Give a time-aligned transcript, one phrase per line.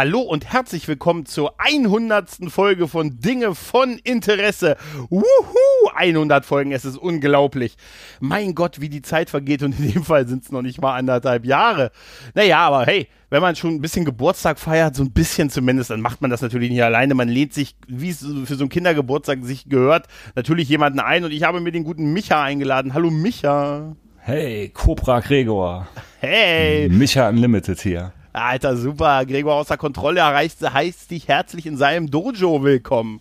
[0.00, 2.50] Hallo und herzlich willkommen zur 100.
[2.50, 4.78] Folge von Dinge von Interesse.
[5.10, 5.90] Wuhu!
[5.94, 7.76] 100 Folgen, es ist unglaublich.
[8.18, 10.96] Mein Gott, wie die Zeit vergeht und in dem Fall sind es noch nicht mal
[10.96, 11.90] anderthalb Jahre.
[12.34, 16.00] Naja, aber hey, wenn man schon ein bisschen Geburtstag feiert, so ein bisschen zumindest, dann
[16.00, 17.14] macht man das natürlich nicht alleine.
[17.14, 21.30] Man lehnt sich, wie es für so einen Kindergeburtstag sich gehört, natürlich jemanden ein und
[21.30, 22.94] ich habe mir den guten Micha eingeladen.
[22.94, 23.96] Hallo Micha.
[24.16, 25.88] Hey, Cobra Gregor.
[26.20, 26.88] Hey.
[26.88, 28.14] Micha Unlimited hier.
[28.32, 29.24] Alter, super.
[29.26, 33.20] Gregor außer Kontrolle erreicht, heißt dich herzlich in seinem Dojo willkommen.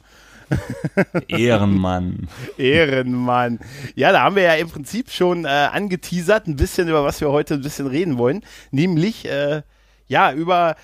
[1.28, 2.28] Ehrenmann.
[2.58, 3.60] Ehrenmann.
[3.96, 7.32] Ja, da haben wir ja im Prinzip schon äh, angeteasert, ein bisschen über was wir
[7.32, 8.44] heute ein bisschen reden wollen.
[8.72, 9.62] Nämlich, äh,
[10.08, 10.76] ja, über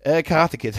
[0.00, 0.76] äh, Karate Kid.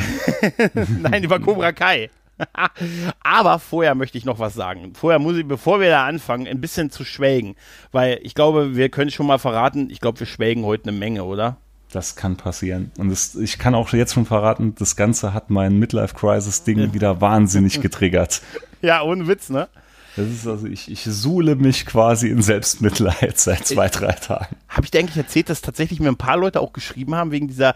[0.99, 2.09] Nein, über Cobra Kai.
[3.23, 4.93] Aber vorher möchte ich noch was sagen.
[4.93, 7.55] Vorher muss ich, bevor wir da anfangen, ein bisschen zu schwelgen.
[7.91, 11.23] Weil ich glaube, wir können schon mal verraten, ich glaube, wir schwelgen heute eine Menge,
[11.23, 11.57] oder?
[11.91, 12.91] Das kann passieren.
[12.97, 17.81] Und das, ich kann auch jetzt schon verraten, das Ganze hat mein Midlife-Crisis-Ding wieder wahnsinnig
[17.81, 18.41] getriggert.
[18.81, 19.69] Ja, ohne Witz, ne?
[20.17, 24.55] Das ist also, ich, ich suhle mich quasi in Selbstmitleid seit zwei, drei Tagen.
[24.67, 27.47] Habe ich dir eigentlich erzählt, dass tatsächlich mir ein paar Leute auch geschrieben haben, wegen
[27.47, 27.73] dieser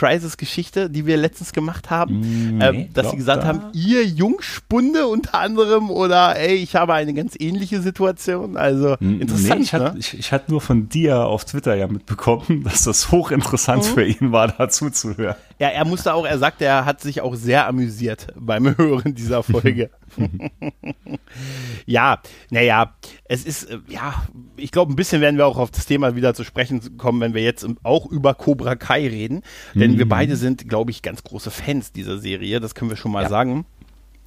[0.00, 5.06] Midlife-Crisis-Geschichte, die wir letztens gemacht haben, Nee, äh, dass sie gesagt da- haben, ihr Jungspunde
[5.06, 8.56] unter anderem oder ey, ich habe eine ganz ähnliche Situation.
[8.56, 9.98] Also interessant, nee, ich, hatte, ne?
[9.98, 13.94] ich, ich hatte nur von dir auf Twitter ja mitbekommen, dass das hochinteressant Mhm.
[13.94, 15.36] für ihn war, dazu zu hören.
[15.58, 19.42] Ja, er musste auch, er sagte, er hat sich auch sehr amüsiert beim Hören dieser
[19.42, 19.90] Folge.
[21.86, 22.94] ja, naja,
[23.24, 24.22] es ist, äh, ja,
[24.56, 27.34] ich glaube, ein bisschen werden wir auch auf das Thema wieder zu sprechen kommen, wenn
[27.34, 29.42] wir jetzt auch über Cobra Kai reden.
[29.74, 33.12] Denn wir beide sind, glaube ich, ganz große Fans dieser Serie, das können wir schon
[33.12, 33.64] mal sagen.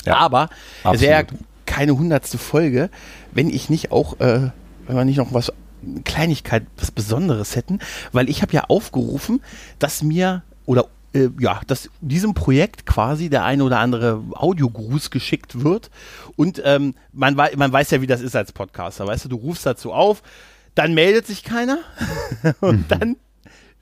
[0.05, 0.49] Ja, Aber
[0.83, 1.45] es wäre ja absolut.
[1.66, 2.89] keine hundertste Folge,
[3.31, 4.51] wenn ich nicht auch, äh,
[4.88, 5.51] wenn wir nicht noch was,
[6.03, 7.79] Kleinigkeit, was Besonderes hätten,
[8.11, 9.41] weil ich habe ja aufgerufen,
[9.79, 15.63] dass mir oder äh, ja, dass diesem Projekt quasi der eine oder andere Audiogruß geschickt
[15.63, 15.90] wird.
[16.35, 19.66] Und ähm, man, man weiß ja, wie das ist als Podcaster, weißt du, du rufst
[19.66, 20.23] dazu auf,
[20.75, 21.79] dann meldet sich keiner.
[22.62, 23.18] Und dann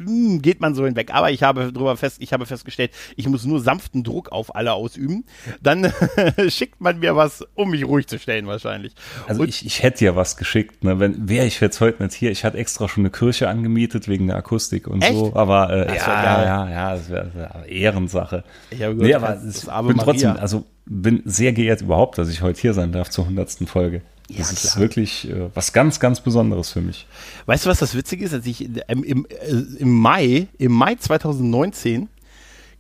[0.06, 1.14] hm, geht man so hinweg.
[1.14, 4.74] Aber ich habe drüber fest, ich habe festgestellt, ich muss nur sanften Druck auf alle
[4.74, 5.26] ausüben.
[5.62, 5.92] Dann
[6.50, 8.94] schickt man mir was, um mich ruhig zu stellen, wahrscheinlich.
[9.28, 11.00] Also Und- ich, ich hätte ja was geschickt, ne?
[11.00, 12.32] Wenn wäre ich jetzt heute nicht hier.
[12.32, 15.14] Ich hatte extra schon eine Kirche angemietet wegen der Akustik und Echt?
[15.16, 15.34] so.
[15.36, 18.44] Aber äh, ja, ja, ja, das wäre wär Ehrensache.
[18.70, 20.42] Ich habe Nee, gehört, aber es- ist Ave bin trotzdem, Maria.
[20.42, 24.02] also bin sehr geehrt überhaupt, dass ich heute hier sein darf zur hundertsten Folge.
[24.32, 24.82] Ja, Das ist klar.
[24.82, 27.06] wirklich äh, was ganz, ganz Besonderes für mich.
[27.46, 28.34] Weißt du, was das Witzige ist?
[28.34, 32.08] Als ich im, im, äh, im Mai, im Mai 2019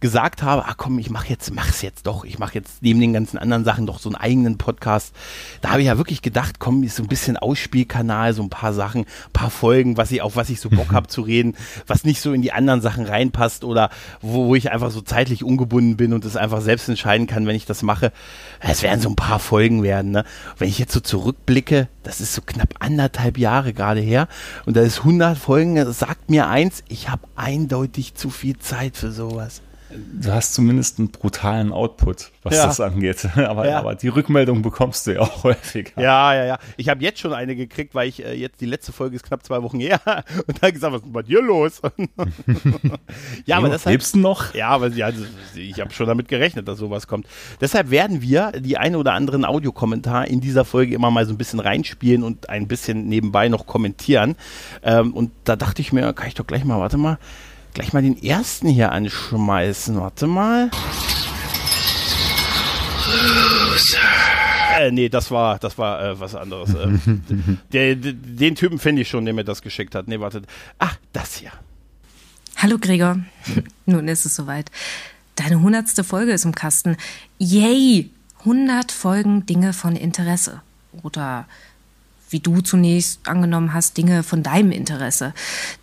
[0.01, 3.13] gesagt habe, ah komm, ich mach jetzt, mach's jetzt doch, ich mache jetzt neben den
[3.13, 5.13] ganzen anderen Sachen doch so einen eigenen Podcast.
[5.61, 8.73] Da habe ich ja wirklich gedacht, komm, ist so ein bisschen Ausspielkanal, so ein paar
[8.73, 11.55] Sachen, ein paar Folgen, was ich auf was ich so Bock habe zu reden,
[11.87, 13.89] was nicht so in die anderen Sachen reinpasst oder
[14.21, 17.55] wo, wo ich einfach so zeitlich ungebunden bin und es einfach selbst entscheiden kann, wenn
[17.55, 18.11] ich das mache.
[18.59, 20.11] Es werden so ein paar Folgen werden.
[20.11, 20.25] Ne?
[20.57, 24.27] Wenn ich jetzt so zurückblicke, das ist so knapp anderthalb Jahre gerade her
[24.65, 29.11] und da ist 100 Folgen, sagt mir eins, ich habe eindeutig zu viel Zeit für
[29.11, 29.61] sowas.
[30.13, 32.65] Du hast zumindest einen brutalen Output, was Ja.
[32.67, 33.27] das angeht.
[33.35, 33.79] Aber, Ja.
[33.79, 36.01] aber die Rückmeldung bekommst du ja auch häufiger.
[36.01, 36.59] Ja, ja, ja.
[36.77, 39.43] Ich habe jetzt schon eine gekriegt, weil ich äh, jetzt die letzte Folge ist knapp
[39.45, 39.99] zwei Wochen her
[40.47, 41.81] und da gesagt, was ist denn bei dir los?
[43.45, 44.53] ja, aber deshalb, Lebst du noch?
[44.53, 45.09] Ja, aber ja,
[45.55, 47.27] ich habe schon damit gerechnet, dass sowas kommt.
[47.59, 51.37] Deshalb werden wir die ein oder anderen Audiokommentar in dieser Folge immer mal so ein
[51.37, 54.35] bisschen reinspielen und ein bisschen nebenbei noch kommentieren.
[54.83, 57.17] Ähm, und da dachte ich mir, kann ich doch gleich mal, warte mal,
[57.73, 59.99] gleich mal den ersten hier anschmeißen.
[59.99, 60.69] Warte mal.
[64.79, 66.73] Äh, nee, das war, das war äh, was anderes.
[66.73, 66.87] Äh,
[67.71, 70.07] der, der, den Typen finde ich schon, der mir das geschickt hat.
[70.07, 70.45] Nee, wartet.
[70.79, 71.51] Ach, das hier.
[72.57, 73.19] Hallo Gregor.
[73.85, 74.71] Nun ist es soweit.
[75.35, 76.97] Deine hundertste Folge ist im Kasten.
[77.37, 78.09] Yay!
[78.39, 80.61] 100 Folgen Dinge von Interesse.
[81.03, 81.47] Oder
[82.31, 85.33] wie du zunächst angenommen hast, Dinge von deinem Interesse.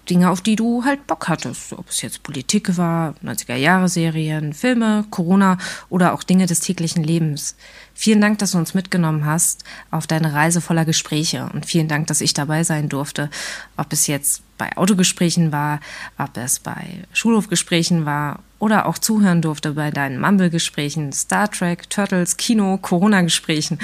[0.08, 1.72] Dinge, auf die du halt Bock hattest.
[1.74, 5.58] Ob es jetzt Politik war, 90er-Jahre-Serien, Filme, Corona
[5.90, 7.56] oder auch Dinge des täglichen Lebens.
[7.94, 12.06] Vielen Dank, dass du uns mitgenommen hast auf deine Reise voller Gespräche und vielen Dank,
[12.06, 13.28] dass ich dabei sein durfte.
[13.76, 15.80] Ob es jetzt bei Autogesprächen war,
[16.18, 22.36] ob es bei Schulhofgesprächen war oder auch zuhören durfte bei deinen Mumble-Gesprächen, Star Trek, Turtles,
[22.36, 23.78] Kino, Corona-Gesprächen.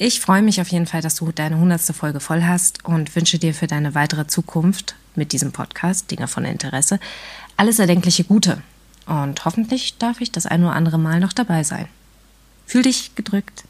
[0.00, 3.40] Ich freue mich auf jeden Fall, dass du deine hundertste Folge voll hast und wünsche
[3.40, 7.00] dir für deine weitere Zukunft mit diesem Podcast, Dinge von Interesse,
[7.56, 8.62] alles erdenkliche Gute.
[9.06, 11.88] Und hoffentlich darf ich das ein oder andere Mal noch dabei sein.
[12.64, 13.64] Fühl dich gedrückt.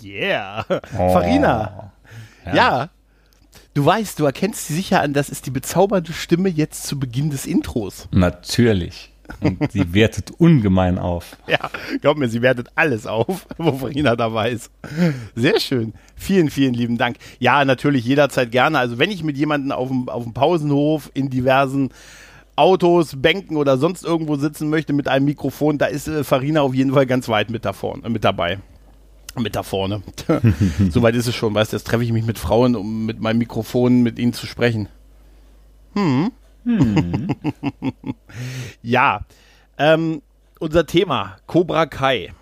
[0.00, 0.64] Yeah.
[0.96, 1.12] Oh.
[1.12, 1.90] Farina.
[2.44, 2.54] Ja.
[2.54, 2.90] ja.
[3.74, 7.30] Du weißt, du erkennst sie sicher an, das ist die bezaubernde Stimme jetzt zu Beginn
[7.30, 8.06] des Intros.
[8.12, 9.10] Natürlich.
[9.40, 11.36] Und sie wertet ungemein auf.
[11.46, 11.70] Ja,
[12.00, 14.70] glaub mir, sie wertet alles auf, wo Farina dabei ist.
[15.34, 15.94] Sehr schön.
[16.16, 17.16] Vielen, vielen lieben Dank.
[17.38, 18.78] Ja, natürlich jederzeit gerne.
[18.78, 21.90] Also wenn ich mit jemandem auf dem, auf dem Pausenhof in diversen
[22.56, 26.74] Autos, Bänken oder sonst irgendwo sitzen möchte mit einem Mikrofon, da ist äh, Farina auf
[26.74, 28.58] jeden Fall ganz weit mit, da vorne, mit dabei.
[29.38, 30.02] Mit da vorne.
[30.90, 33.38] Soweit ist es schon, weißt du, jetzt treffe ich mich mit Frauen, um mit meinem
[33.38, 34.88] Mikrofon mit ihnen zu sprechen.
[35.94, 36.30] Hm.
[36.66, 37.28] Hm.
[38.82, 39.20] ja,
[39.78, 40.20] ähm,
[40.58, 42.32] unser Thema, Cobra Kai.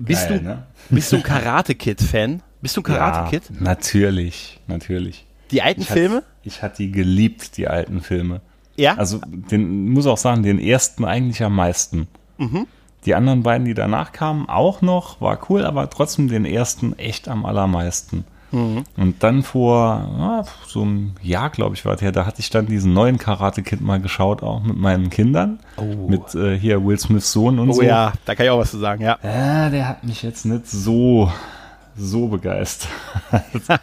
[0.00, 0.66] Bist Geil, du, ne?
[0.88, 2.42] bist du ein Karate-Kid-Fan?
[2.62, 3.42] Bist du ein Karate-Kid?
[3.50, 5.26] Ja, natürlich, natürlich.
[5.50, 6.16] Die alten ich Filme?
[6.16, 8.40] Hat, ich hatte die geliebt, die alten Filme.
[8.76, 8.94] Ja?
[8.94, 12.06] Also, den, muss auch sagen, den ersten eigentlich am meisten.
[12.36, 12.66] Mhm.
[13.04, 17.26] Die anderen beiden, die danach kamen, auch noch, war cool, aber trotzdem den ersten echt
[17.28, 18.24] am allermeisten.
[18.50, 18.84] Mhm.
[18.96, 22.50] Und dann vor ja, so einem Jahr, glaube ich, war das her, da hatte ich
[22.50, 25.60] dann diesen neuen Karate Kid mal geschaut, auch mit meinen Kindern.
[25.76, 26.08] Oh.
[26.08, 27.80] Mit äh, hier Will Smiths Sohn und oh, so.
[27.80, 29.18] Oh ja, da kann ich auch was zu sagen, ja.
[29.22, 31.30] Ja, der hat mich jetzt nicht so
[31.98, 32.90] so begeistert.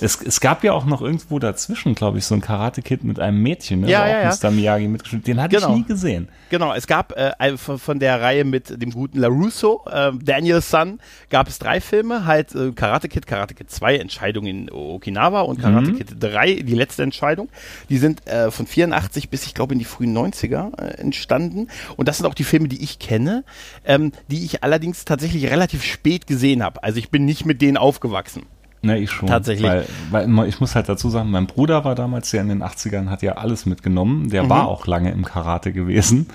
[0.00, 3.42] es, es gab ja auch noch irgendwo dazwischen, glaube ich, so ein Karate-Kid mit einem
[3.42, 3.90] Mädchen, ne?
[3.90, 4.34] ja, ja, ja.
[4.40, 4.50] Mr.
[4.50, 5.26] Miyagi mitgespielt.
[5.26, 5.70] Den hatte genau.
[5.70, 6.28] ich nie gesehen.
[6.48, 11.48] Genau, es gab äh, von der Reihe mit dem guten LaRusso, äh, Daniel Sun, gab
[11.48, 15.90] es drei Filme, halt äh, Karate Kid, Karate Kid 2, Entscheidung in Okinawa und Karate
[15.90, 15.98] mhm.
[15.98, 17.48] Kid 3, die letzte Entscheidung.
[17.88, 21.68] Die sind äh, von 84 bis, ich glaube, in die frühen 90er äh, entstanden.
[21.96, 23.44] Und das sind auch die Filme, die ich kenne,
[23.84, 26.82] ähm, die ich allerdings tatsächlich relativ spät gesehen habe.
[26.82, 28.44] Also ich bin nicht mit denen aufgewachsen.
[28.82, 29.28] Ne, ich schon.
[29.28, 29.68] Tatsächlich.
[29.68, 33.08] Weil, weil ich muss halt dazu sagen, mein Bruder war damals ja in den 80ern,
[33.08, 34.30] hat ja alles mitgenommen.
[34.30, 34.50] Der mhm.
[34.50, 36.28] war auch lange im Karate gewesen.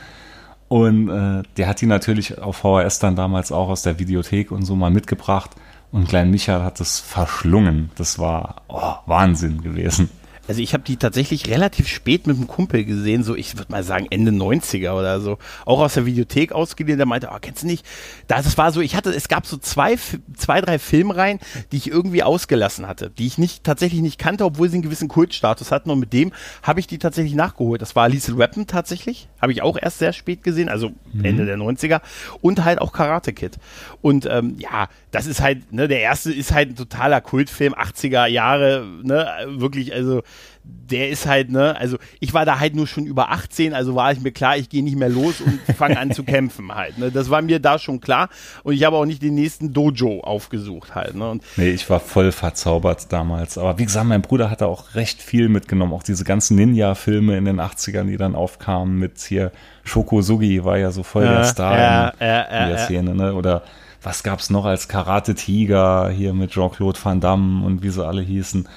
[0.68, 4.64] Und äh, der hat die natürlich auf VHS dann damals auch aus der Videothek und
[4.64, 5.52] so mal mitgebracht.
[5.92, 7.92] Und Klein Michael hat das verschlungen.
[7.96, 10.10] Das war oh, Wahnsinn gewesen.
[10.52, 13.86] Also ich habe die tatsächlich relativ spät mit einem Kumpel gesehen, so ich würde mal
[13.86, 15.38] sagen Ende 90er oder so.
[15.66, 17.86] Auch aus der Videothek ausgeliehen, der meinte, oh, kennst du nicht?
[18.28, 19.96] Das war so, ich hatte, es gab so zwei,
[20.36, 21.40] zwei, drei Filmreihen,
[21.72, 25.08] die ich irgendwie ausgelassen hatte, die ich nicht tatsächlich nicht kannte, obwohl sie einen gewissen
[25.08, 25.90] Kultstatus hatten.
[25.90, 26.34] Und mit dem
[26.64, 27.82] habe ich die tatsächlich nachgeholt.
[27.82, 29.30] Das war Lethal Weapon tatsächlich.
[29.42, 31.24] Habe ich auch erst sehr spät gesehen, also mhm.
[31.24, 32.02] Ende der 90er.
[32.42, 33.58] Und halt auch Karate Kid.
[34.02, 38.26] Und ähm, ja, das ist halt, ne, der erste ist halt ein totaler Kultfilm, 80er
[38.26, 40.24] Jahre, ne, wirklich, also
[40.64, 44.12] der ist halt, ne, also ich war da halt nur schon über 18, also war
[44.12, 46.98] ich mir klar, ich gehe nicht mehr los und fange an zu kämpfen halt.
[46.98, 47.12] Ne?
[47.12, 48.30] Das war mir da schon klar
[48.64, 51.16] und ich habe auch nicht den nächsten Dojo aufgesucht halt.
[51.16, 51.30] Ne?
[51.30, 53.58] Und nee, ich war voll verzaubert damals.
[53.58, 57.46] Aber wie gesagt, mein Bruder hatte auch recht viel mitgenommen, auch diese ganzen Ninja-Filme in
[57.46, 59.52] den 80ern, die dann aufkamen mit hier
[59.84, 63.16] Shoko Sugi war ja so voll ja, der Star ja, in, ja, in der Szene,
[63.16, 63.34] ne?
[63.34, 63.64] Oder
[64.04, 68.22] was gab's noch als Karate Tiger hier mit Jean-Claude Van Damme und wie sie alle
[68.22, 68.68] hießen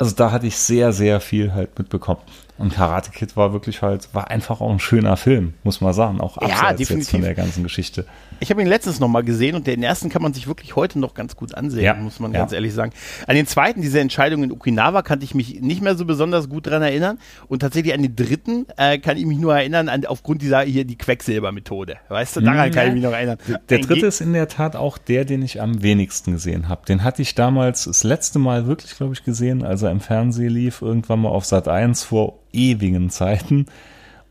[0.00, 2.20] also da hatte ich sehr, sehr viel halt mitbekommen.
[2.60, 6.20] Und Karate Kid war wirklich halt, war einfach auch ein schöner Film, muss man sagen,
[6.20, 8.04] auch abseits ja, jetzt von der ganzen Geschichte.
[8.38, 11.14] Ich habe ihn letztens nochmal gesehen und den ersten kann man sich wirklich heute noch
[11.14, 11.94] ganz gut ansehen, ja.
[11.94, 12.40] muss man ja.
[12.40, 12.92] ganz ehrlich sagen.
[13.26, 16.66] An den zweiten, diese Entscheidung in Okinawa, kannte ich mich nicht mehr so besonders gut
[16.66, 17.18] dran erinnern.
[17.48, 20.84] Und tatsächlich an den dritten äh, kann ich mich nur erinnern, an, aufgrund dieser hier
[20.84, 21.96] die Quecksilbermethode.
[22.10, 22.68] Weißt du, daran ja.
[22.70, 23.38] kann ich mich noch erinnern.
[23.48, 26.84] Der, der dritte ist in der Tat auch der, den ich am wenigsten gesehen habe.
[26.84, 30.52] Den hatte ich damals das letzte Mal wirklich, glaube ich, gesehen, als er im Fernsehen
[30.52, 33.66] lief, irgendwann mal auf Sat 1 vor ewigen Zeiten.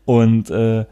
[0.04, 0.84] Und äh,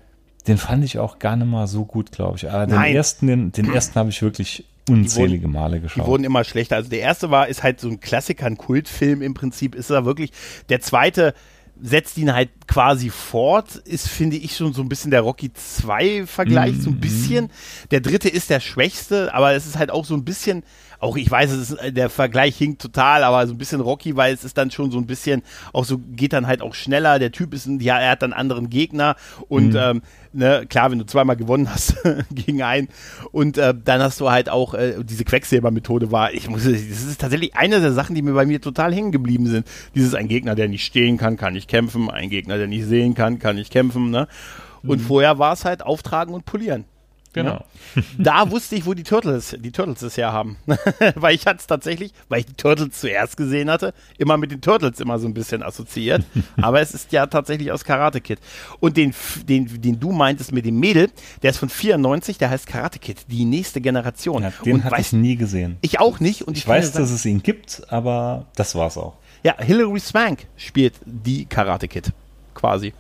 [0.47, 2.50] den fand ich auch gar nicht mal so gut, glaube ich.
[2.50, 2.94] Aber den Nein.
[2.94, 6.04] ersten, den, den ersten habe ich wirklich unzählige wurden, Male geschaut.
[6.04, 6.76] Die wurden immer schlechter.
[6.76, 10.04] Also der erste war, ist halt so ein Klassiker, ein Kultfilm im Prinzip, ist er
[10.04, 10.32] wirklich.
[10.68, 11.35] Der zweite
[11.80, 16.26] setzt ihn halt quasi fort, ist, finde ich, schon so ein bisschen der Rocky 2
[16.26, 16.82] Vergleich, mm -hmm.
[16.82, 17.00] so ein mhm.
[17.00, 17.50] bisschen.
[17.90, 20.64] Der dritte ist der schwächste, aber es ist halt auch so ein bisschen,
[21.00, 24.35] auch ich weiß, es ist, der Vergleich hinkt total, aber so ein bisschen Rocky, weil
[24.35, 27.19] es ist dann schon so ein bisschen, auch so geht dann halt auch schneller.
[27.19, 29.17] Der Typ ist, ein, ja, er hat dann anderen Gegner
[29.49, 29.76] und mhm.
[29.76, 31.97] ähm, Ne, klar, wenn du zweimal gewonnen hast
[32.31, 32.88] gegen einen
[33.33, 37.21] und äh, dann hast du halt auch äh, diese Quecksilber-Methode war, ich muss, das ist
[37.21, 39.67] tatsächlich eine der Sachen, die mir bei mir total hängen geblieben sind.
[39.95, 43.14] Dieses ein Gegner, der nicht stehen kann, kann nicht kämpfen, ein Gegner, der nicht sehen
[43.14, 44.28] kann, kann nicht kämpfen, ne?
[44.83, 45.05] Und mhm.
[45.07, 46.85] vorher war es halt auftragen und polieren.
[47.32, 47.64] Genau.
[48.16, 50.56] Da wusste ich, wo die Turtles, die Turtles es herhaben.
[51.14, 54.61] weil ich hatte es tatsächlich, weil ich die Turtles zuerst gesehen hatte, immer mit den
[54.61, 56.25] Turtles immer so ein bisschen assoziiert.
[56.61, 58.38] Aber es ist ja tatsächlich aus Karate Kid.
[58.80, 59.14] Und den,
[59.49, 61.11] den, den du meintest mit dem Mädel,
[61.42, 64.42] der ist von 94, der heißt Karate Kid, die nächste Generation.
[64.42, 65.76] Ja, den habe ich nie gesehen.
[65.82, 66.42] Ich auch nicht.
[66.42, 69.14] Und ich, ich weiß, dass es ihn gibt, aber das war's auch.
[69.42, 72.12] Ja, Hilary Swank spielt die Karate Kid.
[72.54, 72.92] Quasi.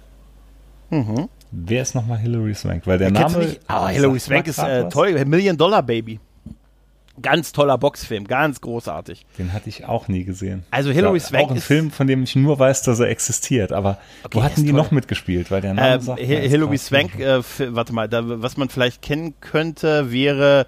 [0.90, 1.28] Mhm.
[1.50, 2.86] Wer ist nochmal Hilary Swank?
[2.86, 3.56] Weil der Name.
[3.66, 5.24] Ah, Hilary Swank ist äh, toll.
[5.24, 6.20] Million Dollar Baby.
[7.20, 9.26] Ganz toller Boxfilm, ganz großartig.
[9.38, 10.62] Den hatte ich auch nie gesehen.
[10.70, 13.72] Also Hilary Swank auch ein Film, von dem ich nur weiß, dass er existiert.
[13.72, 14.76] Aber okay, wo hatten die toll.
[14.76, 15.50] noch mitgespielt?
[15.50, 17.42] Weil der Name äh, sagt, Hilary Swank, äh,
[17.74, 20.66] warte mal, da, was man vielleicht kennen könnte, wäre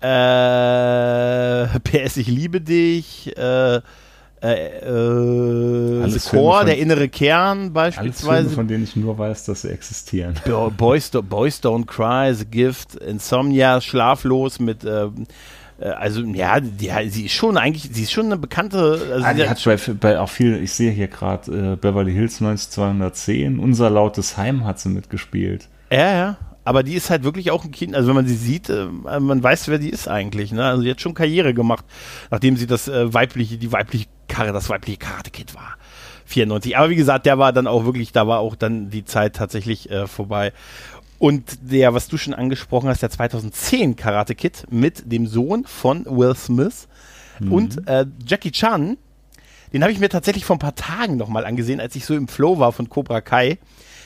[0.00, 3.36] äh, PS, ich liebe dich.
[3.36, 3.80] Äh,
[4.42, 8.42] äh, äh, The Core, von, der innere Kern beispielsweise.
[8.42, 10.34] Filme, von denen ich nur weiß, dass sie existieren.
[10.76, 15.06] Boys, Boys Don't Cry, The Gift, Insomnia, Schlaflos mit äh,
[15.82, 19.00] äh, also ja, die, sie ist schon eigentlich, sie ist schon eine bekannte.
[19.12, 22.40] Also ah, die hat bei, bei auch viel, ich sehe hier gerade äh, Beverly Hills
[22.40, 25.68] 9210, unser lautes Heim hat sie mitgespielt.
[25.90, 26.36] Ja, ja.
[26.64, 29.42] Aber die ist halt wirklich auch ein Kind, also wenn man sie sieht, äh, man
[29.42, 30.52] weiß, wer die ist eigentlich.
[30.52, 30.64] Ne?
[30.64, 31.84] Also sie hat schon Karriere gemacht,
[32.30, 35.76] nachdem sie das äh, weibliche, die weibliche Karre, das weibliche Karate-Kid war.
[36.26, 36.76] 94.
[36.76, 39.90] Aber wie gesagt, der war dann auch wirklich, da war auch dann die Zeit tatsächlich
[39.90, 40.52] äh, vorbei.
[41.18, 46.04] Und der, was du schon angesprochen hast, der 2010 Karate Kid mit dem Sohn von
[46.06, 46.88] Will Smith
[47.38, 47.52] mhm.
[47.52, 48.96] und äh, Jackie Chan,
[49.72, 52.28] den habe ich mir tatsächlich vor ein paar Tagen nochmal angesehen, als ich so im
[52.28, 53.58] Flow war von Cobra Kai,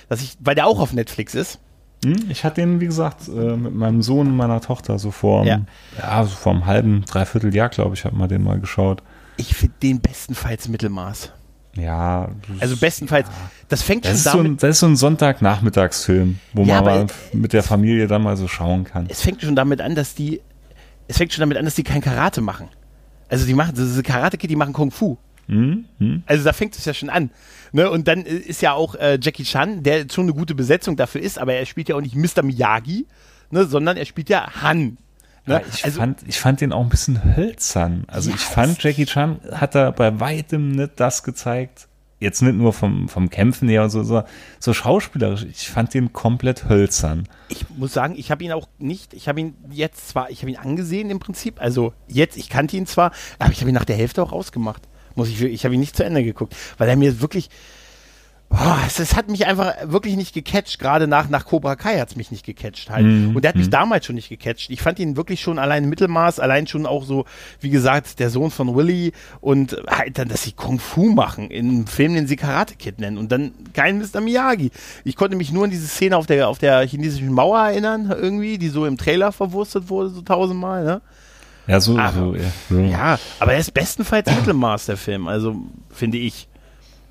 [0.08, 1.58] dass ich, weil der auch auf Netflix ist.
[2.04, 5.44] Hm, ich hatte den, wie gesagt, äh, mit meinem Sohn und meiner Tochter so vor,
[5.44, 5.62] ja.
[5.98, 9.02] ja so vor einem halben, dreiviertel Jahr, glaube ich, habe mal den mal geschaut.
[9.36, 11.32] Ich finde den bestenfalls Mittelmaß.
[11.76, 12.28] Ja.
[12.60, 13.34] Also bestenfalls, ja.
[13.68, 14.46] das fängt das schon damit.
[14.46, 18.36] So ein, das ist so ein Sonntagnachmittagsfilm, wo ja, man mit der Familie dann mal
[18.36, 19.06] so schauen kann.
[19.08, 20.40] Es fängt schon damit an, dass die,
[21.08, 22.68] es fängt schon damit an, dass die kein Karate machen.
[23.28, 25.18] Also die machen, diese Karate-Kid, die machen Kung Fu.
[25.46, 25.84] Mhm.
[25.98, 26.22] mhm.
[26.26, 27.30] Also da fängt es ja schon an.
[27.72, 27.90] Ne?
[27.90, 31.38] Und dann ist ja auch äh, Jackie Chan, der schon eine gute Besetzung dafür ist,
[31.38, 32.42] aber er spielt ja auch nicht Mr.
[32.42, 33.06] Miyagi,
[33.50, 33.64] ne?
[33.64, 34.98] sondern er spielt ja Han.
[35.46, 35.62] Ne?
[35.72, 38.04] ich, also, fand, ich fand den auch ein bisschen hölzern.
[38.08, 41.88] Also ja, ich fand, Jackie Chan hat da bei weitem nicht das gezeigt.
[42.18, 44.22] Jetzt nicht nur vom, vom Kämpfen her und so, so,
[44.58, 45.44] so schauspielerisch.
[45.44, 47.28] Ich fand den komplett hölzern.
[47.48, 50.50] Ich muss sagen, ich habe ihn auch nicht, ich habe ihn jetzt zwar, ich habe
[50.50, 53.84] ihn angesehen im Prinzip, also jetzt, ich kannte ihn zwar, aber ich habe ihn nach
[53.84, 54.82] der Hälfte auch rausgemacht.
[55.16, 57.50] Muss ich, ich habe ihn nicht zu Ende geguckt, weil er mir wirklich,
[58.48, 60.78] Boah, es, es, hat mich einfach wirklich nicht gecatcht.
[60.78, 63.04] Gerade nach, nach Cobra Kai hat es mich nicht gecatcht halt.
[63.04, 63.34] Mhm.
[63.34, 63.72] Und der hat mich mhm.
[63.72, 64.70] damals schon nicht gecatcht.
[64.70, 67.24] Ich fand ihn wirklich schon allein Mittelmaß, allein schon auch so,
[67.60, 71.68] wie gesagt, der Sohn von Willy und halt dann, dass sie Kung Fu machen in
[71.68, 74.20] einem Film, den sie Karate Kid nennen und dann kein Mr.
[74.20, 74.70] Miyagi.
[75.02, 78.58] Ich konnte mich nur an diese Szene auf der, auf der chinesischen Mauer erinnern, irgendwie,
[78.58, 81.00] die so im Trailer verwurstet wurde, so tausendmal, ne?
[81.66, 82.34] Ja, so, aber, so,
[82.74, 82.80] ja.
[82.80, 83.18] ja.
[83.40, 85.56] aber er ist bestenfalls Mittelmaß, der Film, also
[85.90, 86.48] finde ich.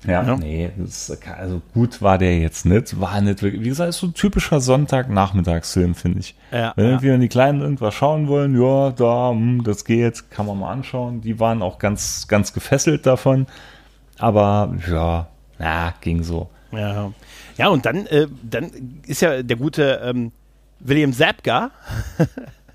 [0.06, 0.36] Ja, ja.
[0.36, 4.06] nee, ist, also gut war der jetzt nicht, war nicht wirklich, wie gesagt, ist so
[4.06, 6.34] ein typischer Sonntagnachmittagsfilm, finde ich.
[6.52, 7.02] Ja, wenn ja.
[7.02, 11.22] wir die Kleinen irgendwas schauen wollen, ja, da, hm, das geht, kann man mal anschauen.
[11.22, 13.46] Die waren auch ganz, ganz gefesselt davon,
[14.18, 16.48] aber ja, na, ging so.
[16.72, 17.12] Ja,
[17.56, 18.70] ja und dann, äh, dann
[19.06, 20.30] ist ja der gute ähm,
[20.78, 21.70] William Zapka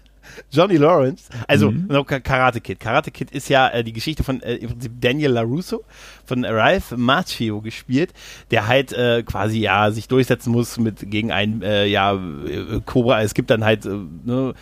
[0.52, 2.06] Johnny Lawrence, also mhm.
[2.06, 2.80] Karate Kid.
[2.80, 5.84] Karate Kid ist ja äh, die Geschichte von äh, im Prinzip Daniel LaRusso,
[6.26, 8.14] von Ralph Macchio gespielt,
[8.52, 13.22] der halt äh, quasi ja sich durchsetzen muss mit gegen einen äh, ja äh, Cobra.
[13.22, 14.54] Es gibt dann halt äh, ne,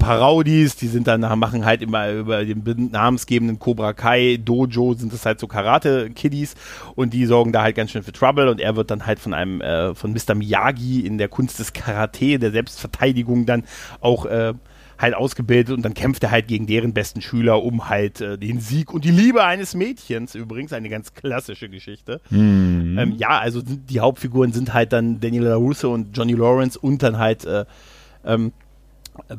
[0.00, 5.26] Parodis, die sind dann machen halt immer über den namensgebenden Cobra Kai Dojo sind das
[5.26, 6.54] halt so Karate Kiddies
[6.96, 9.34] und die sorgen da halt ganz schön für Trouble und er wird dann halt von
[9.34, 10.34] einem äh, von Mr.
[10.34, 13.64] Miyagi in der Kunst des Karate der Selbstverteidigung dann
[14.00, 14.54] auch äh,
[15.00, 18.60] halt ausgebildet und dann kämpft er halt gegen deren besten Schüler um halt äh, den
[18.60, 20.34] Sieg und die Liebe eines Mädchens.
[20.34, 22.20] Übrigens eine ganz klassische Geschichte.
[22.30, 22.98] Mhm.
[22.98, 27.18] Ähm, ja, also die Hauptfiguren sind halt dann Daniel LaRusso und Johnny Lawrence und dann
[27.18, 27.64] halt äh,
[28.24, 28.52] ähm,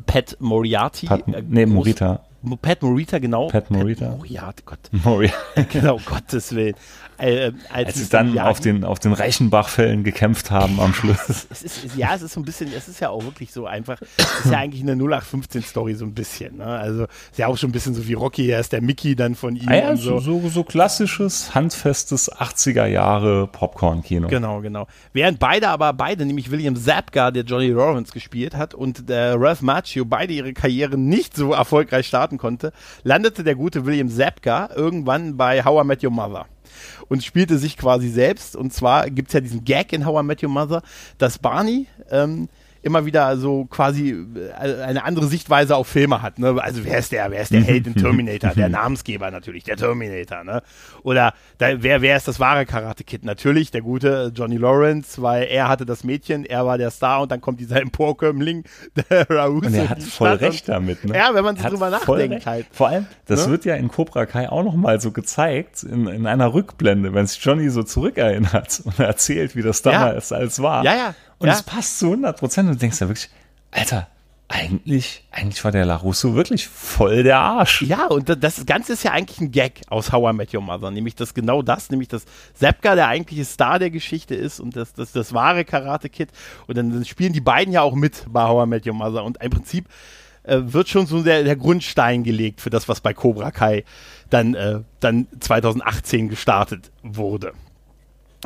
[0.06, 1.06] Pat Moriarty.
[1.08, 2.26] Pat, äh, nee, Morita.
[2.62, 3.48] Pat Morita, genau.
[3.48, 4.08] Pat Morita.
[4.10, 4.80] Pat Moriarty, Gott.
[4.92, 5.66] Moriarty.
[5.70, 6.76] genau, Gottes Willen.
[7.22, 11.46] Äh, als, als sie dann auf den, auf den Reichenbach-Fällen gekämpft haben am Schluss.
[11.50, 14.02] es ist, ja, es ist so ein bisschen, es ist ja auch wirklich so einfach,
[14.02, 16.58] es ist ja eigentlich eine 0815-Story so ein bisschen.
[16.58, 16.66] Ne?
[16.66, 19.36] Also ist ja auch schon ein bisschen so wie Rocky, er ist der Mickey dann
[19.36, 19.70] von ihm.
[19.70, 20.20] Ah ja, so.
[20.20, 20.42] so.
[20.50, 24.28] So, klassisches, handfestes 80er Jahre Popcorn-Kino.
[24.28, 24.88] Genau, genau.
[25.14, 29.62] Während beide aber, beide, nämlich William Zapka, der Johnny Lawrence gespielt hat, und der Ralph
[29.62, 32.74] Macchio beide ihre Karriere nicht so erfolgreich starten konnte,
[33.04, 36.48] landete der gute William Zapka irgendwann bei How I Met Your Mother
[37.08, 38.56] und spielte sich quasi selbst.
[38.56, 40.82] Und zwar gibt es ja diesen Gag in How I Met Your Mother,
[41.18, 42.50] dass Barney ähm,
[42.84, 46.40] immer wieder so quasi äh, eine andere Sichtweise auf Filme hat.
[46.40, 46.56] Ne?
[46.60, 48.52] Also wer ist der, wer ist der Held in Terminator?
[48.52, 50.44] Der Namensgeber natürlich, der Terminator.
[50.44, 50.62] Ne?
[51.04, 53.24] Oder da, wer, wer ist das wahre Karate Kid?
[53.24, 57.32] Natürlich der gute Johnny Lawrence, weil er hatte das Mädchen, er war der Star und
[57.32, 58.64] dann kommt dieser Emporkömmling,
[58.96, 59.66] der Raoul.
[59.66, 61.06] Und er hat voll recht damit.
[61.06, 61.16] Ne?
[61.16, 62.66] Ja, wenn man so drüber nachdenkt halt.
[62.72, 63.52] Vor allem, das ne?
[63.52, 67.44] wird ja in Cobra Kai auch nochmal so gezeigt, in, in einer Rückblende, wenn sich
[67.44, 70.38] Johnny so zurückerinnert und erzählt, wie das damals ja.
[70.38, 70.84] alles war.
[70.84, 71.16] Ja, ja.
[71.42, 71.54] Und ja.
[71.54, 73.30] es passt zu 100 Prozent und du denkst ja wirklich,
[73.72, 74.08] Alter,
[74.48, 77.82] eigentlich, eigentlich war der LaRusso wirklich voll der Arsch.
[77.82, 80.92] Ja, und das Ganze ist ja eigentlich ein Gag aus How I Met Your Mother,
[80.92, 84.94] nämlich das genau das, nämlich dass Sepka der eigentliche Star der Geschichte ist und das,
[84.94, 86.30] das, das wahre Karate-Kid.
[86.68, 89.24] Und dann, dann, spielen die beiden ja auch mit bei How I Met Your Mother.
[89.24, 89.88] Und im Prinzip
[90.44, 93.84] äh, wird schon so der, der, Grundstein gelegt für das, was bei Cobra Kai
[94.30, 97.54] dann, äh, dann 2018 gestartet wurde.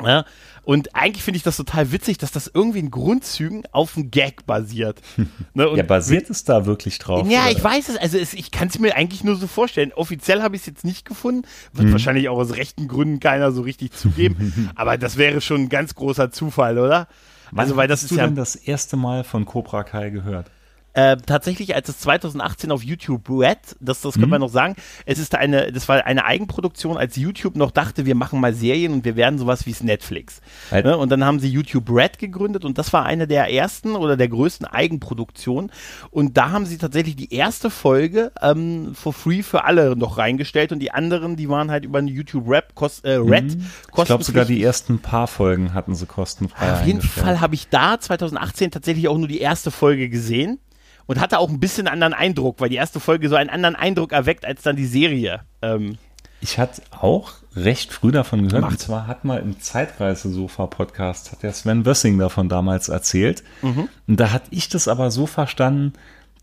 [0.03, 0.25] Ja,
[0.65, 4.45] und eigentlich finde ich das total witzig, dass das irgendwie in Grundzügen auf einem Gag
[4.45, 5.01] basiert.
[5.53, 5.69] Ne?
[5.77, 7.29] ja, basiert es da wirklich drauf?
[7.29, 7.51] Ja, oder?
[7.51, 7.97] ich weiß es.
[7.97, 9.93] Also es, ich kann es mir eigentlich nur so vorstellen.
[9.93, 11.47] Offiziell habe ich es jetzt nicht gefunden.
[11.71, 11.91] Wird hm.
[11.93, 14.69] wahrscheinlich auch aus rechten Gründen keiner so richtig zugeben.
[14.75, 17.07] aber das wäre schon ein ganz großer Zufall, oder?
[17.55, 18.25] Also, weil das ist du ja.
[18.25, 20.51] denn das erste Mal von Cobra Kai gehört?
[20.95, 24.31] Äh, tatsächlich, als es 2018 auf YouTube Red, das, das können mhm.
[24.31, 24.75] wir noch sagen,
[25.05, 28.93] es ist eine, das war eine Eigenproduktion, als YouTube noch dachte, wir machen mal Serien
[28.93, 30.39] und wir werden sowas wie Netflix.
[30.71, 30.85] Halt.
[30.85, 30.97] Ne?
[30.97, 34.29] Und dann haben sie YouTube Red gegründet und das war eine der ersten oder der
[34.29, 35.69] größten Eigenproduktionen.
[36.11, 40.71] Und da haben sie tatsächlich die erste Folge ähm, for free für alle noch reingestellt
[40.71, 43.57] und die anderen, die waren halt über eine YouTube Rap, kost, äh, Red.
[43.57, 43.65] Mhm.
[43.97, 46.71] Ich glaube sogar die ersten paar Folgen hatten sie kostenfrei.
[46.71, 50.59] Auf jeden Fall habe ich da 2018 tatsächlich auch nur die erste Folge gesehen
[51.07, 53.75] und hatte auch ein bisschen einen anderen Eindruck, weil die erste Folge so einen anderen
[53.75, 55.41] Eindruck erweckt als dann die Serie.
[55.61, 55.97] Ähm,
[56.41, 58.61] ich hatte auch recht früh davon gehört.
[58.61, 58.71] Macht.
[58.73, 63.43] Und zwar hat mal im Zeitreise-Sofa-Podcast, hat der Sven Wössing davon damals erzählt.
[63.61, 63.89] Mhm.
[64.07, 65.93] Und da hatte ich das aber so verstanden,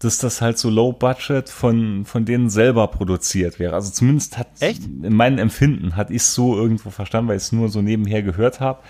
[0.01, 3.75] dass das halt so low budget von, von denen selber produziert wäre.
[3.75, 4.83] Also zumindest hat Echt?
[4.85, 8.23] in meinem Empfinden hat ich es so irgendwo verstanden, weil ich es nur so nebenher
[8.23, 8.81] gehört habe.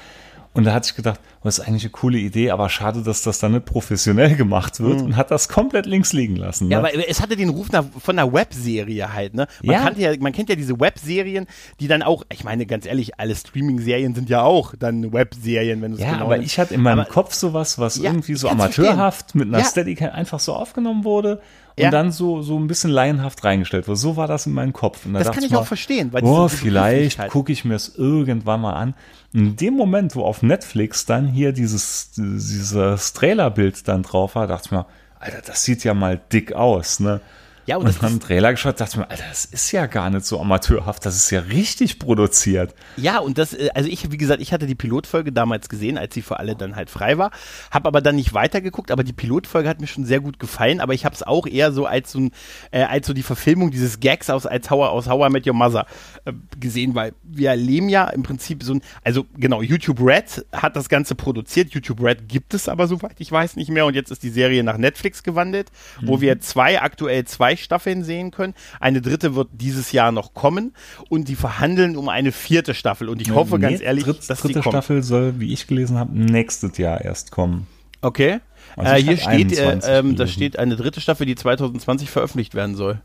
[0.54, 3.22] Und da hatte ich gedacht, oh, das ist eigentlich eine coole Idee, aber schade, dass
[3.22, 5.06] das dann nicht professionell gemacht wird mhm.
[5.06, 6.68] und hat das komplett links liegen lassen.
[6.68, 6.72] Ne?
[6.72, 9.46] Ja, aber es hatte den Ruf nach, von einer Webserie halt, ne?
[9.62, 10.10] Man, ja.
[10.10, 10.18] ja.
[10.20, 11.46] man kennt ja diese Webserien,
[11.80, 15.92] die dann auch, ich meine, ganz ehrlich, alle Streaming-Serien sind ja auch dann Webserien, wenn
[15.92, 16.52] du es ja, genau aber nimmst.
[16.52, 19.64] ich hatte in meinem aber, Kopf sowas, was ja, irgendwie so amateurhaft mit einer ja.
[19.64, 21.40] Steadicam einfach so aufgenommen wurde
[21.76, 21.90] und ja.
[21.90, 23.98] dann so, so ein bisschen laienhaft reingestellt wurde.
[23.98, 25.00] So war das in meinem Kopf.
[25.10, 26.12] das kann ich mal, auch verstehen.
[26.12, 28.94] Weil oh, vielleicht gucke ich mir es irgendwann mal an.
[29.32, 34.66] In dem Moment, wo auf Netflix dann hier dieses, dieses Trailerbild dann drauf war, dachte
[34.66, 34.86] ich mir,
[35.18, 37.20] Alter, das sieht ja mal dick aus, ne?
[37.66, 40.26] Ja, und, und dann einen Trailer geschaut, dachte mir, Alter, das ist ja gar nicht
[40.26, 42.74] so amateurhaft, das ist ja richtig produziert.
[42.96, 46.14] Ja, und das, äh, also ich, wie gesagt, ich hatte die Pilotfolge damals gesehen, als
[46.14, 47.30] sie für alle dann halt frei war,
[47.70, 50.94] habe aber dann nicht weitergeguckt, aber die Pilotfolge hat mir schon sehr gut gefallen, aber
[50.94, 52.30] ich habe es auch eher so als so, ein,
[52.72, 55.54] äh, als so die Verfilmung dieses Gags aus, als How, aus How I Met Your
[55.54, 55.86] Mother
[56.24, 60.74] äh, gesehen, weil wir erleben ja im Prinzip so ein, also genau, YouTube Red hat
[60.74, 64.10] das Ganze produziert, YouTube Red gibt es aber soweit ich weiß nicht mehr und jetzt
[64.10, 65.70] ist die Serie nach Netflix gewandelt,
[66.00, 66.08] mhm.
[66.08, 68.54] wo wir zwei, aktuell zwei zwei Staffeln sehen können.
[68.80, 70.74] Eine dritte wird dieses Jahr noch kommen
[71.08, 73.08] und die verhandeln um eine vierte Staffel.
[73.08, 74.74] Und ich ja, hoffe nee, ganz ehrlich, dritt, dass dritte die kommt.
[74.74, 77.66] Staffel soll, wie ich gelesen habe, nächstes Jahr erst kommen.
[78.00, 78.40] Okay.
[78.76, 82.74] Also äh, hier steht, äh, ähm, da steht eine dritte Staffel, die 2020 veröffentlicht werden
[82.74, 83.00] soll.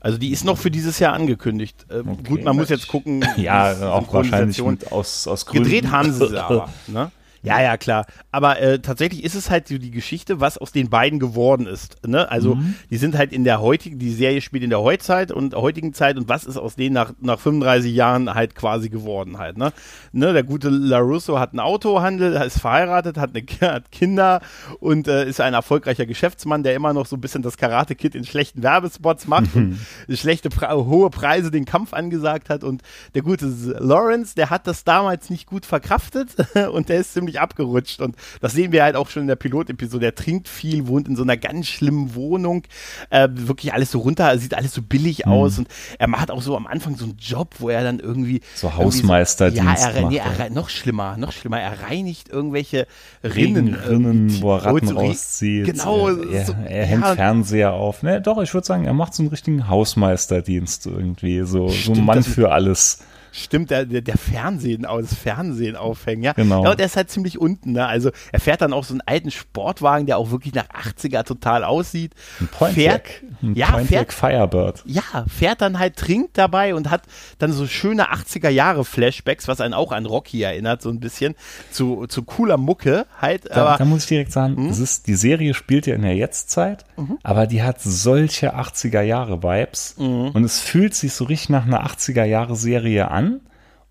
[0.00, 1.86] Also die ist noch für dieses Jahr angekündigt.
[1.88, 3.24] Äh, okay, gut, man muss jetzt gucken.
[3.36, 5.64] ja, auch wahrscheinlich mit aus, aus Gründen.
[5.64, 6.68] Gedreht haben sie sie aber.
[6.86, 7.10] Ne?
[7.44, 8.06] Ja, ja, klar.
[8.32, 11.96] Aber äh, tatsächlich ist es halt so die Geschichte, was aus den beiden geworden ist.
[12.06, 12.30] Ne?
[12.30, 12.74] Also mhm.
[12.90, 16.16] die sind halt in der heutigen, die Serie spielt in der Heutzeit und heutigen Zeit
[16.16, 19.58] und was ist aus denen nach, nach 35 Jahren halt quasi geworden halt.
[19.58, 19.72] Ne?
[20.12, 24.40] Ne, der gute LaRusso hat einen Autohandel, ist verheiratet, hat, eine, hat Kinder
[24.80, 28.24] und äh, ist ein erfolgreicher Geschäftsmann, der immer noch so ein bisschen das Karate-Kid in
[28.24, 29.78] schlechten Werbespots macht und
[30.14, 32.80] schlechte, hohe Preise den Kampf angesagt hat und
[33.14, 36.36] der gute Lawrence, der hat das damals nicht gut verkraftet
[36.72, 38.00] und der ist ziemlich völlig abgerutscht.
[38.00, 40.06] Und das sehen wir halt auch schon in der Pilotepisode.
[40.06, 42.64] Er trinkt viel, wohnt in so einer ganz schlimmen Wohnung.
[43.10, 45.32] Äh, wirklich alles so runter, sieht alles so billig mhm.
[45.32, 45.58] aus.
[45.58, 45.68] Und
[45.98, 48.40] er macht auch so am Anfang so einen Job, wo er dann irgendwie.
[48.54, 49.82] So Hausmeisterdienst.
[49.82, 51.60] So, ja, er, nee, er, noch schlimmer, noch schlimmer.
[51.60, 52.86] Er reinigt irgendwelche
[53.22, 53.74] Rinnen.
[53.74, 55.66] Rinnen, wo er Ratten rauszieht.
[55.66, 56.08] Genau.
[56.08, 57.14] Er, er, er hängt ja.
[57.14, 58.02] Fernseher auf.
[58.02, 61.42] Ne, doch, ich würde sagen, er macht so einen richtigen Hausmeisterdienst irgendwie.
[61.42, 63.00] So, Stimmt, so ein Mann für alles.
[63.36, 66.34] Stimmt, der, der Fernsehen aus, Fernsehen aufhängen, ja.
[66.34, 66.62] Genau.
[66.62, 67.84] Ja, und der ist halt ziemlich unten, ne?
[67.84, 71.64] Also er fährt dann auch so einen alten Sportwagen, der auch wirklich nach 80er total
[71.64, 72.12] aussieht.
[72.38, 73.08] Ein Pointback.
[73.08, 74.84] Fährt, ein ja, Pointback Firebird.
[74.86, 77.02] Ja, fährt dann halt, trinkt dabei und hat
[77.40, 81.34] dann so schöne 80er Jahre Flashbacks, was einen auch an Rocky erinnert, so ein bisschen,
[81.72, 83.50] zu, zu cooler Mucke halt.
[83.50, 84.68] Da, aber, da muss ich direkt sagen, hm?
[84.68, 87.18] es ist, die Serie spielt ja in der Jetztzeit, mhm.
[87.24, 90.28] aber die hat solche 80er Jahre Vibes mhm.
[90.28, 93.23] und es fühlt sich so richtig nach einer 80er Jahre Serie an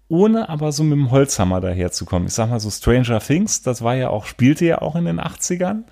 [0.08, 2.28] ohne aber so mit dem Holzhammer daherzukommen.
[2.28, 5.20] Ich sag mal so Stranger Things, das war ja auch, spielte ja auch in den
[5.20, 5.84] 80ern,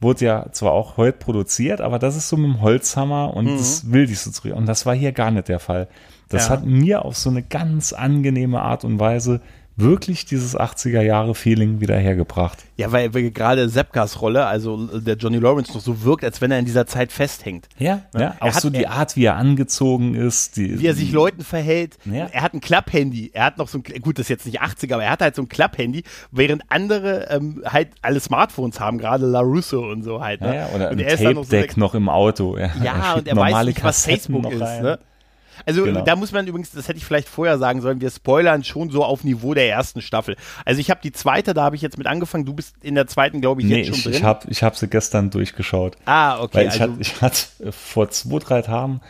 [0.00, 3.56] wurde ja zwar auch heute produziert, aber das ist so mit dem Holzhammer und mhm.
[3.56, 4.54] das will ich so zurück.
[4.54, 5.88] Und das war hier gar nicht der Fall.
[6.28, 6.54] Das ja.
[6.54, 9.40] hat mir auf so eine ganz angenehme Art und Weise
[9.78, 12.58] wirklich dieses 80er Jahre Feeling wieder hergebracht.
[12.76, 16.50] Ja, weil, weil gerade Seppkas Rolle, also der Johnny Lawrence noch so wirkt, als wenn
[16.50, 17.68] er in dieser Zeit festhängt.
[17.78, 18.20] Ja, ne?
[18.20, 21.12] ja auch hat, so die er, Art, wie er angezogen ist, die, wie er sich
[21.12, 21.96] Leuten verhält.
[22.04, 22.26] Ja.
[22.32, 23.30] Er hat ein Klapphandy.
[23.32, 25.36] Er hat noch so ein gut, das ist jetzt nicht 80er, aber er hat halt
[25.36, 30.40] so ein Klapphandy, während andere ähm, halt alle Smartphones haben, gerade LaRusso und so halt.
[30.40, 30.56] Ne?
[30.56, 32.58] Ja, oder und ein Tape-Deck noch, so noch, im Auto.
[32.58, 34.60] Ja, ja und er weiß nicht, was Facebook ist.
[34.60, 34.98] Ne?
[35.66, 36.02] Also genau.
[36.02, 39.04] da muss man übrigens, das hätte ich vielleicht vorher sagen sollen, wir spoilern schon so
[39.04, 40.36] auf Niveau der ersten Staffel.
[40.64, 42.44] Also ich habe die zweite, da habe ich jetzt mit angefangen.
[42.44, 44.14] Du bist in der zweiten, glaube ich, nee, jetzt schon ich, drin.
[44.14, 45.96] Ich habe ich hab sie gestern durchgeschaut.
[46.04, 46.58] Ah, okay.
[46.58, 49.00] Weil ich also, hatte ich hatte vor zwei, drei Tagen,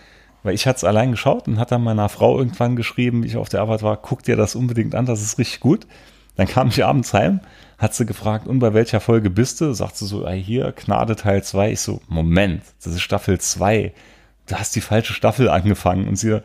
[0.42, 3.36] weil ich hatte es allein geschaut und hat dann meiner Frau irgendwann geschrieben, wie ich
[3.36, 5.86] auf der Arbeit war, guck dir das unbedingt an, das ist richtig gut.
[6.36, 7.40] Dann kam ich abends heim,
[7.78, 9.72] hat sie gefragt, und bei welcher Folge bist du?
[9.72, 11.72] Sagt sie so, ah, hier, Gnade Teil 2.
[11.72, 13.92] Ich so, Moment, das ist Staffel 2.
[14.48, 16.08] Du hast die falsche Staffel angefangen.
[16.08, 16.42] Und sie,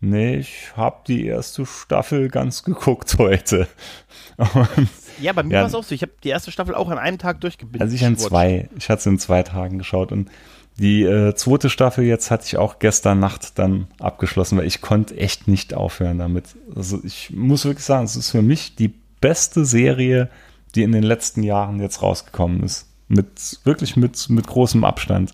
[0.00, 3.66] Nee, ich habe die erste Staffel ganz geguckt heute.
[4.36, 4.88] Und,
[5.20, 5.94] ja, bei mir ja, war es auch so.
[5.94, 7.80] Ich habe die erste Staffel auch an einem Tag durchgebindet.
[7.80, 8.68] Also ich an zwei.
[8.76, 10.30] Ich hatte es in zwei Tagen geschaut und
[10.78, 15.16] die äh, zweite Staffel jetzt hatte ich auch gestern Nacht dann abgeschlossen, weil ich konnte
[15.16, 16.54] echt nicht aufhören damit.
[16.74, 18.92] Also ich muss wirklich sagen, es ist für mich die
[19.22, 20.28] beste Serie,
[20.74, 22.86] die in den letzten Jahren jetzt rausgekommen ist.
[23.08, 25.32] Mit wirklich mit, mit großem Abstand.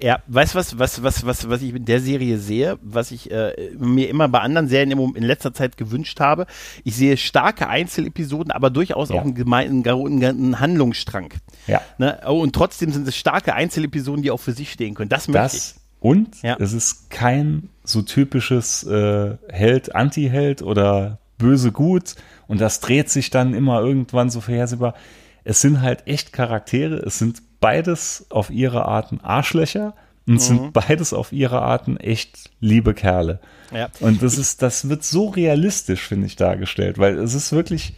[0.00, 3.30] Ja, weißt du was, was, was, was, was ich in der Serie sehe, was ich
[3.30, 6.46] äh, mir immer bei anderen Serien in letzter Zeit gewünscht habe?
[6.84, 9.16] Ich sehe starke Einzelepisoden, aber durchaus ja.
[9.16, 11.34] auch einen, gemeinen, einen Handlungsstrang.
[11.66, 11.80] Ja.
[11.98, 12.20] Ne?
[12.26, 15.08] Oh, und trotzdem sind es starke Einzelepisoden, die auch für sich stehen können.
[15.08, 15.80] Das möchte das, ich.
[16.00, 16.56] Und ja.
[16.58, 22.14] es ist kein so typisches äh, Held, Anti-Held oder böse gut
[22.46, 24.94] und das dreht sich dann immer irgendwann so vorhersehbar.
[25.44, 29.94] Es sind halt echt Charaktere, es sind beides auf ihre Arten Arschlöcher
[30.26, 30.38] und mhm.
[30.38, 33.40] sind beides auf ihre Arten echt liebe Kerle.
[33.72, 33.88] Ja.
[34.00, 37.94] Und das ist, das wird so realistisch, finde ich, dargestellt, weil es ist wirklich,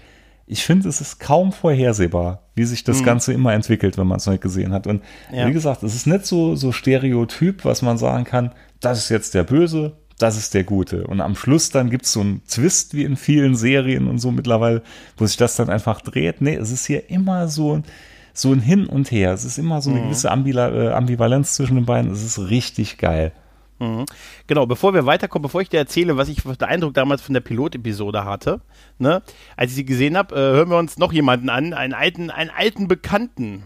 [0.46, 3.04] ich finde, es ist kaum vorhersehbar, wie sich das mhm.
[3.04, 4.86] Ganze immer entwickelt, wenn man es nicht gesehen hat.
[4.86, 5.46] Und ja.
[5.46, 9.34] wie gesagt, es ist nicht so, so Stereotyp, was man sagen kann, das ist jetzt
[9.34, 11.06] der Böse, das ist der Gute.
[11.06, 14.30] Und am Schluss dann gibt es so einen Twist wie in vielen Serien und so
[14.30, 14.82] mittlerweile,
[15.16, 16.40] wo sich das dann einfach dreht.
[16.40, 17.84] Nee, es ist hier immer so ein,
[18.32, 19.32] so ein Hin und Her.
[19.32, 20.04] Es ist immer so eine mhm.
[20.04, 22.10] gewisse äh, Ambivalenz zwischen den beiden.
[22.10, 23.32] Es ist richtig geil.
[23.78, 24.06] Mhm.
[24.46, 27.34] Genau, bevor wir weiterkommen, bevor ich dir erzähle, was ich für den Eindruck damals von
[27.34, 28.60] der Pilotepisode hatte,
[28.98, 29.22] ne,
[29.56, 32.50] als ich sie gesehen habe, äh, hören wir uns noch jemanden an, einen alten, einen
[32.50, 33.64] alten Bekannten.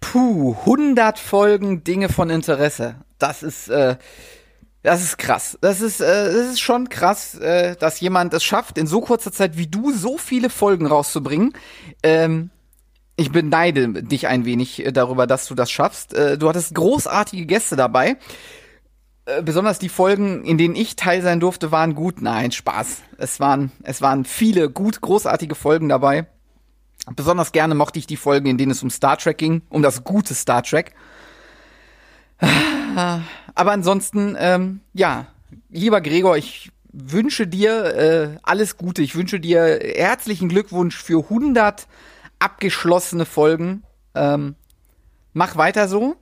[0.00, 2.96] Puh, 100 Folgen Dinge von Interesse.
[3.18, 3.96] Das ist, äh,
[4.82, 5.58] das ist krass.
[5.60, 9.32] Das ist, äh, das ist schon krass, äh, dass jemand es schafft, in so kurzer
[9.32, 11.52] Zeit wie du so viele Folgen rauszubringen.
[12.02, 12.50] Ähm,
[13.18, 16.14] ich beneide dich ein wenig äh, darüber, dass du das schaffst.
[16.14, 18.16] Äh, du hattest großartige Gäste dabei.
[19.26, 22.22] Äh, besonders die Folgen, in denen ich teil sein durfte, waren gut.
[22.22, 23.02] Nein, Spaß.
[23.18, 26.26] Es waren, es waren viele gut, großartige Folgen dabei.
[27.16, 30.04] Besonders gerne mochte ich die Folgen, in denen es um Star Trek ging, um das
[30.04, 30.92] gute Star Trek.
[33.54, 35.26] Aber ansonsten, ähm, ja,
[35.70, 39.02] lieber Gregor, ich wünsche dir äh, alles Gute.
[39.02, 41.88] Ich wünsche dir herzlichen Glückwunsch für 100
[42.38, 43.82] abgeschlossene Folgen.
[44.14, 44.54] Ähm,
[45.32, 46.16] mach weiter so.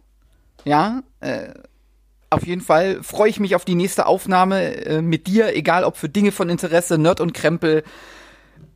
[0.65, 1.51] Ja, äh,
[2.31, 5.97] auf jeden Fall freue ich mich auf die nächste Aufnahme äh, mit dir, egal ob
[5.97, 7.85] für Dinge von Interesse, Nerd und Krempel,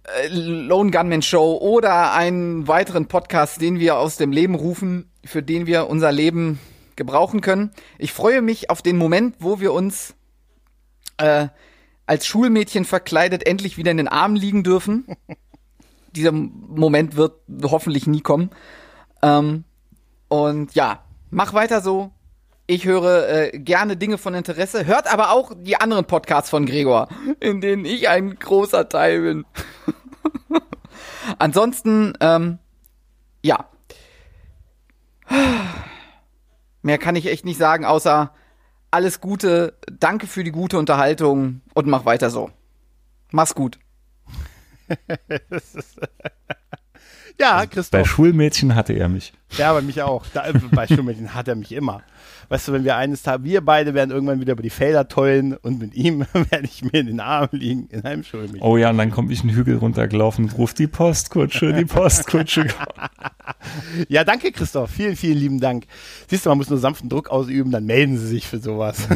[0.04, 5.42] äh, Lone Gunman Show oder einen weiteren Podcast, den wir aus dem Leben rufen, für
[5.42, 6.60] den wir unser Leben
[6.96, 7.72] gebrauchen können.
[7.98, 10.14] Ich freue mich auf den Moment, wo wir uns
[11.16, 11.48] äh,
[12.06, 15.06] als Schulmädchen verkleidet endlich wieder in den Armen liegen dürfen.
[16.16, 18.50] Dieser Moment wird hoffentlich nie kommen.
[19.22, 19.64] Ähm,
[20.28, 22.10] und ja, mach weiter so.
[22.66, 27.08] Ich höre äh, gerne Dinge von Interesse, hört aber auch die anderen Podcasts von Gregor,
[27.40, 29.46] in denen ich ein großer Teil bin.
[31.38, 32.58] Ansonsten, ähm,
[33.42, 33.64] ja.
[36.82, 38.32] Mehr kann ich echt nicht sagen, außer
[38.92, 42.50] alles Gute, danke für die gute Unterhaltung und mach weiter so.
[43.32, 43.78] Mach's gut.
[47.38, 48.00] ja, Christoph.
[48.00, 49.32] Bei Schulmädchen hatte er mich.
[49.56, 50.24] Ja, bei mich auch.
[50.32, 52.02] Da, bei Schulmädchen hat er mich immer
[52.50, 55.56] weißt du, wenn wir eines Tages, wir beide werden irgendwann wieder über die Felder tollen
[55.56, 58.60] und mit ihm werde ich mir in den Arm liegen in einem Schulmädchen.
[58.60, 62.66] Oh ja, und dann komme ich einen Hügel runtergelaufen und rufe die Postkutsche, die Postkutsche.
[64.08, 65.84] ja, danke Christoph, vielen, vielen lieben Dank.
[66.28, 69.08] Siehst du, man muss nur sanften Druck ausüben, dann melden sie sich für sowas.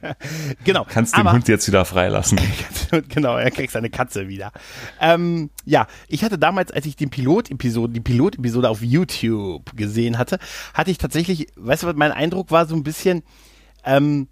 [0.64, 0.86] genau.
[0.88, 2.38] Kannst den Aber, Hund jetzt wieder freilassen.
[3.08, 4.52] genau, er kriegt seine Katze wieder.
[5.00, 10.38] Ähm, ja, ich hatte damals, als ich den Pilot-Episode, die Pilot-Episode auf YouTube gesehen hatte,
[10.74, 12.66] hatte ich tatsächlich, weißt du, was mein Eindruck war?
[12.66, 13.22] so ein bisschen,
[13.84, 14.28] ähm,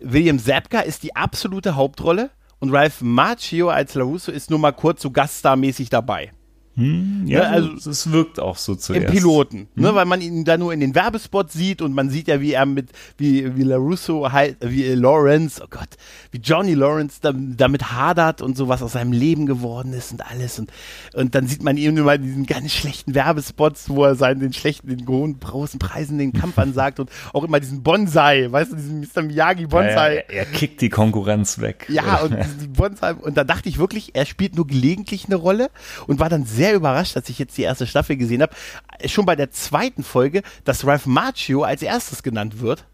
[0.00, 5.02] William Zabka ist die absolute Hauptrolle und Ralph Macchio als LaRusso ist nur mal kurz
[5.02, 6.32] so Gaststar-mäßig dabei.
[6.78, 9.06] Hm, ja, ne, also es wirkt auch so zuerst.
[9.06, 9.82] Im Piloten, ne, hm.
[9.82, 12.52] ne, weil man ihn da nur in den Werbespots sieht und man sieht ja, wie
[12.52, 15.88] er mit, wie, wie LaRusso halt, wie Lawrence, oh Gott,
[16.30, 20.24] wie Johnny Lawrence da, damit hadert und so, was aus seinem Leben geworden ist und
[20.24, 20.70] alles und,
[21.14, 24.52] und dann sieht man ihn immer in diesen ganz schlechten Werbespots, wo er seinen, den
[24.52, 28.76] schlechten, den hohen, großen Preisen den Kampf ansagt und auch immer diesen Bonsai, weißt du,
[28.76, 29.22] diesen Mr.
[29.22, 30.24] Miyagi Bonsai.
[30.28, 31.86] Ja, ja, er, kickt die Konkurrenz weg.
[31.88, 35.70] Ja, und Bonsai, und da dachte ich wirklich, er spielt nur gelegentlich eine Rolle
[36.06, 38.54] und war dann sehr sehr überrascht, als ich jetzt die erste Staffel gesehen habe,
[39.06, 42.84] schon bei der zweiten Folge, dass Ralph Macchio als erstes genannt wird.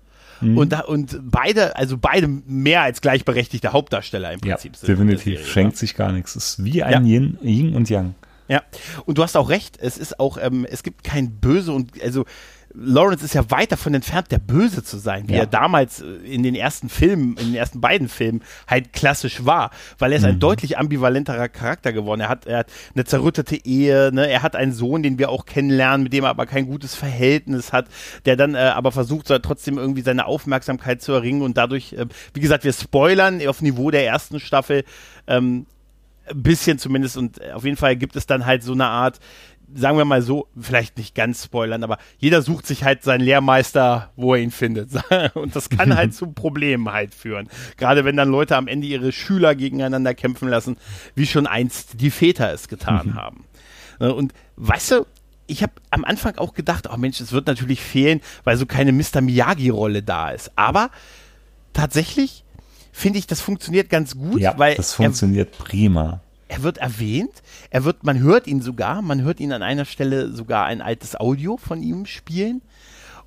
[0.41, 0.59] Mhm.
[0.59, 4.89] Und, da, und beide, also beide mehr als gleichberechtigte Hauptdarsteller im Prinzip ja, sind.
[4.89, 5.79] Definitiv, Serie, schenkt ja.
[5.79, 6.37] sich gar nichts.
[6.37, 7.17] Es ist wie ein ja.
[7.17, 8.15] Yin, Yin und Yang.
[8.47, 8.63] Ja,
[9.07, 12.27] und du hast auch recht, es ist auch, ähm, es gibt kein Böse und also
[12.75, 15.41] Lawrence ist ja weit davon entfernt, der Böse zu sein, wie ja.
[15.41, 19.71] er damals äh, in den ersten Filmen, in den ersten beiden Filmen halt klassisch war,
[19.99, 20.41] weil er ist ein mhm.
[20.41, 22.21] deutlich ambivalenterer Charakter geworden.
[22.21, 24.29] Er hat, er hat eine zerrüttete Ehe, ne?
[24.29, 27.73] er hat einen Sohn, den wir auch kennenlernen, mit dem er aber kein gutes Verhältnis
[27.73, 27.87] hat,
[28.25, 32.07] der dann äh, aber versucht, so, trotzdem irgendwie seine Aufmerksamkeit zu erringen und dadurch, äh,
[32.33, 34.85] wie gesagt, wir spoilern auf Niveau der ersten Staffel,
[35.29, 35.67] ähm,
[36.27, 39.21] ein bisschen zumindest und auf jeden Fall gibt es dann halt so eine Art,
[39.75, 44.11] sagen wir mal so, vielleicht nicht ganz spoilern, aber jeder sucht sich halt seinen Lehrmeister,
[44.17, 44.91] wo er ihn findet.
[45.35, 47.49] Und das kann halt zu Problemen halt führen.
[47.77, 50.77] Gerade wenn dann Leute am Ende ihre Schüler gegeneinander kämpfen lassen,
[51.15, 53.15] wie schon einst die Väter es getan mhm.
[53.15, 53.45] haben.
[54.01, 55.07] Äh, und weißt du,
[55.47, 58.93] ich habe am Anfang auch gedacht, oh Mensch, es wird natürlich fehlen, weil so keine
[58.93, 59.21] Mr.
[59.21, 60.53] Miyagi-Rolle da ist.
[60.57, 60.91] Aber
[61.73, 62.45] tatsächlich
[62.93, 67.43] finde ich, das funktioniert ganz gut, ja, weil das funktioniert er, prima er wird erwähnt,
[67.71, 71.19] er wird, man hört ihn sogar, man hört ihn an einer Stelle sogar ein altes
[71.19, 72.63] Audio von ihm spielen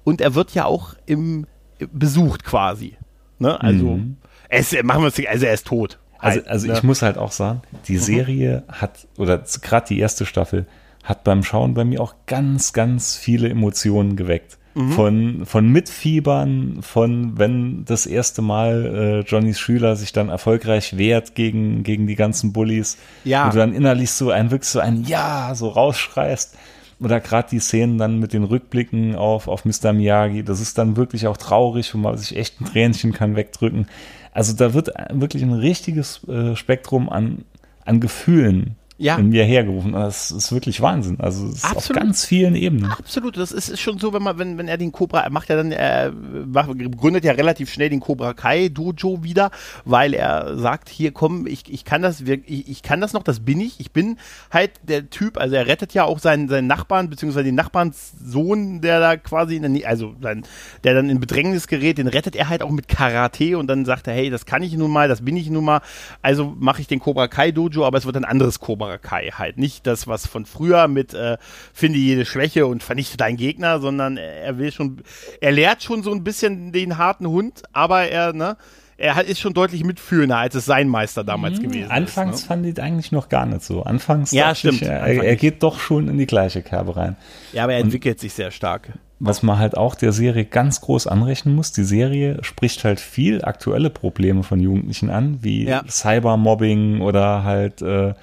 [0.04, 1.48] und er wird ja auch im
[1.92, 2.98] besucht quasi.
[3.40, 3.60] Ne?
[3.62, 4.18] Also, mhm.
[4.50, 6.00] er ist, machen wir uns, also er ist tot.
[6.20, 6.74] Also, halt, also ne?
[6.74, 8.00] ich muss halt auch sagen, die mhm.
[8.00, 8.72] Serie mhm.
[8.74, 10.66] hat, oder gerade die erste Staffel,
[11.04, 14.57] hat beim Schauen bei mir auch ganz, ganz viele Emotionen geweckt.
[14.78, 14.92] Mhm.
[14.92, 21.34] Von, von Mitfiebern, von wenn das erste Mal äh, Johnnys Schüler sich dann erfolgreich wehrt
[21.34, 23.00] gegen, gegen die ganzen Bullies.
[23.24, 23.46] Ja.
[23.46, 26.56] Und du dann innerlich so ein, wirklich so ein Ja, so rausschreist.
[27.00, 29.94] Oder gerade die Szenen dann mit den Rückblicken auf, auf Mr.
[29.94, 33.88] Miyagi, das ist dann wirklich auch traurig, wo man sich echt ein Tränchen kann wegdrücken.
[34.32, 37.46] Also da wird wirklich ein richtiges äh, Spektrum an,
[37.84, 39.16] an Gefühlen ja.
[39.18, 39.94] in mir hergerufen.
[39.94, 41.20] Das ist wirklich Wahnsinn.
[41.20, 42.92] Also es ist auf ganz vielen Ebenen.
[42.92, 43.38] Absolut.
[43.38, 45.56] Das ist, ist schon so, wenn man, wenn, wenn er den Cobra, er macht ja
[45.56, 49.52] dann, er macht, gründet ja relativ schnell den Cobra Kai Dojo wieder,
[49.86, 53.42] weil er sagt, hier komm, ich, ich kann das, ich, ich kann das noch, das
[53.42, 53.80] bin ich.
[53.80, 54.18] Ich bin
[54.52, 59.00] halt der Typ, also er rettet ja auch seinen, seinen Nachbarn, beziehungsweise den Nachbarnssohn, der
[59.00, 60.44] da quasi in der, also sein,
[60.84, 64.08] der dann in Bedrängnis gerät, den rettet er halt auch mit Karate und dann sagt
[64.08, 65.82] er, hey, das kann ich nun mal, das bin ich nun mal,
[66.22, 69.58] also mache ich den Cobra Kai Dojo, aber es wird ein anderes Cobra Kai halt.
[69.58, 71.38] Nicht das, was von früher mit äh,
[71.74, 75.04] finde jede Schwäche und vernichte deinen Gegner, sondern er will schon,
[75.42, 78.56] er lehrt schon so ein bisschen den harten Hund, aber er, ne,
[78.98, 81.64] er ist schon deutlich mitfühlender, als es sein Meister damals mhm.
[81.64, 82.42] gewesen Anfangs ist.
[82.44, 82.48] ne?
[82.48, 83.84] fand ich eigentlich noch gar nicht so.
[83.84, 84.82] Anfangs ja, stimmt.
[84.82, 87.16] Ich, er, er, geht doch schon in die gleiche Kerbe rein.
[87.54, 88.90] Ja, aber er entwickelt Und sich sehr stark.
[89.20, 93.44] Was man halt auch der Serie ganz groß anrechnen muss, die Serie spricht halt viel
[93.44, 95.84] aktuelle Probleme von Jugendlichen an, wie ja.
[95.88, 98.14] Cybermobbing oder halt äh,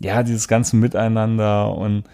[0.00, 2.04] ja, dieses ganze Miteinander und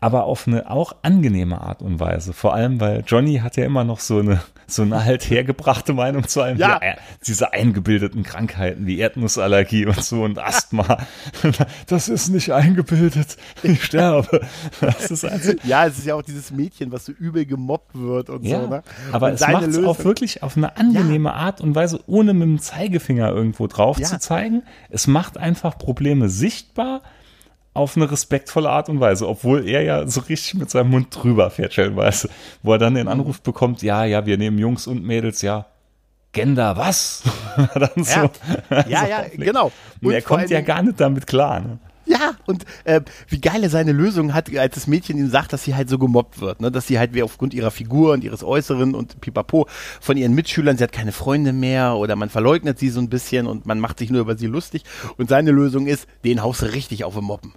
[0.00, 2.32] aber auf eine auch angenehme Art und Weise.
[2.32, 6.26] Vor allem, weil Johnny hat ja immer noch so eine, so eine halt hergebrachte Meinung
[6.26, 6.80] zu einem, ja.
[6.82, 6.94] ja
[7.26, 10.98] diese eingebildeten Krankheiten wie Erdnussallergie und so und Asthma.
[11.86, 13.36] Das ist nicht eingebildet.
[13.62, 14.46] Ich sterbe.
[14.80, 18.30] Das ist also ja, es ist ja auch dieses Mädchen, was so übel gemobbt wird
[18.30, 18.68] und ja, so.
[18.68, 18.82] Ne?
[19.12, 21.34] Aber und es macht es auch wirklich auf eine angenehme ja.
[21.34, 24.62] Art und Weise, ohne mit dem Zeigefinger irgendwo drauf zu zeigen.
[24.88, 27.02] Es macht einfach Probleme sichtbar
[27.80, 31.50] auf eine respektvolle Art und Weise, obwohl er ja so richtig mit seinem Mund drüber
[31.50, 32.28] fährt, stellenweise,
[32.62, 35.66] wo er dann den Anruf bekommt, ja, ja, wir nehmen Jungs und Mädels, ja,
[36.32, 37.24] Gender, was?
[37.96, 38.30] so,
[38.70, 39.72] ja, ja, ja genau.
[40.00, 41.60] Und, und er kommt ja gar nicht damit klar.
[41.60, 41.78] Ne?
[42.10, 45.62] Ja, und äh, wie geil er seine Lösung hat, als das Mädchen ihm sagt, dass
[45.62, 46.72] sie halt so gemobbt wird, ne?
[46.72, 49.68] dass sie halt wie aufgrund ihrer Figur und ihres Äußeren und pipapo
[50.00, 53.46] von ihren Mitschülern, sie hat keine Freunde mehr oder man verleugnet sie so ein bisschen
[53.46, 54.82] und man macht sich nur über sie lustig
[55.18, 57.54] und seine Lösung ist, den haust du richtig auf den Mobben.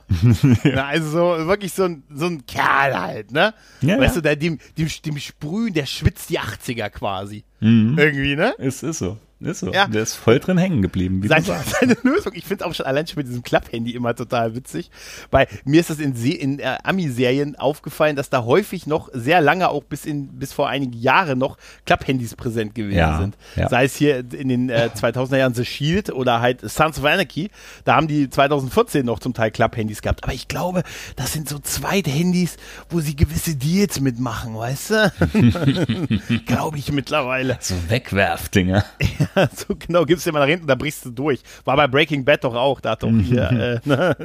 [0.63, 0.83] ja.
[0.93, 3.55] Also so, wirklich so ein, so ein Kerl halt, ne?
[3.81, 4.21] Ja, weißt ja.
[4.21, 7.43] du, der, dem, dem, dem Sprühen, der schwitzt die 80er quasi.
[7.59, 7.97] Mhm.
[7.97, 8.53] Irgendwie, ne?
[8.59, 9.17] Es ist so.
[9.45, 9.71] Ist so.
[9.71, 9.87] Ja.
[9.87, 11.43] Der ist voll drin hängen geblieben, wie seine.
[11.43, 14.89] Seine Lösung, ich finde es auch schon allein schon mit diesem Klapphandy immer total witzig,
[15.31, 19.69] weil mir ist das in, in äh, Ami-Serien aufgefallen, dass da häufig noch sehr lange,
[19.69, 23.37] auch bis, in, bis vor einigen Jahren noch Klapphandys präsent gewesen ja, sind.
[23.55, 23.69] Ja.
[23.69, 27.49] Sei es hier in den äh, 2000er Jahren The Shield oder halt Sons of Anarchy,
[27.85, 30.23] da haben die 2014 noch zum Teil Klapphandys gehabt.
[30.23, 30.83] Aber ich glaube,
[31.15, 32.57] das sind so Zweithandys,
[32.89, 35.13] wo sie gewisse Deals mitmachen, weißt du?
[36.45, 37.57] glaube ich mittlerweile.
[37.59, 38.85] So Wegwerfdinger.
[39.55, 41.41] So genau, gibst dir mal nach hinten, da brichst du durch.
[41.65, 44.15] War bei Breaking Bad doch auch, da hat doch hier, äh, ne?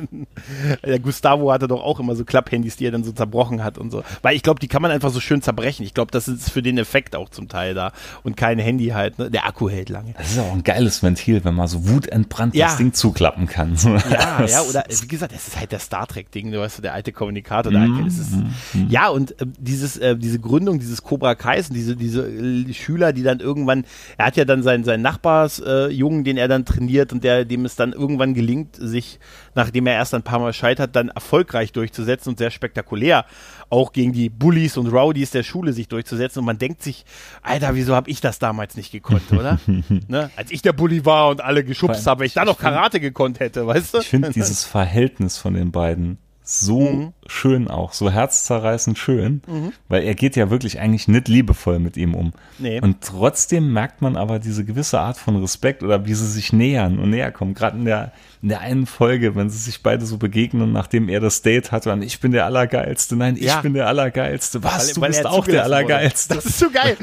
[0.84, 3.90] der Gustavo hatte doch auch immer so Klapphandys, die er dann so zerbrochen hat und
[3.90, 4.02] so.
[4.22, 5.84] Weil ich glaube, die kann man einfach so schön zerbrechen.
[5.84, 7.92] Ich glaube, das ist für den Effekt auch zum Teil da.
[8.22, 9.30] Und kein Handy halt, ne?
[9.30, 10.14] Der Akku hält lange.
[10.16, 12.66] Das ist auch ein geiles Ventil, wenn man so wutentbrannt ja.
[12.66, 13.76] das Ding zuklappen kann.
[14.10, 17.12] Ja, ja, oder wie gesagt, es ist halt der Star Trek-Ding, du weißt, der alte
[17.12, 21.68] Kommunikator, der mm, ist, mm, ja, und äh, dieses, äh, diese Gründung, dieses Cobra Kais
[21.68, 23.84] und diese, diese äh, Schüler, die dann irgendwann,
[24.16, 27.64] er hat ja dann sein, sein Nachbarsjungen, äh, den er dann trainiert und der, dem
[27.64, 29.20] es dann irgendwann gelingt, sich,
[29.54, 33.24] nachdem er erst ein paar Mal scheitert, dann erfolgreich durchzusetzen und sehr spektakulär
[33.70, 36.40] auch gegen die Bullies und Rowdies der Schule sich durchzusetzen.
[36.40, 37.04] Und man denkt sich,
[37.42, 39.60] Alter, wieso habe ich das damals nicht gekonnt, oder?
[40.08, 40.30] ne?
[40.36, 43.40] Als ich der Bully war und alle geschubst habe, wenn ich da noch Karate gekonnt
[43.40, 43.98] hätte, weißt du?
[43.98, 46.18] Ich finde dieses Verhältnis von den beiden
[46.50, 47.12] so mhm.
[47.26, 49.72] schön auch, so herzzerreißend schön, mhm.
[49.88, 52.32] weil er geht ja wirklich eigentlich nicht liebevoll mit ihm um.
[52.58, 52.80] Nee.
[52.80, 56.98] Und trotzdem merkt man aber diese gewisse Art von Respekt oder wie sie sich nähern
[56.98, 57.52] und näher kommen.
[57.52, 61.20] Gerade in der in der einen Folge, wenn sie sich beide so begegnen, nachdem er
[61.20, 63.60] das Date hatte, und ich bin der Allergeilste, nein, ich ja.
[63.60, 66.36] bin der Allergeilste, was, weil, du weil bist auch der Allergeilste.
[66.36, 66.44] Wurde.
[66.44, 66.96] Das ist so geil.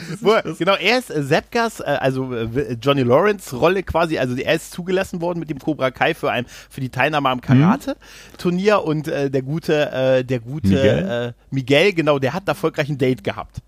[0.58, 4.72] genau, er ist äh, Zepkas, äh, also äh, Johnny Lawrence Rolle quasi, also er ist
[4.72, 8.84] zugelassen worden mit dem Cobra Kai für, ein, für die Teilnahme am Karate-Turnier mhm.
[8.84, 11.34] und äh, der gute, äh, der gute Miguel?
[11.36, 13.62] Äh, Miguel, genau, der hat erfolgreich ein Date gehabt.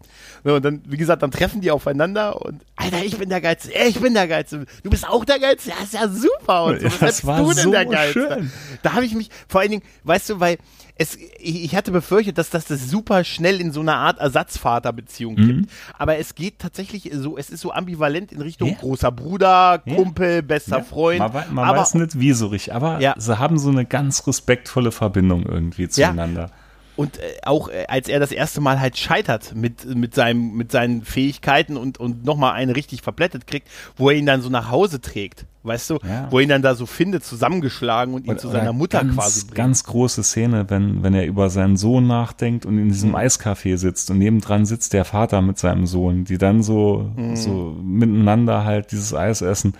[0.44, 4.00] Und dann, wie gesagt, dann treffen die aufeinander und, Alter, ich bin der Geilste, ich
[4.00, 6.66] bin der Geilste, du bist auch der Geilste, ja, ist ja super.
[6.66, 8.20] Und so, das war du so der Geilste?
[8.20, 8.52] Schön.
[8.84, 10.58] Da habe ich mich, vor allen Dingen, weißt du, weil
[11.00, 15.48] es, ich, hatte befürchtet, dass das, das super schnell in so eine Art Ersatzvaterbeziehung mhm.
[15.48, 15.72] gibt.
[15.98, 18.76] Aber es geht tatsächlich so, es ist so ambivalent in Richtung ja.
[18.76, 20.41] großer Bruder, Kumpel, ja.
[20.41, 20.84] bester ja.
[20.84, 21.20] Freund.
[21.20, 24.91] Man, man aber, weiß nicht wie so richtig, aber sie haben so eine ganz respektvolle
[24.91, 26.52] Verbindung irgendwie zueinander.
[26.98, 30.72] Und äh, auch äh, als er das erste Mal halt scheitert mit, mit, seinem, mit
[30.72, 34.72] seinen Fähigkeiten und, und nochmal einen richtig verblättet kriegt, wo er ihn dann so nach
[34.72, 36.28] Hause trägt, weißt du, ja.
[36.32, 39.14] wo er ihn dann da so findet, zusammengeschlagen und ihn oder, zu seiner Mutter ganz,
[39.14, 39.56] quasi bringt.
[39.56, 43.18] Ganz große Szene, wenn, wenn er über seinen Sohn nachdenkt und in diesem mhm.
[43.18, 47.36] Eiscafé sitzt und nebendran sitzt der Vater mit seinem Sohn, die dann so, mhm.
[47.36, 49.76] so miteinander halt dieses Eis essen.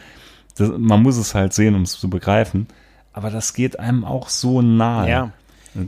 [0.56, 2.68] Das, man muss es halt sehen, um es zu begreifen.
[3.12, 5.10] Aber das geht einem auch so nahe.
[5.10, 5.32] Ja.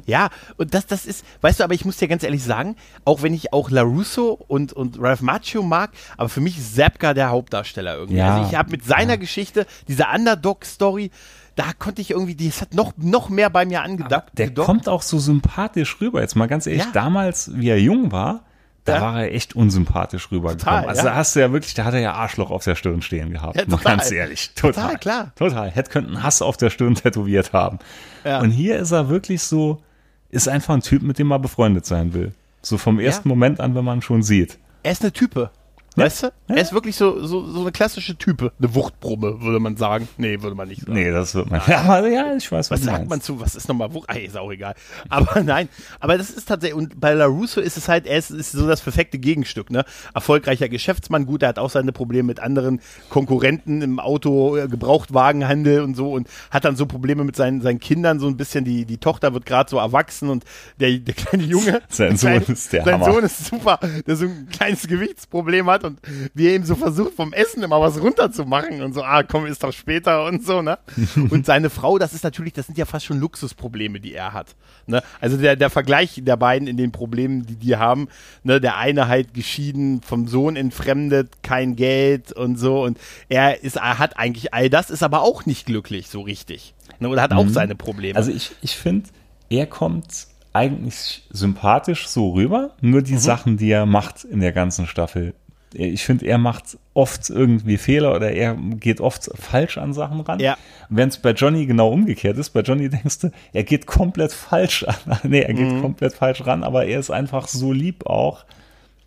[0.05, 2.75] Ja, und das, das ist, weißt du, aber ich muss dir ganz ehrlich sagen,
[3.05, 7.13] auch wenn ich auch LaRusso und, und Ralph Macchio mag, aber für mich ist Zapka
[7.13, 8.17] der Hauptdarsteller irgendwie.
[8.17, 8.37] Ja.
[8.37, 9.17] Also ich habe mit seiner ja.
[9.17, 11.11] Geschichte, dieser Underdog-Story,
[11.55, 14.29] da konnte ich irgendwie, das hat noch, noch mehr bei mir angedacht.
[14.37, 14.65] der gedockt.
[14.65, 16.21] kommt auch so sympathisch rüber.
[16.21, 16.91] Jetzt mal ganz ehrlich, ja.
[16.93, 18.45] damals, wie er jung war,
[18.85, 19.01] da ja.
[19.01, 20.85] war er echt unsympathisch rübergekommen.
[20.85, 23.31] Also da hast du ja wirklich, da hat er ja Arschloch auf der Stirn stehen
[23.31, 23.57] gehabt.
[23.57, 23.97] Ja, total.
[23.97, 24.51] ganz ehrlich.
[24.55, 25.31] Total, total, klar.
[25.35, 25.69] Total.
[25.69, 27.79] Hätte könnten Hass auf der Stirn tätowiert haben.
[28.23, 28.41] Ja.
[28.41, 29.81] Und hier ist er wirklich so,
[30.29, 32.33] ist einfach ein Typ, mit dem man befreundet sein will.
[32.61, 34.57] So vom ersten Moment an, wenn man schon sieht.
[34.83, 35.51] Er ist eine Type.
[35.99, 36.31] Weißt du?
[36.47, 38.51] Er ist wirklich so, so, so eine klassische Type.
[38.57, 40.07] Eine Wuchtbrumme, würde man sagen.
[40.17, 40.93] Nee, würde man nicht sagen.
[40.93, 41.61] Nee, das wird man.
[41.67, 43.39] Ja, aber ja, ich weiß, was, was sagt man zu?
[43.39, 44.09] Was ist nochmal Wucht?
[44.09, 44.75] Ah, ist auch egal.
[45.09, 48.51] Aber nein, aber das ist tatsächlich, und bei LaRusso ist es halt, er ist, ist
[48.51, 49.85] so das perfekte Gegenstück, ne?
[50.13, 55.81] Erfolgreicher Geschäftsmann, gut, er hat auch seine Probleme mit anderen Konkurrenten im Auto, äh, Gebrauchtwagenhandel
[55.81, 58.85] und so und hat dann so Probleme mit seinen, seinen Kindern, so ein bisschen, die,
[58.85, 60.43] die Tochter wird gerade so erwachsen und
[60.79, 61.81] der, der kleine Junge.
[61.89, 63.05] sein Sohn ist der Sein Hammer.
[63.13, 65.99] Sohn ist super, der so ein kleines Gewichtsproblem hat und
[66.33, 69.63] wie er ihm so versucht, vom Essen immer was runterzumachen und so, ah, komm, ist
[69.63, 70.77] doch später und so, ne?
[71.29, 74.55] Und seine Frau, das ist natürlich, das sind ja fast schon Luxusprobleme, die er hat.
[74.87, 75.03] Ne?
[75.19, 78.07] Also der, der Vergleich der beiden in den Problemen, die die haben,
[78.43, 78.59] ne?
[78.61, 82.97] der eine halt geschieden, vom Sohn entfremdet, kein Geld und so und
[83.27, 86.73] er ist, er hat eigentlich all das, ist aber auch nicht glücklich so richtig.
[86.99, 87.09] Ne?
[87.09, 87.49] Oder hat auch Mhm.
[87.49, 88.17] seine Probleme.
[88.17, 89.09] Also ich, ich finde,
[89.49, 93.05] er kommt eigentlich sympathisch so rüber, nur Mhm.
[93.05, 95.33] die Sachen, die er macht in der ganzen Staffel.
[95.73, 100.39] Ich finde, er macht oft irgendwie Fehler oder er geht oft falsch an Sachen ran.
[100.39, 100.57] Ja.
[100.89, 104.83] Wenn es bei Johnny genau umgekehrt ist, bei Johnny denkst du, er geht komplett falsch
[104.83, 104.95] an.
[105.23, 105.57] nee, er Mhm.
[105.57, 108.45] geht komplett falsch ran, aber er ist einfach so lieb auch.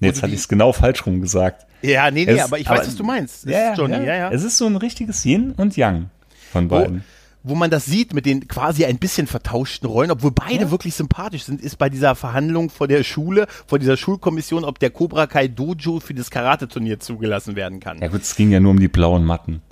[0.00, 1.66] Nee, jetzt hatte ich es genau falsch rum gesagt.
[1.82, 3.44] ja, nee, nee, Es- aber ich aber- weiß, was du meinst.
[3.44, 4.30] Ist Johnny, ja, ja.
[4.30, 6.10] Es ist so ein richtiges Yin und Yang
[6.52, 7.04] von beiden.
[7.43, 11.45] Wo man das sieht mit den quasi ein bisschen vertauschten Rollen, obwohl beide wirklich sympathisch
[11.45, 15.49] sind, ist bei dieser Verhandlung vor der Schule, vor dieser Schulkommission, ob der Cobra Kai
[15.49, 17.99] Dojo für das Karate-Turnier zugelassen werden kann.
[18.01, 19.62] Ja gut, es ging ja nur um die blauen Matten.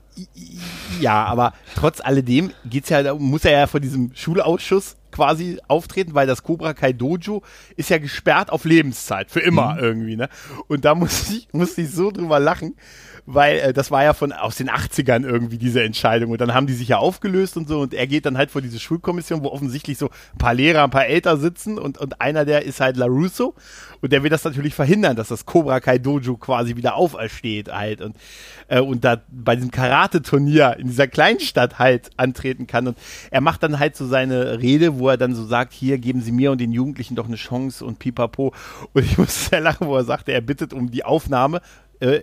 [1.00, 6.26] Ja, aber trotz alledem geht's ja, muss er ja vor diesem Schulausschuss quasi auftreten, weil
[6.26, 7.42] das Cobra Kai Dojo
[7.76, 10.28] ist ja gesperrt auf Lebenszeit, für immer irgendwie, ne?
[10.68, 12.74] Und da muss ich, muss ich so drüber lachen,
[13.32, 16.30] weil äh, das war ja von aus den 80ern irgendwie diese Entscheidung.
[16.30, 17.80] Und dann haben die sich ja aufgelöst und so.
[17.80, 20.90] Und er geht dann halt vor diese Schulkommission, wo offensichtlich so ein paar Lehrer, ein
[20.90, 23.54] paar Eltern sitzen und, und einer der ist halt LaRusso.
[24.00, 28.00] Und der will das natürlich verhindern, dass das Cobra Kai Dojo quasi wieder aufersteht halt
[28.00, 28.16] und
[28.68, 32.88] äh, und da bei diesem Karate-Turnier in dieser Kleinstadt halt antreten kann.
[32.88, 32.98] Und
[33.30, 36.32] er macht dann halt so seine Rede, wo er dann so sagt, hier geben Sie
[36.32, 38.54] mir und den Jugendlichen doch eine Chance und pipapo.
[38.92, 41.60] Und ich muss sehr lachen, wo er sagte, er bittet um die Aufnahme
[42.00, 42.20] äh,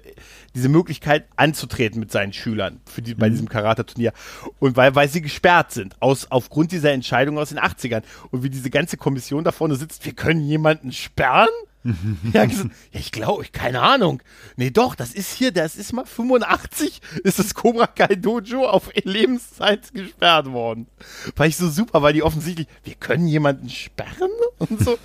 [0.55, 4.11] diese Möglichkeit anzutreten mit seinen Schülern für die, bei diesem Karate-Turnier.
[4.59, 8.03] Und weil, weil sie gesperrt sind, aus, aufgrund dieser Entscheidung aus den 80ern.
[8.31, 11.49] Und wie diese ganze Kommission da vorne sitzt, wir können jemanden sperren?
[12.33, 14.21] ja, gesagt, ja, ich glaube, ich, keine Ahnung.
[14.55, 18.89] Nee, doch, das ist hier, das ist mal 85, ist das Cobra Kai Dojo auf
[19.03, 20.87] Lebenszeit gesperrt worden.
[21.35, 24.97] War ich so super, weil die offensichtlich, wir können jemanden sperren und so.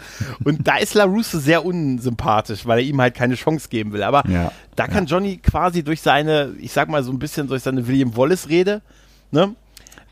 [0.44, 4.02] und da ist LaRusso sehr unsympathisch, weil er ihm halt keine Chance geben will.
[4.02, 7.62] Aber Ja, da kann Johnny quasi durch seine, ich sag mal so ein bisschen durch
[7.62, 8.82] seine William Wallace-Rede,
[9.30, 9.54] ne?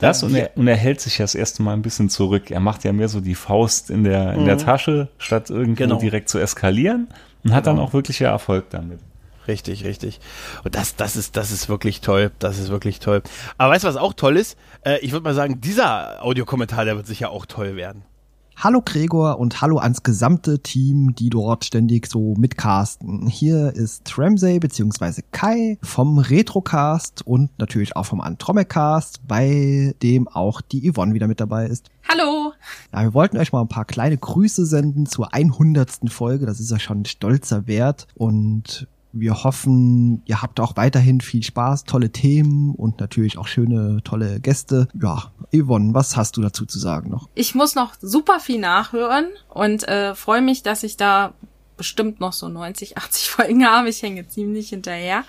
[0.01, 2.51] Das und er, und er hält sich das erste Mal ein bisschen zurück.
[2.51, 5.99] Er macht ja mehr so die Faust in der, in der Tasche, statt irgendwo Genau.
[5.99, 7.09] direkt zu eskalieren
[7.45, 8.99] und hat dann auch wirklich ja Erfolg damit.
[9.49, 10.21] Richtig, richtig.
[10.65, 12.31] Und das, das ist, das ist wirklich toll.
[12.39, 13.23] Das ist wirklich toll.
[13.59, 14.57] Aber weißt du, was auch toll ist?
[14.85, 18.03] Äh, ich würde mal sagen, dieser Audiokommentar, der wird sicher auch toll werden.
[18.63, 23.27] Hallo Gregor und hallo ans gesamte Team, die dort ständig so mitcasten.
[23.27, 25.23] Hier ist Ramsey bzw.
[25.33, 31.41] Kai vom Retrocast und natürlich auch vom Andromecast, bei dem auch die Yvonne wieder mit
[31.41, 31.89] dabei ist.
[32.07, 32.53] Hallo.
[32.93, 36.11] Ja, wir wollten euch mal ein paar kleine Grüße senden zur 100.
[36.11, 36.45] Folge.
[36.45, 41.43] Das ist ja schon ein stolzer Wert und wir hoffen, ihr habt auch weiterhin viel
[41.43, 44.89] Spaß, tolle Themen und natürlich auch schöne, tolle Gäste.
[45.01, 47.29] Ja, Yvonne, was hast du dazu zu sagen noch?
[47.35, 51.35] Ich muss noch super viel nachhören und äh, freue mich, dass ich da
[51.77, 53.89] bestimmt noch so 90, 80 Folgen habe.
[53.89, 55.25] Ich hänge ziemlich hinterher.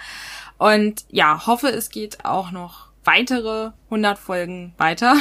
[0.58, 5.16] Und ja, hoffe, es geht auch noch weitere 100 Folgen weiter.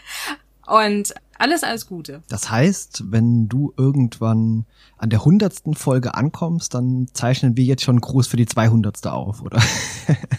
[0.66, 2.22] und alles, alles Gute.
[2.28, 4.66] Das heißt, wenn du irgendwann
[4.98, 9.06] an der hundertsten Folge ankommst, dann zeichnen wir jetzt schon Gruß für die 200.
[9.06, 9.60] auf, oder?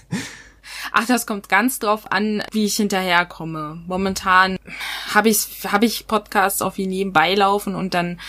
[0.92, 3.82] Ach, das kommt ganz drauf an, wie ich hinterherkomme.
[3.88, 4.58] Momentan
[5.14, 8.20] habe ich hab ich Podcasts auf wie nebenbei laufen und dann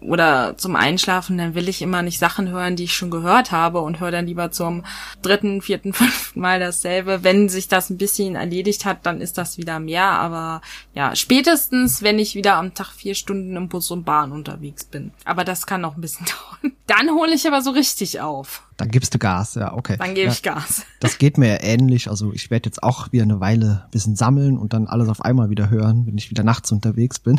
[0.00, 3.80] oder zum Einschlafen, dann will ich immer nicht Sachen hören, die ich schon gehört habe
[3.80, 4.84] und höre dann lieber zum
[5.22, 7.20] dritten, vierten, fünften Mal dasselbe.
[7.22, 10.04] Wenn sich das ein bisschen erledigt hat, dann ist das wieder mehr.
[10.04, 10.62] Aber
[10.94, 15.12] ja, spätestens, wenn ich wieder am Tag vier Stunden im Bus und Bahn unterwegs bin.
[15.24, 16.26] Aber das kann noch ein bisschen
[16.62, 16.72] dauern.
[16.86, 18.62] Dann hole ich aber so richtig auf.
[18.76, 19.96] Dann gibst du Gas, ja, okay.
[19.98, 20.84] Dann gebe ja, ich Gas.
[21.00, 22.08] Das geht mir ähnlich.
[22.08, 25.20] Also ich werde jetzt auch wieder eine Weile ein bisschen sammeln und dann alles auf
[25.20, 27.38] einmal wieder hören, wenn ich wieder nachts unterwegs bin.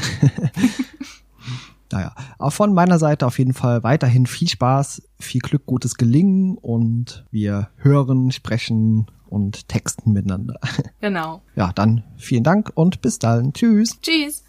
[1.92, 6.58] Naja, auch von meiner Seite auf jeden Fall weiterhin viel Spaß, viel Glück, gutes Gelingen
[6.58, 10.60] und wir hören, sprechen und texten miteinander.
[11.00, 11.42] Genau.
[11.56, 13.54] Ja, dann vielen Dank und bis dann.
[13.54, 14.00] Tschüss.
[14.02, 14.44] Tschüss.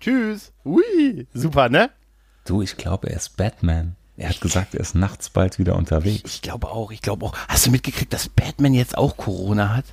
[0.00, 0.52] Tschüss.
[0.64, 1.90] Ui, super, ne?
[2.44, 3.96] Du, ich glaube, er ist Batman.
[4.16, 6.22] Er hat gesagt, er ist nachts bald wieder unterwegs.
[6.24, 7.36] Ich, ich glaube auch, ich glaube auch.
[7.48, 9.84] Hast du mitgekriegt, dass Batman jetzt auch Corona hat?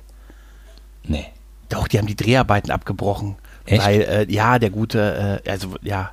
[1.04, 1.26] Nee.
[1.68, 3.36] Doch, die haben die Dreharbeiten abgebrochen.
[3.66, 3.84] Echt?
[3.84, 6.12] Weil, äh, ja, der gute, äh, also, ja,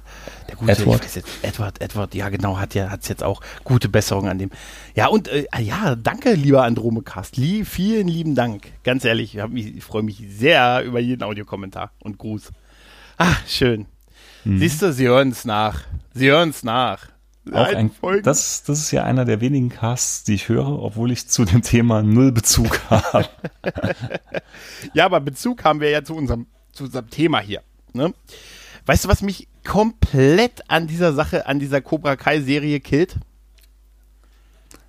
[0.49, 1.03] der gute, Edward?
[1.15, 4.49] jetzt, Edward, Edward, ja, genau, hat ja, hat's jetzt auch gute Besserung an dem.
[4.95, 7.37] Ja, und, äh, ja, danke, lieber Andromecast.
[7.37, 8.67] Lie vielen lieben Dank.
[8.83, 12.51] Ganz ehrlich, mich- ich freue mich sehr über jeden Audiokommentar und Gruß.
[13.17, 13.85] Ach, schön.
[14.43, 14.57] Mhm.
[14.59, 15.81] Siehst du, sie hören es nach.
[16.13, 17.07] Sie hören es nach.
[17.51, 17.91] Ein,
[18.23, 21.61] das, das ist ja einer der wenigen Casts, die ich höre, obwohl ich zu dem
[21.61, 23.27] Thema null Bezug habe.
[24.93, 27.61] Ja, aber Bezug haben wir ja zu unserem, zu unserem Thema hier.
[27.93, 28.13] Ne?
[28.85, 33.15] Weißt du, was mich komplett an dieser Sache, an dieser Cobra Kai-Serie killt?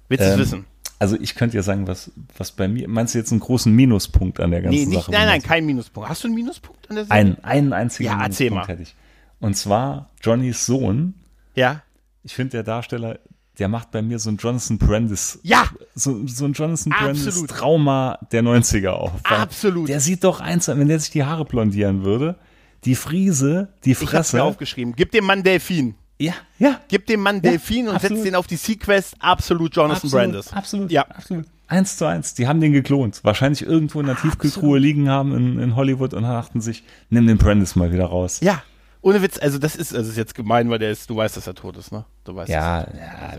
[0.08, 0.64] Willst du es Ähm, wissen?
[0.98, 4.40] Also ich könnte ja sagen, was, was bei mir, meinst du jetzt einen großen Minuspunkt
[4.40, 5.10] an der ganzen Nee, nicht, Sache?
[5.12, 6.08] nein, nein, kein Minuspunkt.
[6.08, 7.20] Hast du einen Minuspunkt an der Serie?
[7.20, 8.94] Einen, einen einzigen Ja, Minuspunkt hätte ich.
[9.40, 11.14] Und zwar Johnnys Sohn.
[11.54, 11.82] Ja.
[12.22, 13.18] Ich finde, der Darsteller,
[13.58, 15.38] der macht bei mir so ein Jonathan Brandis.
[15.42, 15.66] Ja.
[15.94, 17.16] So, so ein Jonathan Absolut.
[17.24, 19.12] Brandis Trauma der 90er auf.
[19.24, 19.88] Absolut.
[19.88, 22.36] Der sieht doch eins, wenn der sich die Haare blondieren würde,
[22.84, 24.36] die Friese, die Ich hab's Fresse.
[24.36, 24.94] mir aufgeschrieben.
[24.96, 25.94] Gib dem Mann Delfin.
[26.18, 26.80] ja, ja.
[26.88, 28.18] Gib dem Mann Delfin und absolut.
[28.18, 29.14] setz den auf die Sequest.
[29.20, 30.52] Absolut Jonathan Brandis.
[30.52, 31.02] Absolut, Ja.
[31.08, 31.46] absolut.
[31.66, 32.34] Eins zu eins.
[32.34, 33.20] Die haben den geklont.
[33.22, 37.38] Wahrscheinlich irgendwo in der Tiefkühltruhe liegen haben in, in Hollywood und dachten sich, nimm den
[37.38, 38.40] Brandis mal wieder raus.
[38.42, 38.62] Ja.
[39.04, 41.46] Ohne Witz, also das ist, das ist jetzt gemein, weil der ist, du weißt, dass
[41.46, 42.06] er tot ist, ne?
[42.24, 42.94] Du weißt Ja, das.
[42.98, 43.32] ja,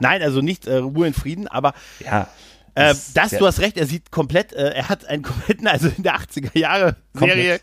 [0.00, 2.28] Nein, also nicht äh, Ruhe in Frieden, aber ja.
[2.74, 6.02] Äh, Das- du hast recht, er sieht komplett, äh, er hat einen kompletten, also in
[6.02, 7.62] der 80er Jahre Serie Komplett.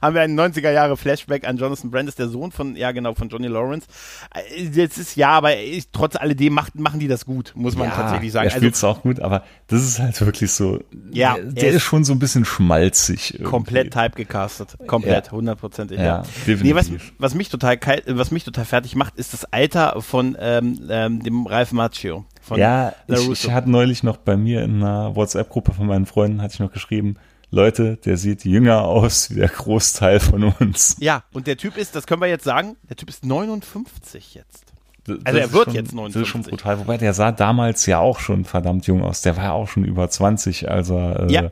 [0.00, 3.28] Haben wir einen 90er Jahre Flashback an Jonathan Brandis, der Sohn von, ja genau, von
[3.28, 3.86] Johnny Lawrence.
[4.34, 7.88] Äh, Jetzt ist, ja, aber ich, trotz alledem macht, machen die das gut, muss man
[7.88, 8.44] ja, tatsächlich sagen.
[8.48, 10.80] Er Also spielt es auch gut, aber das ist halt wirklich so.
[11.10, 13.34] Ja, der, er der ist- ist schon so ein bisschen schmalzig.
[13.34, 13.50] irgendwie.
[13.50, 14.76] komplett type gecastet.
[14.86, 15.98] Komplett, hundertprozentig.
[15.98, 16.62] Ja, Ja, definitiv.
[16.62, 20.36] Nee, was, was, mich total kalt, was mich total fertig macht, ist das Alter von
[20.38, 22.24] ähm, ähm, dem Ralph Macchio.
[22.40, 26.42] Von Ja, ich, ich hatte neulich noch bei mir in einer WhatsApp-Gruppe von meinen Freunden,
[26.42, 27.16] hatte ich noch geschrieben,
[27.54, 30.96] Leute, der sieht jünger aus wie der Großteil von uns.
[31.00, 34.64] ja, und der Typ ist, das können wir jetzt sagen, der Typ ist 59 jetzt.
[35.04, 36.28] Das Also er wird schon, jetzt Das ist 59.
[36.28, 36.78] schon brutal.
[36.78, 39.20] Wobei der sah damals ja auch schon verdammt jung aus.
[39.22, 41.42] Der war ja auch schon über 20, als er, äh, Ja,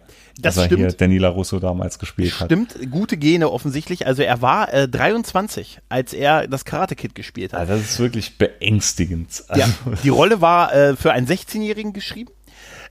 [0.41, 1.01] das als er hier stimmt.
[1.01, 2.47] Danila Russo damals gespielt hat.
[2.47, 4.07] Stimmt, gute Gene offensichtlich.
[4.07, 7.59] Also er war äh, 23, als er das Karate Kid gespielt hat.
[7.61, 9.43] Also das ist wirklich beängstigend.
[9.55, 12.31] Ja, Also, die Rolle war äh, für einen 16-Jährigen geschrieben.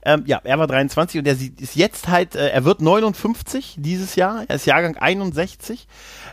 [0.03, 3.75] Ähm, ja, er war 23 und er sieht- ist jetzt halt, äh, er wird 59
[3.77, 5.87] dieses Jahr, er ist Jahrgang 61.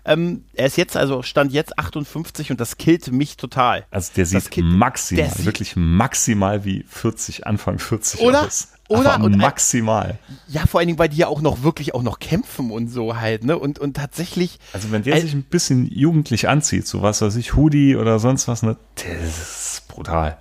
[0.05, 3.85] Ähm, er ist jetzt, also stand jetzt 58 und das killt mich total.
[3.91, 8.43] Also der sieht Kind- maximal, der sieht- wirklich maximal wie 40, Anfang 40 Oder?
[8.47, 8.69] aus.
[8.89, 9.17] Oder?
[9.21, 10.17] Und ein- maximal.
[10.47, 13.17] Ja, vor allen Dingen, weil die ja auch noch wirklich auch noch kämpfen und so
[13.17, 13.59] halt, ne?
[13.59, 17.35] Und, und tatsächlich, Also wenn der Al- sich ein bisschen jugendlich anzieht, so was weiß
[17.35, 20.39] ich, Hoodie oder sonst was, ne, das ist brutal.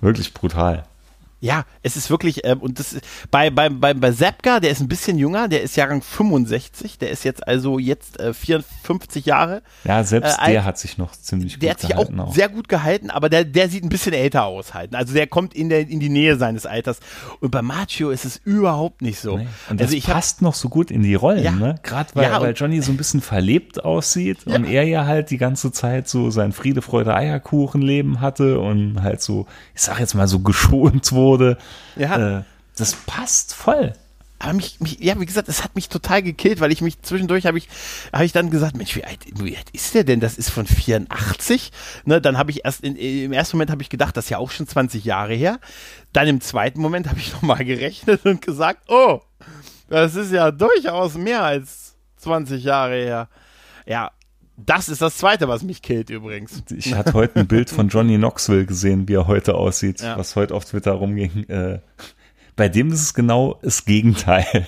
[0.00, 0.84] Wirklich brutal.
[1.42, 4.80] Ja, es ist wirklich, ähm, und das ist, bei, bei, bei, bei Zapka, der ist
[4.80, 9.62] ein bisschen jünger, der ist Jahrgang 65, der ist jetzt also jetzt äh, 54 Jahre.
[9.82, 12.32] Ja, selbst Äh, der hat sich noch ziemlich Der gut hat sich auch, gehalten.
[12.32, 14.94] sehr gut gehalten, aber der, der sieht ein bisschen älter aus halt.
[14.94, 17.00] Also der kommt in, der, in die Nähe seines Alters.
[17.40, 19.36] Und bei Machio ist es überhaupt nicht so.
[19.38, 19.48] Nee.
[19.68, 21.50] Und das also ich hab, passt noch so gut in die Rollen, Ja.
[21.50, 21.74] ne?
[21.82, 25.38] Gerade weil, Ja, weil Johnny so ein bisschen verlebt aussieht und er ja halt die
[25.38, 30.28] ganze Zeit so sein Friede, Freude, Eierkuchenleben hatte und halt so, ich sag jetzt mal
[30.28, 31.31] so geschont wurde.
[31.96, 32.38] Ja.
[32.38, 32.42] Äh,
[32.76, 33.92] das passt voll.
[34.38, 37.46] aber mich, mich, ja, wie gesagt, es hat mich total gekillt, weil ich mich zwischendurch
[37.46, 37.68] habe ich,
[38.12, 40.20] habe ich dann gesagt, Mensch, wie alt, wie alt ist der denn?
[40.20, 41.70] Das ist von 84.
[42.04, 44.38] Ne, dann habe ich erst in, im ersten Moment habe ich gedacht, das ist ja
[44.38, 45.60] auch schon 20 Jahre her.
[46.12, 49.20] Dann im zweiten Moment habe ich nochmal gerechnet und gesagt, oh,
[49.88, 53.28] das ist ja durchaus mehr als 20 Jahre her.
[53.86, 54.10] Ja,
[54.56, 56.62] das ist das zweite, was mich killt übrigens.
[56.74, 60.16] Ich hatte heute ein Bild von Johnny Knoxville gesehen, wie er heute aussieht, Ja.
[60.18, 61.44] was heute auf Twitter rumging.
[61.48, 61.80] Äh,
[62.56, 64.66] bei dem ist es genau das Gegenteil.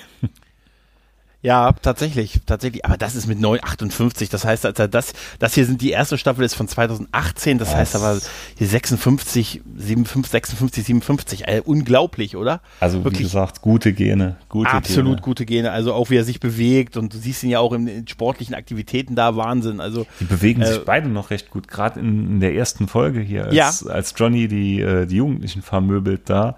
[1.45, 2.87] Ja, tatsächlich, tatsächlich.
[2.87, 4.31] Aber das ist mit 958.
[4.31, 7.59] Das heißt, also das, das hier sind die erste Staffel ist von 2018.
[7.59, 8.19] Das heißt aber
[8.57, 11.47] hier 56, 57, 56, 57.
[11.47, 12.63] Äh, unglaublich, oder?
[12.81, 14.37] Also wie Wirklich gesagt, gute Gene.
[14.49, 15.21] Gute absolut Gene.
[15.23, 15.71] gute Gene.
[15.71, 18.55] Also auch wie er sich bewegt und du siehst ihn ja auch in, in sportlichen
[18.55, 19.37] Aktivitäten da.
[19.37, 19.81] Wahnsinn.
[19.81, 23.21] Also Die bewegen Äh, sich beide noch recht gut, gerade in, in der ersten Folge
[23.21, 23.71] hier, als, Ja.
[23.93, 26.57] als Johnny die, äh, die Jugendlichen vermöbelt da.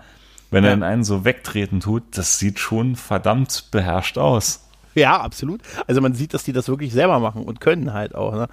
[0.52, 4.62] Wenn er in einen so wegtreten tut, das sieht schon verdammt beherrscht aus.
[4.96, 5.60] Ja, absolut.
[5.86, 8.34] Also man sieht, dass die das wirklich selber machen und können halt auch.
[8.34, 8.48] Ne?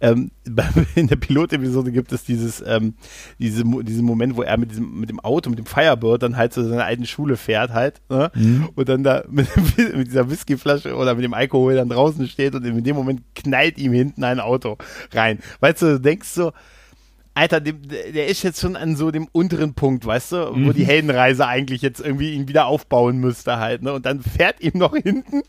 [0.00, 0.30] Ähm,
[0.94, 2.94] in der Pilotepisode gibt es dieses, ähm,
[3.40, 6.52] diese, diesen Moment, wo er mit diesem, mit dem Auto, mit dem Firebird dann halt
[6.52, 8.00] zu seiner alten Schule fährt halt.
[8.08, 8.30] Ne?
[8.76, 12.64] Und dann da mit, mit dieser Whiskyflasche oder mit dem Alkohol dann draußen steht und
[12.64, 14.78] in dem Moment knallt ihm hinten ein Auto
[15.12, 15.40] rein.
[15.58, 16.52] Weißt du, du denkst so,
[17.34, 20.74] Alter, dem, der ist jetzt schon an so dem unteren Punkt, weißt du, wo mhm.
[20.74, 23.92] die Heldenreise eigentlich jetzt irgendwie ihn wieder aufbauen müsste halt, ne?
[23.92, 25.42] Und dann fährt ihm noch hinten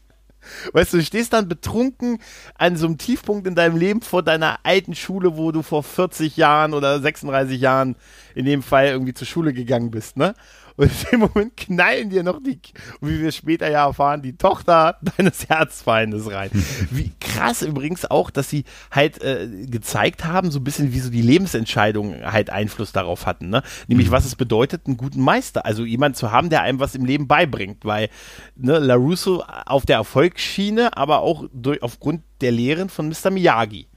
[0.73, 2.19] Weißt du, du stehst dann betrunken
[2.57, 6.37] an so einem Tiefpunkt in deinem Leben vor deiner alten Schule, wo du vor 40
[6.37, 7.95] Jahren oder 36 Jahren
[8.35, 10.33] in dem Fall irgendwie zur Schule gegangen bist, ne?
[10.79, 12.57] Und in dem Moment knallen dir noch die,
[13.01, 16.51] wie wir später ja erfahren, die Tochter deines Herzfeindes rein.
[16.89, 21.09] Wie krass übrigens auch, dass sie halt äh, gezeigt haben, so ein bisschen wie so
[21.09, 23.49] die Lebensentscheidungen halt Einfluss darauf hatten.
[23.49, 23.61] Ne?
[23.87, 24.11] Nämlich, mhm.
[24.13, 27.27] was es bedeutet, einen guten Meister, also jemand zu haben, der einem was im Leben
[27.27, 27.83] beibringt.
[27.83, 28.07] Weil
[28.55, 33.31] ne, LaRusso auf der Erfolgsschiene, aber auch durch, aufgrund der Lehren von Mr.
[33.31, 33.87] Miyagi.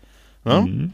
[0.44, 0.62] Ne?
[0.62, 0.92] Mhm.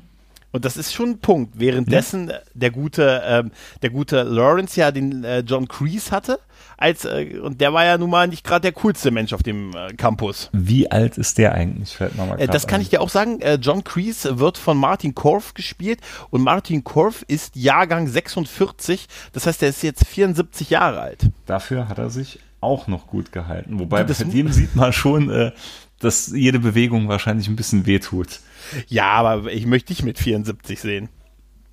[0.50, 1.58] Und das ist schon ein Punkt.
[1.58, 2.38] Währenddessen ja.
[2.54, 3.50] der gute, ähm,
[3.82, 6.40] der gute Lawrence ja den äh, John Kreese hatte,
[6.78, 9.74] als äh, und der war ja nun mal nicht gerade der coolste Mensch auf dem
[9.74, 10.48] äh, Campus.
[10.52, 11.94] Wie alt ist der eigentlich?
[11.94, 12.82] Fällt mir mal äh, das kann an.
[12.82, 13.40] ich dir auch sagen.
[13.40, 19.06] Äh, John Kreese wird von Martin Korf gespielt und Martin Korf ist Jahrgang 46.
[19.32, 21.30] Das heißt, er ist jetzt 74 Jahre alt.
[21.44, 23.78] Dafür hat er sich auch noch gut gehalten.
[23.78, 25.52] Wobei bei dem sieht man schon, äh,
[26.00, 28.40] dass jede Bewegung wahrscheinlich ein bisschen wehtut.
[28.88, 31.08] Ja, aber ich möchte dich mit 74 sehen.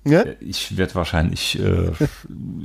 [0.06, 0.24] Ja?
[0.40, 1.90] Ich werde wahrscheinlich, äh,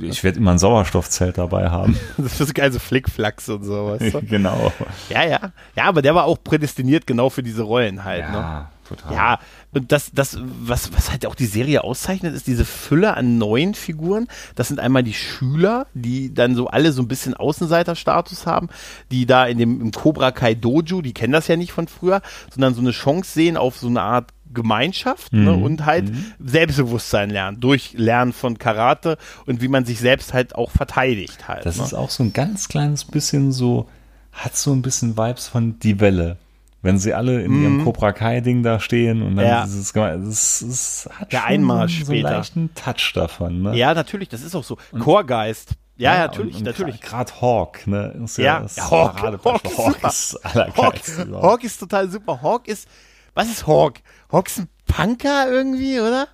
[0.00, 1.98] ich werde immer ein Sauerstoffzelt dabei haben.
[2.16, 4.00] Das ist geil, so Flickflacks und sowas.
[4.28, 4.72] genau.
[5.08, 5.52] Ja, ja.
[5.76, 8.20] Ja, aber der war auch prädestiniert genau für diese Rollen halt.
[8.20, 8.68] Ja, ne?
[8.96, 9.14] Total.
[9.14, 9.38] Ja,
[9.72, 13.74] und das, das, was, was halt auch die Serie auszeichnet, ist diese Fülle an neuen
[13.74, 14.28] Figuren.
[14.54, 18.68] Das sind einmal die Schüler, die dann so alle so ein bisschen Außenseiterstatus haben,
[19.10, 22.22] die da in dem im Cobra Kai Dojo, die kennen das ja nicht von früher,
[22.50, 25.46] sondern so eine Chance sehen auf so eine Art Gemeinschaft ne, mhm.
[25.46, 26.32] ne, und halt mhm.
[26.38, 31.64] Selbstbewusstsein lernen, durch Lernen von Karate und wie man sich selbst halt auch verteidigt halt.
[31.64, 31.84] Das ne?
[31.84, 33.88] ist auch so ein ganz kleines bisschen so,
[34.32, 36.36] hat so ein bisschen Vibes von Die Welle.
[36.82, 37.62] Wenn sie alle in mhm.
[37.62, 39.64] ihrem Cobra Kai-Ding da stehen und dann ja.
[39.64, 43.62] dieses, das, das hat Der Einmarsch so einen leichten Touch davon.
[43.62, 43.76] Ne?
[43.76, 44.76] Ja, natürlich, das ist auch so.
[44.98, 45.76] Chorgeist.
[45.96, 47.00] Ja, ja, natürlich, und, und natürlich.
[47.00, 48.20] Gerade Hawk, ne?
[48.24, 52.42] Ist ja, ja, ja Hawk, Hawk, ist, Hawk ist Hawk, Hawk ist total super.
[52.42, 52.88] Hawk ist,
[53.34, 54.00] was ist Hawk?
[54.32, 56.26] Hawk ist ein Punker irgendwie, oder?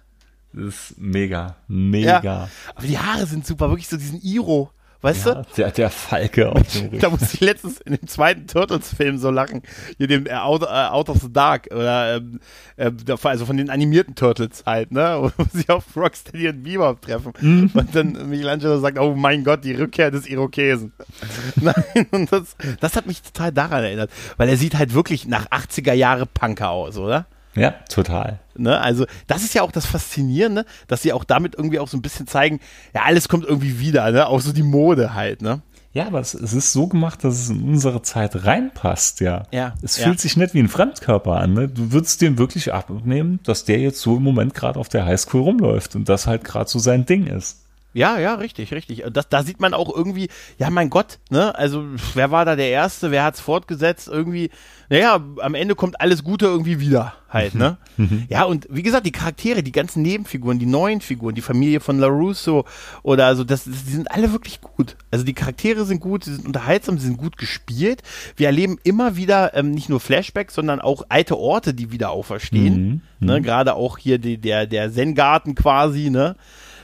[0.52, 2.22] Das ist mega, mega.
[2.22, 4.70] Ja, aber die Haare sind super, wirklich so diesen Iro.
[5.00, 5.46] Weißt ja, du?
[5.56, 6.98] Der, der Falke auf dem Rücken.
[7.00, 9.62] Da muss ich letztens in dem zweiten Turtles-Film so lachen.
[9.96, 11.68] Hier dem äh, Out, äh, Out of the Dark.
[11.70, 12.40] Oder, ähm,
[12.76, 12.90] äh,
[13.22, 15.32] also von den animierten Turtles halt, ne?
[15.36, 17.32] Wo sie auf Rocksteady und Bebop treffen.
[17.40, 17.70] Mhm.
[17.74, 20.92] Und dann Michelangelo sagt, oh mein Gott, die Rückkehr des Irokesen.
[21.56, 24.10] Nein, und das, das hat mich total daran erinnert.
[24.36, 27.26] Weil er sieht halt wirklich nach 80er Jahre Punker aus, oder?
[27.54, 28.40] Ja, total.
[28.58, 28.80] Ne?
[28.80, 32.02] Also, das ist ja auch das Faszinierende, dass sie auch damit irgendwie auch so ein
[32.02, 32.60] bisschen zeigen,
[32.94, 34.26] ja, alles kommt irgendwie wieder, ne?
[34.26, 35.62] Auch so die Mode halt, ne?
[35.92, 39.44] Ja, aber es, es ist so gemacht, dass es in unsere Zeit reinpasst, ja.
[39.50, 39.74] Ja.
[39.82, 40.20] Es fühlt ja.
[40.20, 41.68] sich nicht wie ein Fremdkörper an, ne?
[41.68, 45.42] Du würdest dem wirklich abnehmen, dass der jetzt so im Moment gerade auf der Highschool
[45.42, 47.64] rumläuft und das halt gerade so sein Ding ist.
[47.94, 49.02] Ja, ja, richtig, richtig.
[49.12, 50.28] Das, da sieht man auch irgendwie,
[50.58, 51.54] ja, mein Gott, ne?
[51.54, 51.84] Also,
[52.14, 53.10] wer war da der Erste?
[53.10, 54.08] Wer hat's fortgesetzt?
[54.08, 54.50] Irgendwie,
[54.90, 57.78] naja, am Ende kommt alles Gute irgendwie wieder halt, ne?
[57.96, 58.26] Mhm.
[58.28, 61.98] ja, und wie gesagt, die Charaktere, die ganzen Nebenfiguren, die neuen Figuren, die Familie von
[61.98, 62.64] LaRusso
[63.02, 64.96] oder also, das, das, die sind alle wirklich gut.
[65.10, 68.02] Also, die Charaktere sind gut, sie sind unterhaltsam, sie sind gut gespielt.
[68.36, 73.02] Wir erleben immer wieder ähm, nicht nur Flashbacks, sondern auch alte Orte, die wieder auferstehen.
[73.20, 73.26] Mhm.
[73.26, 73.40] Ne?
[73.40, 73.42] Mhm.
[73.42, 76.36] Gerade auch hier die, der, der Zen-Garten quasi, ne?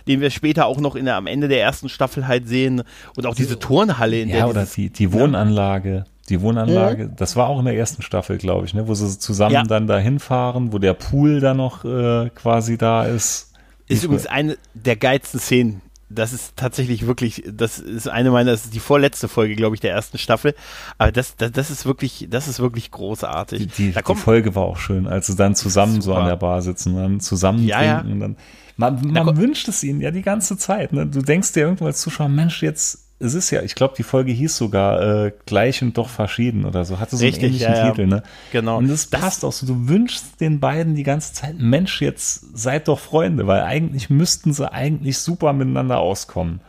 [0.07, 2.83] Den wir später auch noch in der, am Ende der ersten Staffel halt sehen.
[3.17, 4.45] Und auch diese Turnhalle, in ja, der.
[4.45, 6.05] Ja, oder die, die Wohnanlage.
[6.31, 7.17] Die Wohnanlage, mhm.
[7.17, 9.63] das war auch in der ersten Staffel, glaube ich, ne, wo sie zusammen ja.
[9.63, 13.53] dann da hinfahren, wo der Pool dann noch äh, quasi da ist.
[13.89, 15.83] Ist übrigens eine der geilsten Szenen.
[16.15, 19.81] Das ist tatsächlich wirklich, das ist eine meiner, das ist die vorletzte Folge, glaube ich,
[19.81, 20.55] der ersten Staffel.
[20.99, 23.59] Aber das, das, das ist wirklich, das ist wirklich großartig.
[23.59, 26.62] Die, die, die Folge war auch schön, als sie dann zusammen so an der Bar
[26.62, 28.21] sitzen, dann zusammen ja, trinken.
[28.21, 28.29] Ja.
[28.29, 28.37] Dann,
[28.77, 30.93] man, man wünscht es ihnen ja die ganze Zeit.
[30.93, 31.07] Ne?
[31.07, 34.33] Du denkst dir irgendwo als Zuschauer, Mensch, jetzt es ist ja, ich glaube, die Folge
[34.33, 37.91] hieß sogar äh, gleich und doch verschieden oder so, hatte so Richtig, einen ähnlichen ja,
[37.91, 38.22] Titel, ne?
[38.53, 38.79] Genau.
[38.79, 39.66] Und das, das passt auch so.
[39.66, 44.53] Du wünschst den beiden die ganze Zeit, Mensch, jetzt seid doch Freunde, weil eigentlich müssten
[44.53, 46.61] sie eigentlich super miteinander auskommen.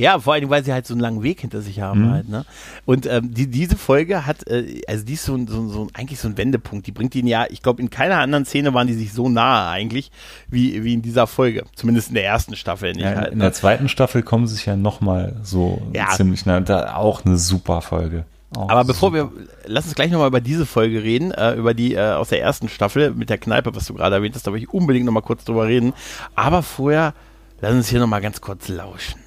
[0.00, 2.10] Ja, vor allem, weil sie halt so einen langen Weg hinter sich haben mhm.
[2.10, 2.44] halt, ne?
[2.86, 6.28] Und ähm, die, diese Folge hat, äh, also die ist so, so, so eigentlich so
[6.28, 6.86] ein Wendepunkt.
[6.86, 9.68] Die bringt ihn ja, ich glaube, in keiner anderen Szene waren die sich so nahe
[9.68, 10.10] eigentlich,
[10.48, 11.64] wie, wie in dieser Folge.
[11.74, 12.98] Zumindest in der ersten Staffel.
[12.98, 13.44] Ja, halt, in ne?
[13.44, 16.08] der zweiten Staffel kommen sie sich ja nochmal so ja.
[16.10, 16.60] ziemlich nah.
[16.60, 18.24] Da auch eine super Folge.
[18.56, 19.30] Auch Aber bevor super.
[19.34, 22.40] wir, lass uns gleich nochmal über diese Folge reden, äh, über die äh, aus der
[22.40, 25.22] ersten Staffel mit der Kneipe, was du gerade erwähnt hast, da will ich unbedingt nochmal
[25.22, 25.92] kurz drüber reden.
[26.34, 27.14] Aber vorher,
[27.60, 29.19] lass uns hier nochmal ganz kurz lauschen.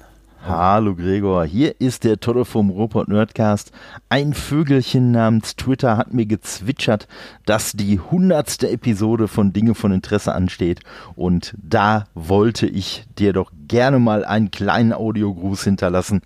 [0.46, 3.72] Hallo Gregor, hier ist der Tolle vom Robot Nerdcast.
[4.10, 7.08] Ein Vögelchen namens Twitter hat mir gezwitschert,
[7.46, 10.80] dass die hundertste Episode von Dinge von Interesse ansteht
[11.16, 16.20] und da wollte ich dir doch gerne mal einen kleinen Audiogruß hinterlassen.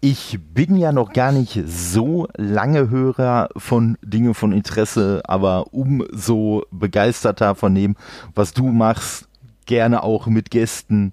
[0.00, 6.64] Ich bin ja noch gar nicht so lange Hörer von Dinge von Interesse, aber umso
[6.72, 7.94] begeisterter von dem,
[8.34, 9.28] was du machst,
[9.66, 11.12] gerne auch mit Gästen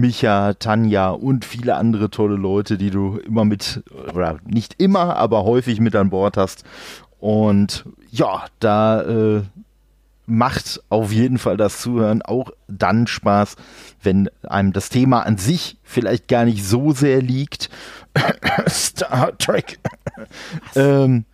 [0.00, 3.82] Micha, Tanja und viele andere tolle Leute, die du immer mit,
[4.14, 6.64] oder nicht immer, aber häufig mit an Bord hast.
[7.20, 9.42] Und ja, da äh,
[10.26, 13.56] macht auf jeden Fall das Zuhören auch dann Spaß,
[14.02, 17.70] wenn einem das Thema an sich vielleicht gar nicht so sehr liegt.
[18.68, 19.78] Star Trek.
[20.76, 21.24] ähm,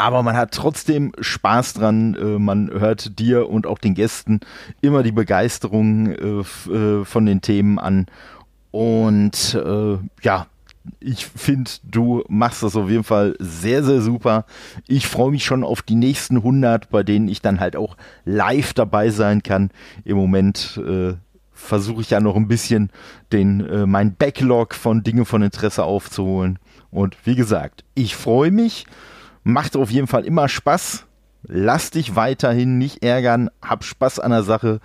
[0.00, 2.14] aber man hat trotzdem Spaß dran.
[2.14, 4.40] Äh, man hört dir und auch den Gästen
[4.80, 8.06] immer die Begeisterung äh, äh, von den Themen an.
[8.72, 9.58] Und
[10.22, 10.46] ja,
[11.00, 14.46] ich finde, du machst das auf jeden Fall sehr, sehr super.
[14.86, 18.72] Ich freue mich schon auf die nächsten 100, bei denen ich dann halt auch live
[18.72, 19.70] dabei sein kann.
[20.04, 21.14] Im Moment äh,
[21.52, 22.90] versuche ich ja noch ein bisschen
[23.32, 26.60] den äh, mein Backlog von Dinge von Interesse aufzuholen.
[26.92, 28.86] Und wie gesagt, ich freue mich.
[29.44, 31.06] Macht auf jeden Fall immer Spaß.
[31.42, 33.50] Lass dich weiterhin nicht ärgern.
[33.62, 34.80] Hab Spaß an der Sache.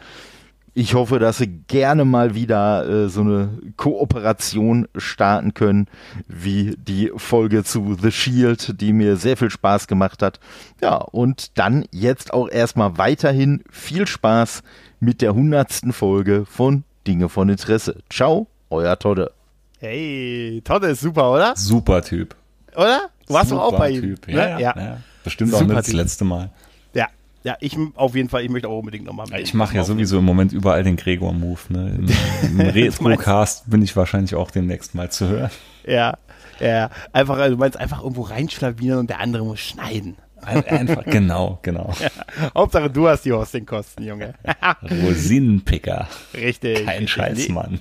[0.77, 5.87] Ich hoffe, dass sie gerne mal wieder äh, so eine Kooperation starten können,
[6.27, 10.41] wie die Folge zu The Shield, die mir sehr viel Spaß gemacht hat.
[10.81, 14.63] Ja, und dann jetzt auch erstmal weiterhin viel Spaß
[14.99, 17.99] mit der hundertsten Folge von Dinge von Interesse.
[18.09, 19.31] Ciao, euer Todde.
[19.79, 21.53] Hey, Todde ist super, oder?
[21.55, 22.35] Super Typ.
[22.75, 23.09] Oder?
[23.27, 24.01] Warst du auch bei ihm?
[24.01, 24.27] Typ.
[24.27, 24.61] Ja, ne?
[24.61, 24.97] ja, ja.
[25.23, 26.51] Bestimmt Super auch nicht das letzte Mal.
[26.93, 27.07] Ja,
[27.43, 29.39] ja, ich auf jeden Fall, ich möchte auch unbedingt nochmal mit.
[29.39, 31.59] Ich mache ja sowieso im Moment überall den Gregor-Move.
[31.69, 31.95] Ne?
[31.97, 35.51] Im, im Retrocast bin ich wahrscheinlich auch demnächst mal zu hören.
[35.85, 36.17] Ja,
[36.59, 36.89] ja.
[37.11, 40.17] Einfach, also du meinst einfach irgendwo reinschlawinern und der andere muss schneiden.
[40.45, 41.93] Einfach, genau, genau.
[41.99, 42.09] Ja,
[42.53, 44.35] Hauptsache du hast die Hostingkosten, Junge.
[45.03, 46.07] Rosinenpicker.
[46.33, 46.85] Richtig.
[46.85, 47.79] Kein Scheißmann.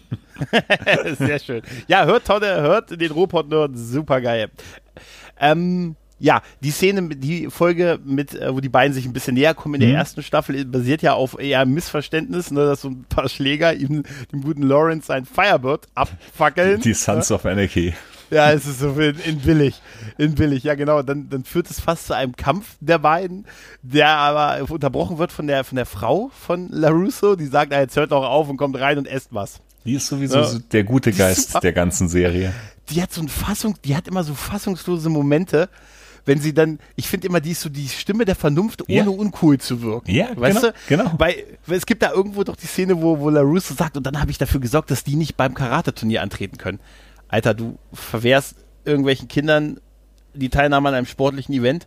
[1.18, 1.62] Sehr schön.
[1.88, 4.50] Ja, hört Tonne, hört den Robot-Nerd, super geil.
[5.38, 9.54] Ähm, ja, die Szene, die Folge mit, äh, wo die beiden sich ein bisschen näher
[9.54, 9.96] kommen in der mhm.
[9.96, 14.42] ersten Staffel, basiert ja auf eher Missverständnis, ne, dass so ein paar Schläger ihm, dem
[14.42, 16.80] guten Lawrence sein Firebird abfackeln.
[16.80, 17.36] Die Sons ne?
[17.36, 17.94] of Anarchy.
[18.34, 19.80] Ja, es ist so in, in billig.
[20.18, 21.02] In billig, ja genau.
[21.02, 23.46] Dann, dann führt es fast zu einem Kampf der beiden,
[23.82, 28.10] der aber unterbrochen wird von der, von der Frau von LaRusso, die sagt, jetzt hört
[28.10, 29.60] doch auf und kommt rein und esst was.
[29.84, 30.58] Die ist sowieso ja.
[30.72, 32.52] der gute Geist der ganzen Serie.
[32.90, 35.68] Die hat so ein Fassung, die hat immer so fassungslose Momente,
[36.26, 39.08] wenn sie dann, ich finde immer, die ist so die Stimme der Vernunft, ohne ja.
[39.08, 40.10] uncool zu wirken.
[40.10, 40.78] Ja, weißt genau, du?
[40.88, 41.12] genau.
[41.18, 44.20] Weil, weil es gibt da irgendwo doch die Szene, wo, wo LaRusso sagt, und dann
[44.20, 46.80] habe ich dafür gesorgt, dass die nicht beim Karate-Turnier antreten können.
[47.28, 49.80] Alter, du verwehrst irgendwelchen Kindern
[50.34, 51.86] die Teilnahme an einem sportlichen Event.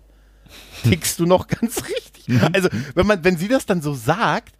[0.83, 2.27] Tickst du noch ganz richtig?
[2.27, 2.49] Mhm.
[2.53, 4.55] Also, wenn man, wenn sie das dann so sagt,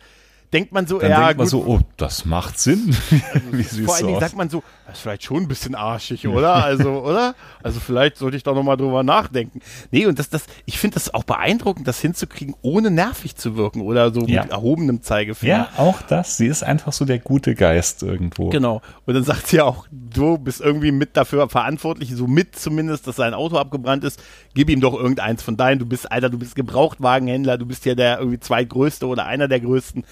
[0.53, 2.95] denkt man so, dann ja, denkt man so, oh, das macht Sinn.
[3.51, 6.53] Also, vor allen Dingen sagt man so, das ist vielleicht schon ein bisschen arschig, oder?
[6.53, 7.35] Also, oder?
[7.63, 9.59] Also vielleicht sollte ich da nochmal drüber nachdenken.
[9.91, 13.81] Nee, und das, das, ich finde das auch beeindruckend, das hinzukriegen, ohne nervig zu wirken
[13.81, 14.43] oder so ja.
[14.43, 15.53] mit erhobenem Zeigefinger.
[15.53, 16.37] Ja, auch das.
[16.37, 18.49] Sie ist einfach so der gute Geist irgendwo.
[18.49, 18.81] Genau.
[19.05, 23.17] Und dann sagt sie auch, du bist irgendwie mit dafür verantwortlich, so mit zumindest, dass
[23.17, 24.21] sein Auto abgebrannt ist.
[24.57, 25.77] Gib ihm doch irgendeins von deinen.
[25.77, 29.59] Du bist, Alter, du bist Gebrauchtwagenhändler, du bist ja der irgendwie zweitgrößte oder einer der
[29.59, 30.03] größten.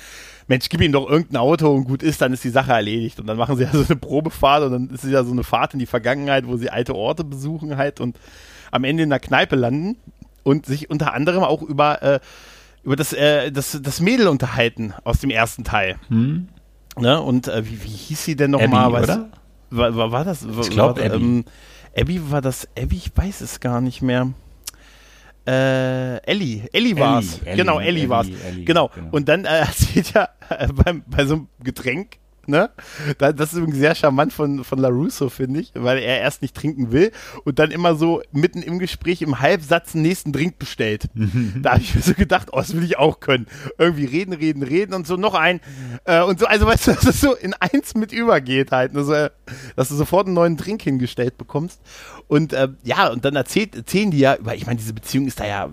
[0.45, 3.19] Mensch, gib ihm doch irgendein Auto und gut ist, dann ist die Sache erledigt.
[3.19, 5.43] Und dann machen sie ja so eine Probefahrt und dann ist es ja so eine
[5.43, 8.19] Fahrt in die Vergangenheit, wo sie alte Orte besuchen halt und
[8.69, 9.97] am Ende in der Kneipe landen
[10.43, 12.19] und sich unter anderem auch über, äh,
[12.83, 15.95] über das, äh, das, das Mädel unterhalten aus dem ersten Teil.
[16.09, 16.49] Hm.
[16.99, 17.19] Ne?
[17.19, 18.93] Und äh, wie, wie hieß sie denn nochmal?
[19.71, 20.47] War, war, war das?
[20.55, 21.01] War, ich glaube.
[21.01, 21.45] Ähm,
[21.97, 24.33] Abby war das, Abby, ich weiß es gar nicht mehr.
[25.47, 27.39] Äh, Ellie, Ellie war's.
[27.45, 28.27] Ellie, genau, Ellie, Ellie war's.
[28.27, 28.89] Ellie, genau.
[28.93, 29.09] genau.
[29.11, 32.17] Und dann äh, erzählt ja äh, beim, bei so einem Getränk,
[32.47, 32.69] ne?
[33.17, 36.91] Das ist übrigens sehr charmant von, von LaRusso, finde ich, weil er erst nicht trinken
[36.91, 37.11] will
[37.43, 41.09] und dann immer so mitten im Gespräch im Halbsatz den nächsten Drink bestellt.
[41.61, 43.47] da habe ich mir so gedacht, oh, das will ich auch können.
[43.77, 45.59] Irgendwie reden, reden, reden und so noch ein.
[46.05, 48.95] Äh, und so, also weißt du, dass es so in eins mit übergeht halt.
[48.95, 49.27] Also,
[49.75, 51.81] dass du sofort einen neuen Drink hingestellt bekommst.
[52.27, 55.39] Und äh, ja, und dann erzählt, erzählen die ja, weil ich meine, diese Beziehung ist
[55.39, 55.69] da ja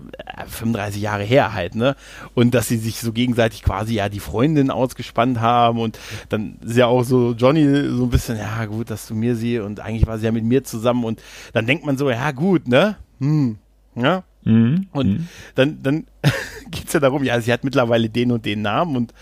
[0.47, 1.95] 35 äh, Jahre her halt, ne?
[2.35, 5.97] Und dass sie sich so gegenseitig quasi ja die Freundin ausgespannt haben und
[6.29, 9.59] dann ist ja auch so Johnny so ein bisschen, ja gut, dass du mir sie
[9.59, 11.21] und eigentlich war sie ja mit mir zusammen und
[11.53, 12.97] dann denkt man so, ja gut, ne?
[13.19, 13.57] Hm,
[13.95, 14.23] ja.
[14.43, 14.87] Mhm.
[14.91, 15.27] Und mhm.
[15.55, 16.07] dann, dann
[16.71, 19.13] geht's ja darum, ja, sie hat mittlerweile den und den Namen und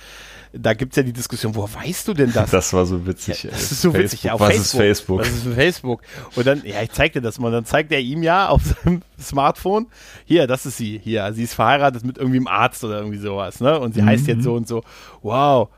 [0.54, 2.52] da gibt's ja die Diskussion, woher weißt du denn das?
[2.52, 3.44] Das war so witzig.
[3.44, 4.04] Ja, das ist so Facebook.
[4.04, 4.24] witzig.
[4.24, 4.82] Ja, auf Was Facebook.
[4.82, 5.20] ist Facebook?
[5.20, 6.02] Was ist Facebook?
[6.36, 7.52] Und dann, ja, ich zeig dir das mal.
[7.52, 9.88] Dann zeigt er ihm ja auf seinem Smartphone,
[10.26, 11.00] hier, das ist sie.
[11.02, 13.80] Hier, sie ist verheiratet mit irgendwie einem Arzt oder irgendwie sowas, ne?
[13.80, 14.84] Und sie heißt jetzt so und so.
[15.22, 15.70] Wow,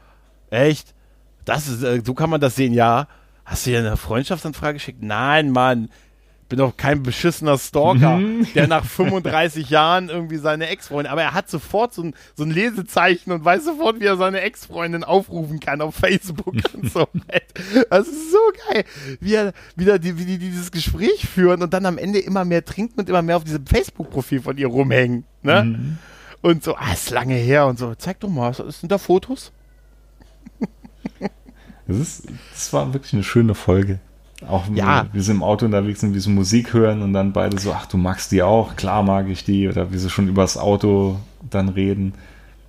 [0.50, 0.96] echt?
[1.46, 3.08] Das ist, äh, so kann man das sehen, ja.
[3.46, 5.04] Hast du dir eine Freundschaftsanfrage geschickt?
[5.04, 5.90] Nein, Mann.
[6.50, 8.22] Bin doch kein beschissener Stalker,
[8.54, 12.52] der nach 35 Jahren irgendwie seine Ex-Freundin, aber er hat sofort so ein, so ein
[12.52, 17.08] Lesezeichen und weiß sofort, wie er seine Ex-Freundin aufrufen kann auf Facebook und so.
[17.90, 18.38] Das ist so
[18.70, 18.84] geil,
[19.20, 22.64] wie er wieder die, wie die dieses Gespräch führen und dann am Ende immer mehr
[22.64, 25.24] trinken und immer mehr auf diesem Facebook-Profil von ihr rumhängen.
[25.42, 25.98] Ne?
[26.42, 27.96] Und so, ah, ist lange her und so.
[27.96, 29.52] Zeig doch mal, sind da Fotos?
[31.86, 32.24] Das, ist,
[32.54, 34.00] das war wirklich eine schöne Folge.
[34.48, 35.04] Auch wenn Ja.
[35.04, 37.74] wir, wir sind im Auto unterwegs sind, wie so Musik hören und dann beide so,
[37.74, 41.18] ach, du magst die auch, klar mag ich die, oder wie sie schon übers Auto
[41.50, 42.14] dann reden.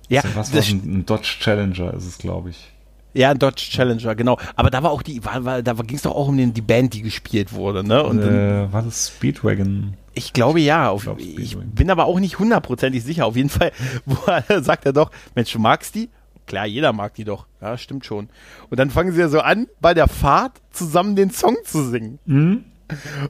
[0.09, 2.71] Ja, so, was war ein, ein Dodge Challenger ist es, glaube ich.
[3.13, 4.37] Ja, ein Dodge Challenger, genau.
[4.57, 6.61] Aber da war auch die, war, war, da ging es doch auch um den, die
[6.61, 8.03] Band, die gespielt wurde, ne?
[8.03, 9.93] Und dann, äh, war das Speedwagon?
[10.13, 10.89] ich glaube ja.
[10.89, 13.25] Auf, glaub, ich bin aber auch nicht hundertprozentig sicher.
[13.25, 13.71] Auf jeden Fall
[14.05, 16.09] wo er, sagt er doch, Mensch, du magst die?
[16.45, 17.47] Klar, jeder mag die doch.
[17.61, 18.29] Ja, stimmt schon.
[18.69, 22.19] Und dann fangen sie ja so an, bei der Fahrt zusammen den Song zu singen.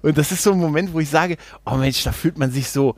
[0.02, 2.70] Und das ist so ein Moment, wo ich sage, oh Mensch, da fühlt man sich
[2.70, 2.96] so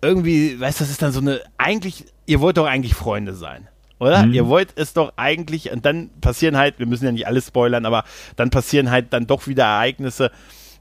[0.00, 3.68] irgendwie, weißt du, das ist dann so eine, eigentlich, ihr wollt doch eigentlich Freunde sein.
[3.98, 4.26] Oder?
[4.26, 7.86] Ihr wollt es doch eigentlich, und dann passieren halt, wir müssen ja nicht alles spoilern,
[7.86, 8.02] aber
[8.34, 10.32] dann passieren halt dann doch wieder Ereignisse,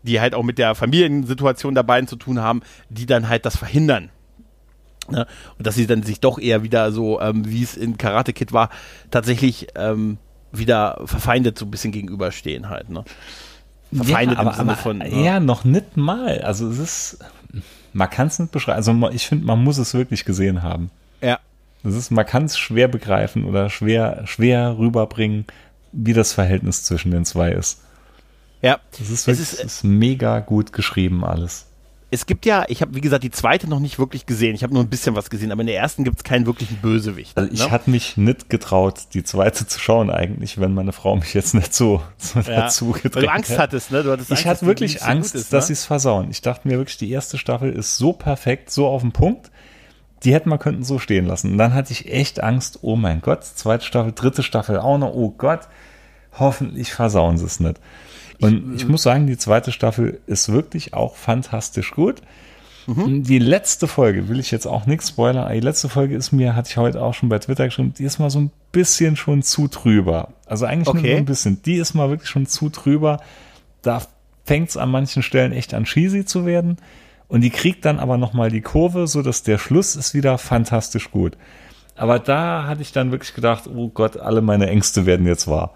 [0.01, 3.57] die halt auch mit der Familiensituation der beiden zu tun haben, die dann halt das
[3.57, 4.09] verhindern.
[5.12, 5.28] Ne?
[5.57, 8.51] Und dass sie dann sich doch eher wieder so, ähm, wie es in Karate Kid
[8.53, 8.70] war,
[9.12, 10.18] tatsächlich ähm,
[10.51, 12.89] wieder verfeindet so ein bisschen gegenüberstehen halt.
[12.89, 13.03] Ne?
[13.93, 14.97] Verfeindet aber, im Sinne von.
[14.99, 15.24] ne?
[15.24, 16.39] Ja, noch nicht mal.
[16.41, 17.20] Also es ist,
[17.93, 18.78] man kann es nicht beschreiben.
[18.78, 20.91] Also ich finde, man muss es wirklich gesehen haben.
[21.22, 21.39] Ja.
[21.84, 25.45] Das ist, man kann es schwer begreifen oder schwer, schwer rüberbringen,
[25.91, 27.82] wie das Verhältnis zwischen den zwei ist.
[28.62, 28.80] Ja.
[28.91, 31.66] Das ist Es wirklich, ist- es ist mega gut geschrieben alles.
[32.14, 34.53] Es gibt ja, ich habe wie gesagt die zweite noch nicht wirklich gesehen.
[34.53, 36.76] Ich habe nur ein bisschen was gesehen, aber in der ersten gibt es keinen wirklichen
[36.78, 37.38] Bösewicht.
[37.38, 37.72] Also ich ne?
[37.72, 41.74] hatte mich nicht getraut, die zweite zu schauen eigentlich, wenn meine Frau mich jetzt nicht
[41.74, 43.62] so, so ja, dazu weil gedrängt du Angst hätte.
[43.62, 44.03] hattest, ne?
[44.03, 45.68] Du hattest Ich Angst, hatte dass wirklich so Angst, ist, dass ne?
[45.68, 46.30] sie es versauen.
[46.30, 49.49] Ich dachte mir wirklich, die erste Staffel ist so perfekt, so auf den Punkt.
[50.24, 51.53] Die hätten wir könnten so stehen lassen.
[51.53, 55.14] Und dann hatte ich echt Angst, oh mein Gott, zweite Staffel, dritte Staffel auch noch,
[55.14, 55.62] oh Gott,
[56.38, 57.80] hoffentlich versauen sie es nicht.
[58.41, 62.21] Und ich, muss sagen, die zweite Staffel ist wirklich auch fantastisch gut.
[62.87, 63.23] Mhm.
[63.23, 66.69] Die letzte Folge, will ich jetzt auch nichts spoilern, die letzte Folge ist mir, hatte
[66.69, 69.67] ich heute auch schon bei Twitter geschrieben, die ist mal so ein bisschen schon zu
[69.67, 70.29] trüber.
[70.47, 71.11] Also eigentlich nur Okay.
[71.13, 71.61] so ein bisschen.
[71.63, 73.19] Die ist mal wirklich schon zu trüber.
[73.83, 74.01] Da
[74.45, 76.77] fängt es an manchen Stellen echt an cheesy zu werden.
[77.27, 81.11] Und die kriegt dann aber nochmal die Kurve, so dass der Schluss ist wieder fantastisch
[81.11, 81.37] gut.
[81.95, 85.73] Aber da hatte ich dann wirklich gedacht, oh Gott, alle meine Ängste werden jetzt wahr.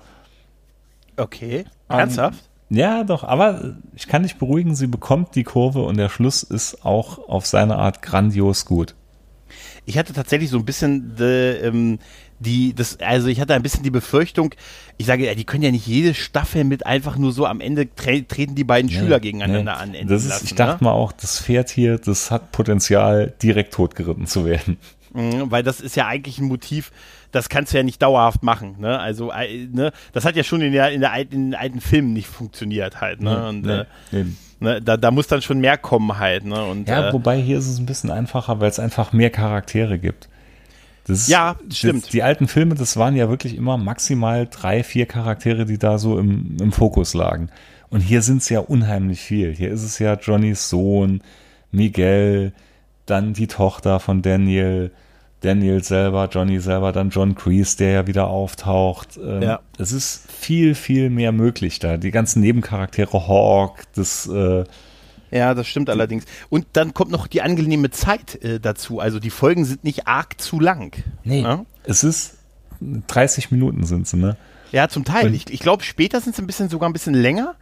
[1.17, 1.65] Okay.
[1.87, 2.43] Ernsthaft?
[2.69, 6.83] Ja, doch, aber ich kann dich beruhigen, sie bekommt die Kurve und der Schluss ist
[6.85, 8.95] auch auf seine Art grandios gut.
[9.85, 11.99] Ich hatte tatsächlich so ein bisschen die, ähm,
[12.39, 14.53] die, das, also ich hatte ein bisschen die Befürchtung,
[14.97, 17.93] ich sage, ja, die können ja nicht jede Staffel mit einfach nur so am Ende
[17.93, 19.81] tre treten die beiden Schüler gegeneinander Nee.
[19.83, 19.93] an.
[19.93, 20.89] enden Das ist, lassen, ich dachte ne?
[20.89, 24.77] mal auch, das Pferd hier, das hat Potenzial, direkt totgeritten zu werden.
[25.13, 26.91] Mhm, weil das ist ja eigentlich ein Motiv,
[27.35, 28.75] das kannst du ja nicht dauerhaft machen.
[28.79, 28.97] Ne?
[28.99, 29.91] Also, äh, ne?
[30.13, 33.01] das hat ja schon in, der, in, der alten, in den alten Filmen nicht funktioniert
[33.01, 33.21] halt.
[33.21, 33.47] Ne?
[33.47, 34.37] Und, äh, Eben.
[34.59, 34.81] ne?
[34.81, 36.45] Da, da muss dann schon mehr kommen halt.
[36.45, 36.63] Ne?
[36.63, 39.99] Und, Ja, äh, wobei hier ist es ein bisschen einfacher, weil es einfach mehr Charaktere
[39.99, 40.29] gibt.
[41.07, 42.13] Das Ja, das- stimmt.
[42.13, 46.17] Die alten Filme, das waren ja wirklich immer maximal drei, vier Charaktere, die da so
[46.17, 47.49] im, im Fokus lagen.
[47.89, 49.53] Und hier sind es ja unheimlich viel.
[49.55, 51.21] Hier ist es ja Johnnys Sohn,
[51.71, 52.53] Miguel,
[53.05, 54.91] dann die Tochter von Daniel,
[55.45, 59.17] Daniel selber, Johnny selber, dann John Kreese, der ja wieder auftaucht.
[59.23, 59.59] Ähm, Ja.
[59.77, 61.97] Es ist viel, viel mehr möglich da.
[61.97, 64.63] Die ganzen Nebencharaktere, Hawk, das, äh,
[65.31, 66.25] Ja, das stimmt allerdings.
[66.49, 68.99] Und dann kommt noch die angenehme Zeit äh, dazu.
[68.99, 70.95] Also die Folgen sind nicht arg zu lang.
[71.23, 72.37] Ja, Es ist
[73.07, 74.37] 30 Minuten sind sie, ne?
[74.71, 75.27] ja zum Teil.
[75.27, 77.55] Und- Ich, ich glaube, später sind sie ein bisschen sogar ein bisschen länger.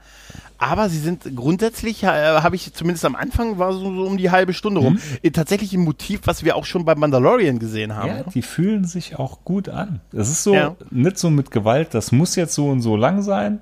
[0.57, 4.31] Aber sie sind grundsätzlich, äh, habe ich zumindest am Anfang, war so, so um die
[4.31, 4.97] halbe Stunde rum.
[5.21, 8.07] Äh, tatsächlich ein Motiv, was wir auch schon bei Mandalorian gesehen haben.
[8.09, 9.99] Ja, die fühlen sich auch gut an.
[10.13, 10.75] Es ist so, Ja.
[10.91, 13.59] nicht so mit Gewalt, das muss jetzt so und so lang sein.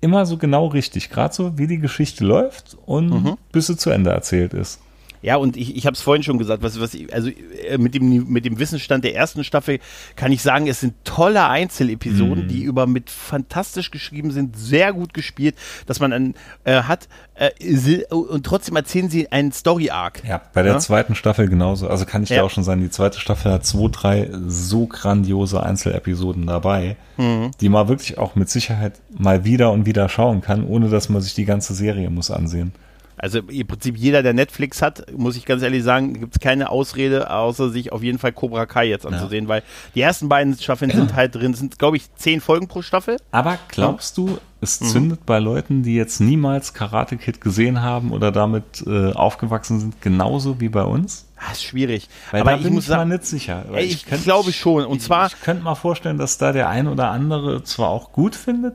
[0.00, 3.36] Immer so genau richtig, gerade so, wie die Geschichte läuft und Mhm.
[3.50, 4.80] bis sie zu Ende erzählt ist.
[5.22, 8.28] Ja, und ich, ich habe es vorhin schon gesagt, was, was also äh, mit dem,
[8.28, 9.80] mit dem Wissensstand der ersten Staffel
[10.16, 12.48] kann ich sagen, es sind tolle Einzelepisoden, mm.
[12.48, 15.56] die über mit fantastisch geschrieben sind, sehr gut gespielt,
[15.86, 20.24] dass man an, äh, hat äh, und trotzdem erzählen sie einen Story-Arc.
[20.24, 20.78] Ja, bei der ja?
[20.78, 21.88] zweiten Staffel genauso.
[21.88, 22.38] Also kann ich ja.
[22.38, 27.50] dir auch schon sagen, die zweite Staffel hat zwei, drei so grandiose Einzelepisoden dabei, mhm.
[27.60, 31.22] die man wirklich auch mit Sicherheit mal wieder und wieder schauen kann, ohne dass man
[31.22, 32.72] sich die ganze Serie muss ansehen.
[33.18, 36.70] Also im Prinzip jeder, der Netflix hat, muss ich ganz ehrlich sagen, gibt es keine
[36.70, 39.48] Ausrede, außer sich auf jeden Fall Cobra Kai jetzt anzusehen, ja.
[39.48, 39.62] weil
[39.94, 43.16] die ersten beiden Staffeln sind halt drin, sind glaube ich zehn Folgen pro Staffel.
[43.30, 44.86] Aber glaubst du, es mhm.
[44.86, 45.24] zündet mhm.
[45.26, 50.60] bei Leuten, die jetzt niemals Karate Kid gesehen haben oder damit äh, aufgewachsen sind, genauso
[50.60, 51.26] wie bei uns?
[51.36, 52.08] Das ah, ist schwierig.
[52.32, 53.64] Weil aber ich muss ich sagen, nicht sicher.
[53.76, 54.84] ich, ich könnt, glaube schon.
[54.84, 55.28] Und zwar.
[55.28, 58.74] Ich könnte mal vorstellen, dass da der ein oder andere zwar auch gut findet,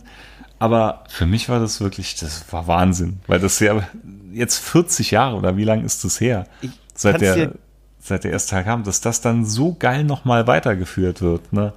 [0.64, 3.86] aber für mich war das wirklich, das war Wahnsinn, weil das ja
[4.32, 6.48] jetzt 40 Jahre oder wie lange ist das her?
[6.62, 7.52] Ich seit der,
[8.00, 11.74] seit der erste Tag kam, dass das dann so geil nochmal weitergeführt wird, ne?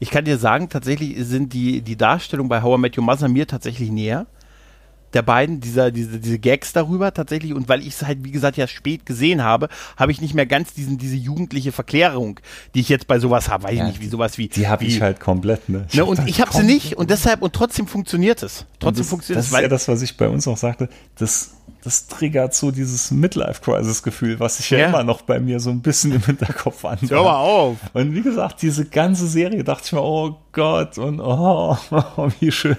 [0.00, 3.28] Ich kann dir sagen, tatsächlich sind die, die Darstellung bei How I Met Your Mother
[3.28, 4.26] mir tatsächlich näher
[5.12, 7.54] der beiden, dieser, diese, diese Gags darüber tatsächlich.
[7.54, 10.46] Und weil ich es halt, wie gesagt, ja spät gesehen habe, habe ich nicht mehr
[10.46, 12.40] ganz diesen, diese jugendliche Verklärung,
[12.74, 13.64] die ich jetzt bei sowas habe.
[13.64, 14.48] Weiß ja, ich nicht, wie sowas wie.
[14.48, 15.86] Die habe ich halt komplett, ne?
[15.88, 18.66] Ich ne und ich habe sie nicht und deshalb, und trotzdem funktioniert es.
[18.78, 19.50] Trotzdem das, funktioniert es.
[19.50, 20.88] Das ist ja das, was ich bei uns auch sagte.
[21.16, 21.52] Das,
[21.82, 25.80] das triggert so dieses Midlife-Crisis-Gefühl, was sich ja, ja, immer noch bei mir so ein
[25.80, 26.98] bisschen im Hinterkopf an.
[27.08, 27.78] Hör mal auf.
[27.92, 31.76] Und wie gesagt, diese ganze Serie dachte ich mir, oh Gott, und oh,
[32.40, 32.76] wie schön.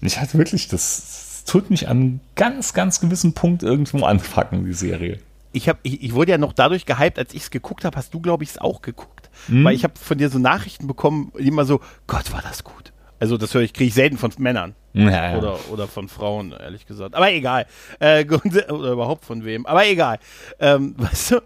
[0.00, 1.17] Ich hatte wirklich das,
[1.48, 5.18] tut mich an ganz, ganz gewissen Punkt irgendwo anfacken, die Serie.
[5.52, 8.12] Ich, hab, ich, ich wurde ja noch dadurch gehypt, als ich es geguckt habe, hast
[8.12, 9.30] du, glaube ich, es auch geguckt.
[9.48, 9.64] Mhm.
[9.64, 12.77] Weil ich habe von dir so Nachrichten bekommen, immer so, Gott, war das gut.
[13.20, 14.74] Also das höre ich, kriege ich selten von Männern.
[14.94, 15.38] Ja, ja.
[15.38, 17.14] Oder, oder von Frauen, ehrlich gesagt.
[17.14, 17.66] Aber egal.
[18.00, 19.66] Äh, oder überhaupt von wem.
[19.66, 20.18] Aber egal.
[20.58, 21.42] Ähm, weißt du?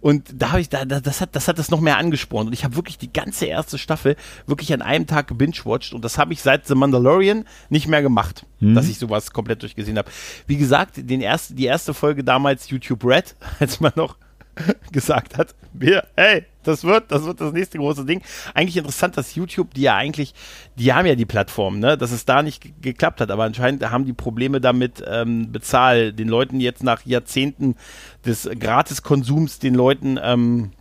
[0.00, 2.48] Und da habe ich, da, das hat, das hat das noch mehr angespornt.
[2.48, 4.16] Und ich habe wirklich die ganze erste Staffel
[4.46, 5.92] wirklich an einem Tag gebingewatcht.
[5.92, 8.74] Und das habe ich seit The Mandalorian nicht mehr gemacht, mhm.
[8.74, 10.10] dass ich sowas komplett durchgesehen habe.
[10.46, 14.16] Wie gesagt, den erst, die erste Folge damals YouTube Red, als man noch
[14.92, 18.22] gesagt hat, wir, hey, das wird, das wird das nächste große Ding.
[18.54, 20.34] Eigentlich interessant, dass YouTube, die ja eigentlich,
[20.76, 24.04] die haben ja die Plattform, ne, dass es da nicht geklappt hat, aber anscheinend haben
[24.04, 27.76] die Probleme damit ähm, bezahl den Leuten jetzt nach Jahrzehnten
[28.24, 30.72] des Gratiskonsums den Leuten ähm,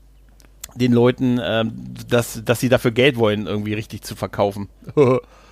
[0.75, 1.71] den Leuten, ähm,
[2.09, 4.67] dass, dass sie dafür Geld wollen, irgendwie richtig zu verkaufen.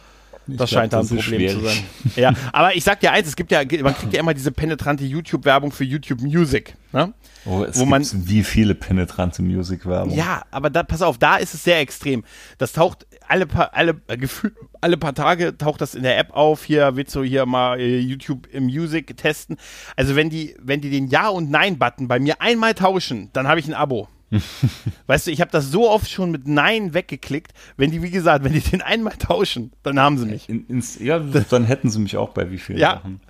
[0.47, 1.53] Ich das glaub, scheint da ein Problem schwierig.
[1.53, 1.83] zu sein.
[2.15, 5.05] Ja, aber ich sag dir eins, es gibt ja, man kriegt ja immer diese penetrante
[5.05, 6.75] YouTube-Werbung für YouTube Music.
[6.91, 7.13] Ne?
[7.45, 10.15] Oh, es wo man wie viele penetrante Music-Werbung.
[10.15, 12.23] Ja, aber da, pass auf, da ist es sehr extrem.
[12.57, 16.31] Das taucht alle paar, alle, äh, Gefühl, alle paar Tage taucht das in der App
[16.31, 16.63] auf.
[16.63, 19.57] Hier willst du hier mal äh, YouTube Music testen.
[19.95, 23.59] Also wenn die, wenn die den Ja- und Nein-Button bei mir einmal tauschen, dann habe
[23.59, 24.07] ich ein Abo.
[25.07, 27.53] weißt du, ich habe das so oft schon mit Nein weggeklickt.
[27.77, 30.49] Wenn die, wie gesagt, wenn die den einmal tauschen, dann haben sie mich.
[30.49, 32.95] In, ins, ja, dann hätten sie mich auch bei wie vielen ja.
[32.95, 33.21] Sachen.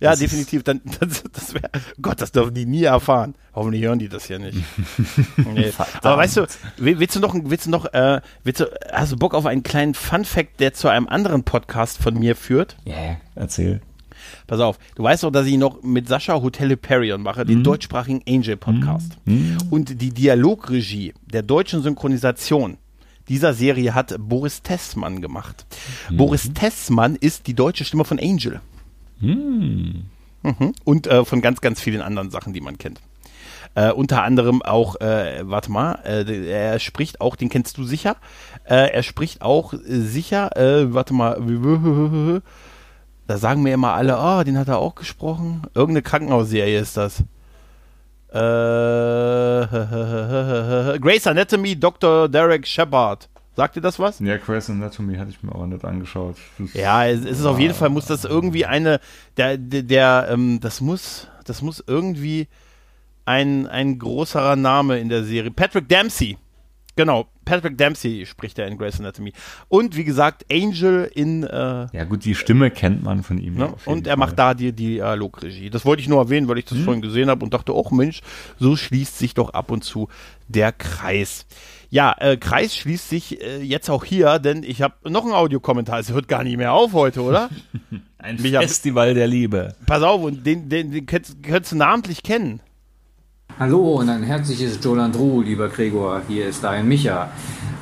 [0.00, 0.62] Ja, das definitiv.
[0.62, 3.34] Dann, das, das wär, Gott, das dürfen die nie erfahren.
[3.54, 4.58] Hoffentlich hören die das hier nicht.
[5.36, 5.72] nee.
[6.02, 6.46] Aber weißt du,
[6.78, 9.94] willst du noch, willst du noch, äh, willst du, hast du Bock auf einen kleinen
[9.94, 12.76] Fun Fact, der zu einem anderen Podcast von mir führt?
[12.84, 13.82] Ja, yeah, erzähl.
[14.46, 17.64] Pass auf, du weißt doch, dass ich noch mit Sascha Hotel Hyperion mache, den mhm.
[17.64, 19.18] deutschsprachigen Angel Podcast.
[19.24, 19.34] Mhm.
[19.34, 19.58] mhm.
[19.70, 22.78] Und die Dialogregie der deutschen Synchronisation
[23.28, 25.66] dieser Serie hat Boris Tessmann gemacht.
[26.10, 26.16] Mhm.
[26.16, 28.60] Boris Tessmann ist die deutsche Stimme von Angel.
[29.20, 30.06] Mhm.
[30.42, 30.72] mhm.
[30.84, 33.00] Und äh, von ganz, ganz vielen anderen Sachen, die man kennt.
[33.76, 38.16] Äh, unter anderem auch, äh, warte mal, äh, er spricht auch, den kennst du sicher.
[38.64, 41.36] Äh, er spricht auch sicher, äh, warte mal,
[43.30, 45.62] Da sagen mir immer alle, oh, den hat er auch gesprochen.
[45.72, 47.20] Irgendeine Krankenhausserie ist das.
[48.32, 48.34] Äh,
[50.98, 52.28] Grace Anatomy, Dr.
[52.28, 53.28] Derek Shepard.
[53.54, 54.18] Sagt dir das was?
[54.18, 56.38] Ja, Grace Anatomy hatte ich mir aber nicht angeschaut.
[56.58, 58.98] Das ja, es ist auf jeden Fall, muss das irgendwie eine,
[59.36, 62.48] der, der, der ähm, das muss, das muss irgendwie
[63.26, 65.52] ein, ein großerer Name in der Serie.
[65.52, 66.36] Patrick Dempsey.
[67.00, 69.32] Genau, Patrick Dempsey spricht er in Grey's Anatomy.
[69.68, 71.44] Und wie gesagt, Angel in.
[71.44, 73.54] Äh, ja, gut, die Stimme kennt man von ihm.
[73.54, 73.72] Ne?
[73.86, 74.18] Und er Fall.
[74.18, 75.70] macht da die Dialogregie.
[75.70, 76.84] Das wollte ich nur erwähnen, weil ich das hm.
[76.84, 78.20] vorhin gesehen habe und dachte, oh Mensch,
[78.58, 80.08] so schließt sich doch ab und zu
[80.46, 81.46] der Kreis.
[81.88, 86.00] Ja, äh, Kreis schließt sich äh, jetzt auch hier, denn ich habe noch einen Audiokommentar.
[86.00, 87.48] Es hört gar nicht mehr auf heute, oder?
[88.18, 89.74] Ein Mich Festival hab, der Liebe.
[89.86, 92.60] Pass auf, und den, den, den könntest, könntest du namentlich kennen.
[93.60, 96.22] Hallo und ein herzliches Jolandru, lieber Gregor.
[96.26, 97.30] Hier ist dein Micha.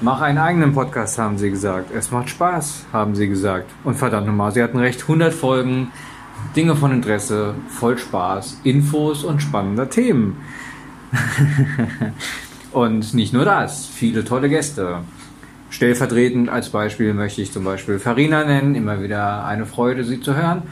[0.00, 1.92] Mach einen eigenen Podcast, haben sie gesagt.
[1.94, 3.70] Es macht Spaß, haben sie gesagt.
[3.84, 5.02] Und verdammt nochmal, sie hatten recht.
[5.02, 5.92] 100 Folgen,
[6.56, 10.38] Dinge von Interesse, voll Spaß, Infos und spannender Themen.
[12.72, 15.02] Und nicht nur das, viele tolle Gäste.
[15.70, 20.34] Stellvertretend als Beispiel möchte ich zum Beispiel Farina nennen, immer wieder eine Freude, sie zu
[20.34, 20.62] hören.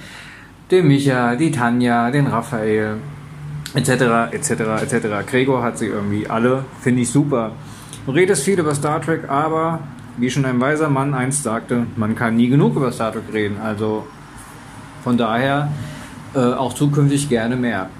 [0.72, 2.96] Den Micha, die Tanja, den Raphael,
[3.77, 4.51] etc., etc.,
[4.83, 5.31] etc.
[5.31, 7.53] Gregor hat sie irgendwie alle, finde ich super.
[8.07, 9.81] Du redest viel über Star Trek, aber
[10.16, 13.59] wie schon ein weiser Mann einst sagte, man kann nie genug über Star Trek reden.
[13.62, 14.07] Also
[15.05, 15.70] von daher
[16.35, 17.91] äh, auch zukünftig gerne mehr.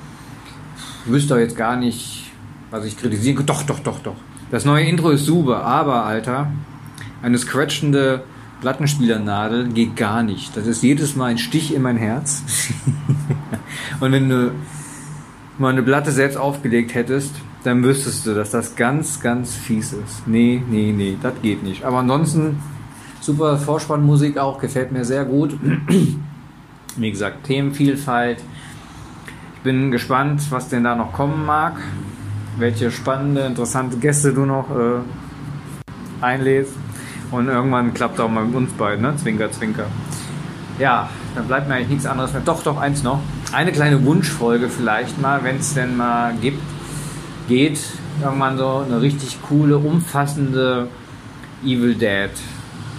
[1.05, 2.33] Ich wüsste jetzt gar nicht,
[2.71, 3.47] was ich kritisieren kann.
[3.47, 4.17] Doch, doch, doch, doch.
[4.51, 6.51] Das neue Intro ist super, aber Alter,
[7.23, 8.23] eine scratchende
[8.61, 10.57] Plattenspielernadel geht gar nicht.
[10.57, 12.43] Das ist jedes Mal ein Stich in mein Herz.
[14.01, 14.53] Und wenn du
[15.59, 17.35] mal eine Platte selbst aufgelegt hättest,
[17.65, 20.27] dann wüsstest du, dass das ganz, ganz fies ist.
[20.27, 21.85] Nee, nee, nee, das geht nicht.
[21.85, 22.59] Aber ansonsten
[23.21, 25.59] super Vorspannmusik auch, gefällt mir sehr gut.
[26.97, 28.39] Wie gesagt, Themenvielfalt.
[29.57, 31.75] Ich bin gespannt, was denn da noch kommen mag.
[32.57, 36.75] Welche spannende, interessante Gäste du noch äh, einlädst.
[37.31, 39.15] Und irgendwann klappt auch mal mit uns beiden, ne?
[39.17, 39.87] Zwinker, zwinker.
[40.79, 42.43] Ja, dann bleibt mir eigentlich nichts anderes mehr.
[42.45, 43.21] Doch, doch, eins noch.
[43.53, 46.61] Eine kleine Wunschfolge vielleicht mal, wenn es denn mal gibt,
[47.49, 47.79] geht.
[48.23, 50.89] Irgendwann so eine richtig coole, umfassende
[51.65, 52.31] Evil Dead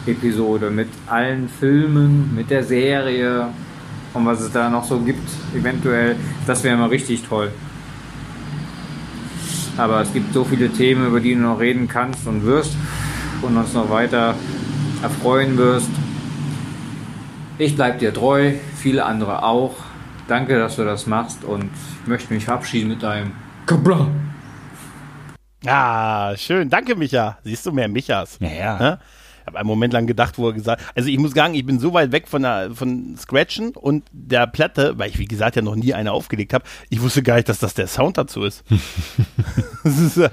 [0.06, 3.48] Episode mit allen Filmen, mit der Serie
[4.14, 6.16] und was es da noch so gibt, eventuell.
[6.46, 7.52] Das wäre mal richtig toll.
[9.78, 12.76] Aber es gibt so viele Themen, über die du noch reden kannst und wirst
[13.42, 14.34] und uns noch weiter
[15.04, 15.90] erfreuen wirst.
[17.60, 19.87] Ich bleibe dir treu, viele andere auch.
[20.28, 21.72] Danke, dass du das machst und
[22.06, 23.32] möchte mich verabschieden mit deinem
[23.66, 24.08] Kabla.
[25.66, 26.70] Ah, schön.
[26.70, 27.38] Danke, Micha.
[27.44, 28.38] Siehst du mehr Michas?
[28.40, 29.00] Ja, ja
[29.48, 31.94] habe einen Moment lang gedacht, wo er gesagt also ich muss sagen, ich bin so
[31.94, 35.76] weit weg von, der, von Scratchen und der Platte, weil ich, wie gesagt, ja noch
[35.76, 38.64] nie eine aufgelegt habe, ich wusste gar nicht, dass das der Sound dazu ist.
[39.84, 40.30] das ist äh,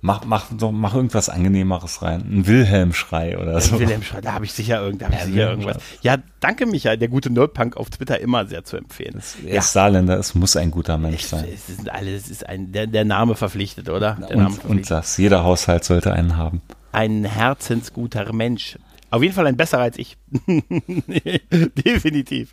[0.00, 2.22] mach, mach, doch, mach irgendwas Angenehmeres rein.
[2.30, 3.74] Ein Wilhelm-Schrei oder so.
[3.74, 5.78] Ein Wilhelm-Schrei, da habe ich sicher, irgend, ich sicher irgendwas.
[6.02, 9.20] Ja, danke Michael, der gute Nerdpunk auf Twitter immer sehr zu empfehlen.
[9.44, 9.58] Er ja.
[9.60, 11.44] ist Saarländer, es muss ein guter Mensch sein.
[11.52, 14.18] Es ist alles, ist ein, der, der Name verpflichtet, oder?
[14.28, 16.62] Der und, und das, jeder Haushalt sollte einen haben
[16.92, 18.76] ein herzensguter Mensch.
[19.10, 20.18] Auf jeden Fall ein besserer als ich.
[21.86, 22.52] Definitiv.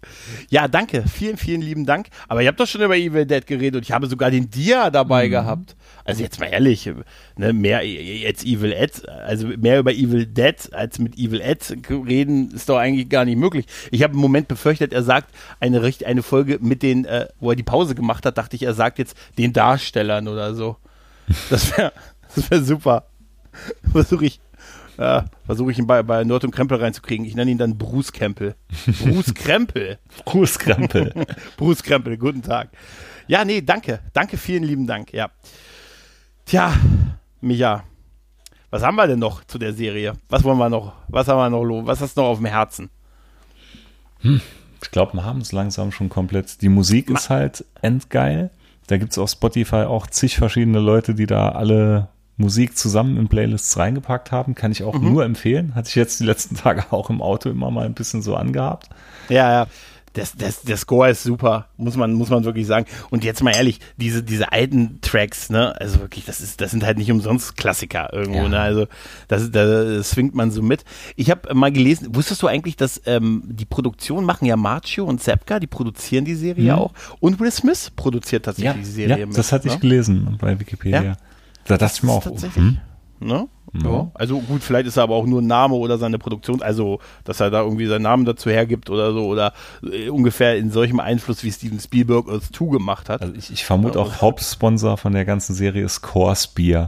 [0.49, 1.03] Ja, danke.
[1.05, 2.07] Vielen, vielen lieben Dank.
[2.29, 4.89] Aber ihr habt doch schon über Evil Dead geredet und ich habe sogar den Dia
[4.89, 5.31] dabei mhm.
[5.31, 5.75] gehabt.
[6.05, 6.89] Also jetzt mal ehrlich,
[7.36, 12.51] ne, mehr jetzt Evil Ed, also mehr über Evil Dead als mit Evil Ed reden,
[12.51, 13.65] ist doch eigentlich gar nicht möglich.
[13.91, 17.57] Ich habe im Moment befürchtet, er sagt eine, eine Folge mit den, äh, wo er
[17.57, 20.77] die Pause gemacht hat, dachte ich, er sagt jetzt den Darstellern oder so.
[21.49, 21.91] Das wäre
[22.36, 23.07] das wär super.
[23.91, 24.39] versuche ich,
[24.97, 27.25] äh, versuche ich ihn bei, bei Nord und Krempel reinzukriegen.
[27.25, 28.55] Ich nenne ihn dann Bruce Krempel.
[29.03, 29.99] Bruce Krempel.
[30.25, 31.13] Bruce Krempel.
[31.57, 32.69] Bruce Krempel, guten Tag.
[33.27, 33.99] Ja, nee, danke.
[34.13, 35.11] Danke, vielen lieben Dank.
[35.13, 35.29] Ja.
[36.45, 36.73] Tja,
[37.41, 37.83] Micha,
[38.69, 40.13] was haben wir denn noch zu der Serie?
[40.29, 40.93] Was wollen wir noch?
[41.07, 41.85] Was haben wir noch los?
[41.85, 42.89] Was hast du noch auf dem Herzen?
[44.19, 44.41] Hm,
[44.83, 46.61] ich glaube, wir haben es langsam schon komplett.
[46.61, 48.51] Die Musik Ma ist halt endgeil.
[48.87, 53.27] Da gibt es auf Spotify auch zig verschiedene Leute, die da alle Musik zusammen in
[53.27, 54.55] Playlists reingepackt haben.
[54.55, 55.13] Kann ich auch mhm.
[55.13, 55.73] nur empfehlen.
[55.75, 58.89] Hatte ich jetzt die letzten Tage auch im Auto immer mal ein bisschen so angehabt.
[59.29, 59.67] Ja, ja.
[60.15, 62.86] Das, das, der Score ist super, muss man, muss man wirklich sagen.
[63.09, 66.86] Und jetzt mal ehrlich, diese, diese alten Tracks, ne, also wirklich, das ist, das sind
[66.86, 68.47] halt nicht umsonst Klassiker irgendwo, ja.
[68.47, 68.59] ne?
[68.61, 68.88] Also
[69.27, 70.86] das, das swingt man so mit.
[71.17, 75.21] Ich habe mal gelesen, wusstest du eigentlich, dass ähm, die Produktion machen ja Marcio und
[75.21, 76.79] Sepka, die produzieren die Serie mhm.
[76.79, 76.93] auch.
[77.19, 79.38] Und Will Smith produziert tatsächlich ja, die Serie ja, mit.
[79.38, 79.73] Das hatte ne?
[79.73, 81.03] ich gelesen bei Wikipedia.
[81.03, 81.17] Ja.
[81.66, 82.55] Da dachte ich mir auch, tatsächlich.
[82.55, 82.78] Hm?
[83.20, 83.47] Ne?
[83.84, 84.11] Ja.
[84.13, 87.39] Also gut, vielleicht ist er aber auch nur ein Name oder seine Produktion, also dass
[87.39, 89.53] er da irgendwie seinen Namen dazu hergibt oder so oder
[89.84, 93.22] äh, ungefähr in solchem Einfluss wie Steven Spielberg es zugemacht hat.
[93.22, 96.88] Also ich, ich vermute auch Hauptsponsor von der ganzen Serie ist Coors Bier.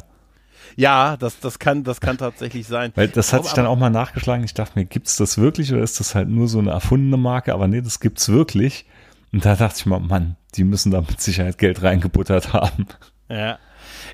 [0.76, 2.92] Ja, das, das, kann, das kann tatsächlich sein.
[2.94, 4.46] Weil das hat sich dann auch mal nachgeschlagen.
[4.46, 7.18] Ich dachte mir, gibt es das wirklich oder ist das halt nur so eine erfundene
[7.18, 7.54] Marke?
[7.54, 8.86] Aber nee, das gibt's wirklich.
[9.34, 12.86] Und da dachte ich mir, Mann, die müssen da mit Sicherheit Geld reingebuttert haben.
[13.28, 13.58] Ja.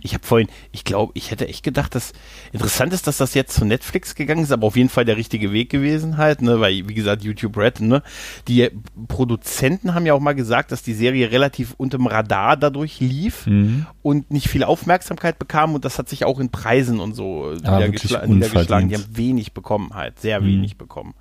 [0.01, 2.13] Ich habe vorhin, ich glaube, ich hätte echt gedacht, dass
[2.51, 5.51] interessant ist, dass das jetzt zu Netflix gegangen ist, aber auf jeden Fall der richtige
[5.51, 8.03] Weg gewesen halt, ne, weil wie gesagt YouTube Red, ne,
[8.47, 8.69] die
[9.07, 13.85] Produzenten haben ja auch mal gesagt, dass die Serie relativ unterm Radar dadurch lief mhm.
[14.01, 18.27] und nicht viel Aufmerksamkeit bekam und das hat sich auch in Preisen und so niedergeschl
[18.27, 18.89] niedergeschlagen.
[18.89, 20.45] Die haben wenig bekommen halt, sehr mhm.
[20.45, 21.13] wenig bekommen.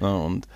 [0.00, 0.46] Ne, und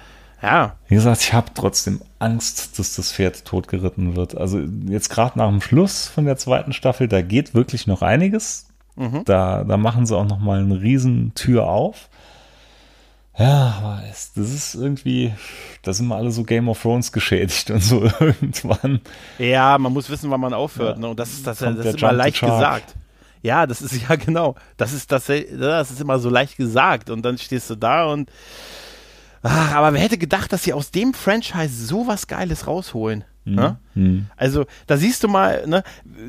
[0.45, 0.77] ja.
[0.89, 4.37] Wie gesagt, ich habe trotzdem Angst, dass das Pferd totgeritten wird.
[4.37, 8.67] Also jetzt gerade nach dem Schluss von der zweiten Staffel, da geht wirklich noch einiges.
[8.97, 9.23] Mhm.
[9.25, 12.11] Da, da machen sie auch noch mal eine riesen Tür auf.
[13.39, 15.33] Ja, aber es, das ist irgendwie,
[15.83, 19.01] da sind wir alle so Game of Thrones geschädigt und so irgendwann.
[19.39, 20.97] Ja, man muss wissen, wann man aufhört.
[20.97, 21.01] Ja.
[21.01, 21.09] Ne?
[21.09, 22.95] Und das ist, das, das ist immer leicht gesagt.
[23.43, 24.55] Ja, das ist ja genau.
[24.77, 27.09] Das ist das, das ist immer so leicht gesagt.
[27.09, 28.31] Und dann stehst du da und
[29.45, 33.25] ach, aber wer hätte gedacht, dass sie aus dem Franchise so was Geiles rausholen?
[33.45, 33.55] Mhm.
[33.55, 33.77] Ne?
[33.95, 34.27] Mhm.
[34.37, 35.83] Also da siehst du mal, ne,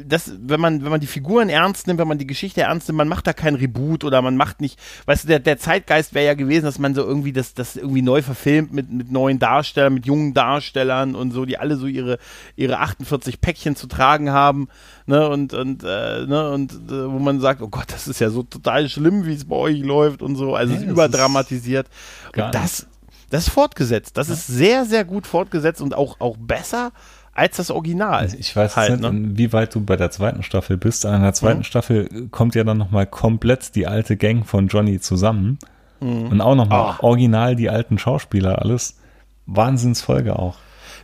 [0.05, 2.97] dass, wenn man, wenn man die Figuren ernst nimmt, wenn man die Geschichte ernst nimmt,
[2.97, 6.25] man macht da kein Reboot oder man macht nicht, weißt du, der, der Zeitgeist wäre
[6.25, 9.93] ja gewesen, dass man so irgendwie das, das irgendwie neu verfilmt mit, mit neuen Darstellern,
[9.93, 12.19] mit jungen Darstellern und so, die alle so ihre,
[12.57, 14.67] ihre 48 Päckchen zu tragen haben,
[15.05, 18.29] ne, und, und, äh, ne, und äh, wo man sagt, oh Gott, das ist ja
[18.29, 21.87] so total schlimm, wie es bei euch läuft und so, also ja, es ist überdramatisiert.
[22.35, 22.87] Und das,
[23.29, 24.17] das ist fortgesetzt.
[24.17, 26.91] Das ist sehr, sehr gut fortgesetzt und auch, auch besser
[27.33, 28.19] als das Original.
[28.19, 29.37] Also ich weiß halt, nicht, ne?
[29.37, 31.05] wie weit du bei der zweiten Staffel bist.
[31.05, 31.63] An der zweiten mhm.
[31.63, 35.59] Staffel kommt ja dann nochmal komplett die alte Gang von Johnny zusammen.
[35.99, 36.27] Mhm.
[36.27, 37.07] Und auch nochmal oh.
[37.07, 38.97] original die alten Schauspieler, alles.
[39.45, 40.57] Wahnsinnsfolge auch.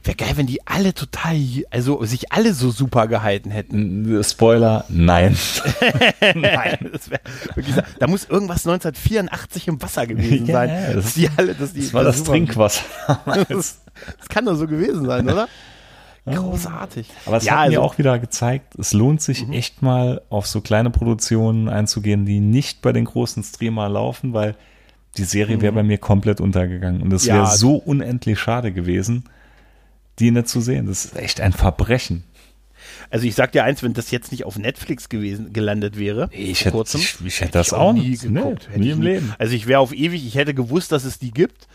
[0.03, 1.36] Wäre geil, wenn die alle total,
[1.69, 4.23] also sich alle so super gehalten hätten.
[4.23, 5.38] Spoiler, nein.
[6.36, 7.22] nein, das wäre
[7.53, 10.69] wirklich, da muss irgendwas 1984 im Wasser gewesen sein.
[10.69, 12.84] Ja, das, die alle, dass die, das war das, das Trinkwasser.
[13.26, 13.82] das,
[14.18, 15.48] das kann doch so gewesen sein, oder?
[16.26, 17.10] Großartig.
[17.26, 19.53] Aber es ja, hat also, mir auch wieder gezeigt, es lohnt sich mhm.
[19.53, 24.56] echt mal auf so kleine Produktionen einzugehen, die nicht bei den großen Streamer laufen, weil
[25.18, 25.76] die Serie wäre mhm.
[25.76, 27.02] bei mir komplett untergegangen.
[27.02, 29.26] Und es ja, wäre so unendlich schade gewesen,
[30.22, 30.85] die nicht zu sehen.
[30.88, 32.23] Das ist echt ein Verbrechen.
[33.10, 36.61] Also ich sag dir eins, wenn das jetzt nicht auf Netflix gewesen gelandet wäre, ich
[36.61, 39.06] hätte, kurzem, ich, ich hätte das hätte auch nie geguckt, nee, nie im nie.
[39.06, 39.35] Leben.
[39.38, 41.68] Also ich wäre auf ewig, ich hätte gewusst, dass es die gibt.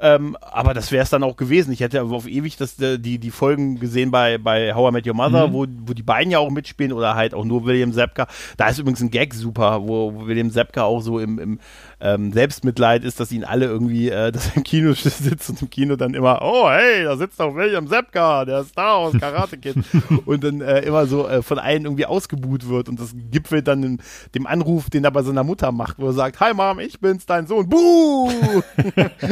[0.00, 1.72] Ähm, aber das wäre es dann auch gewesen.
[1.72, 5.06] Ich hätte auf ewig das, äh, die, die Folgen gesehen bei, bei How I Met
[5.06, 5.52] Your Mother, mhm.
[5.52, 8.26] wo, wo die beiden ja auch mitspielen oder halt auch nur William Zepka.
[8.56, 11.60] Da ist übrigens ein Gag super, wo, wo William Zepka auch so im, im
[12.04, 15.70] ähm, Selbstmitleid ist, dass ihn alle irgendwie, äh, dass er im Kino sitzt und im
[15.70, 19.76] Kino dann immer, oh hey, da sitzt doch William Zepka, der Star aus Karate Kid
[20.26, 23.82] und dann äh, immer so äh, von allen irgendwie ausgebuht wird und das gipfelt dann
[23.82, 23.98] in
[24.34, 27.24] dem Anruf, den er bei seiner Mutter macht, wo er sagt, hi Mom, ich bin's,
[27.24, 28.30] dein Sohn, buh!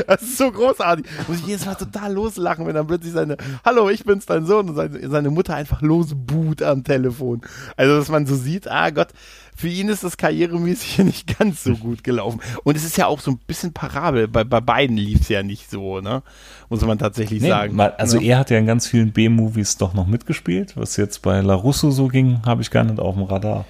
[0.07, 1.05] das ist so großartig.
[1.28, 4.70] Muss ich jedes Mal total loslachen, wenn dann plötzlich seine, hallo, ich bin's, dein Sohn
[4.70, 7.43] und seine, seine Mutter einfach losbuht am Telefon.
[7.77, 9.09] Also, dass man so sieht, ah Gott,
[9.55, 12.41] für ihn ist das karrieremäßig nicht ganz so gut gelaufen.
[12.65, 14.29] Und es ist ja auch so ein bisschen parabel.
[14.29, 16.23] Bei, bei beiden lief es ja nicht so, ne?
[16.69, 17.77] Muss man tatsächlich nee, sagen.
[17.77, 18.33] Mal, also ja.
[18.33, 20.77] er hat ja in ganz vielen B-Movies doch noch mitgespielt.
[20.77, 23.65] Was jetzt bei La Russo so ging, habe ich gar nicht auf dem Radar.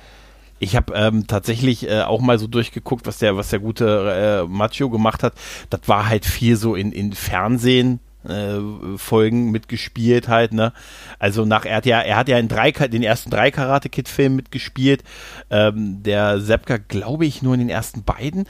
[0.61, 4.49] Ich habe ähm, tatsächlich äh, auch mal so durchgeguckt, was der, was der gute äh,
[4.49, 5.35] Macho gemacht hat.
[5.71, 10.73] Das war halt viel so in, in Fernsehen, äh, Folgen mitgespielt halt, ne?
[11.19, 14.09] Also nach er hat ja, er hat ja in drei den ersten drei Karate Kid
[14.09, 15.03] Filmen mitgespielt.
[15.51, 18.47] Ähm, der Seppka glaube ich nur in den ersten beiden,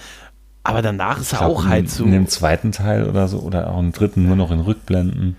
[0.63, 2.05] aber danach ist er auch halt so.
[2.05, 5.37] In dem zweiten Teil oder so oder auch im dritten nur noch in Rückblenden.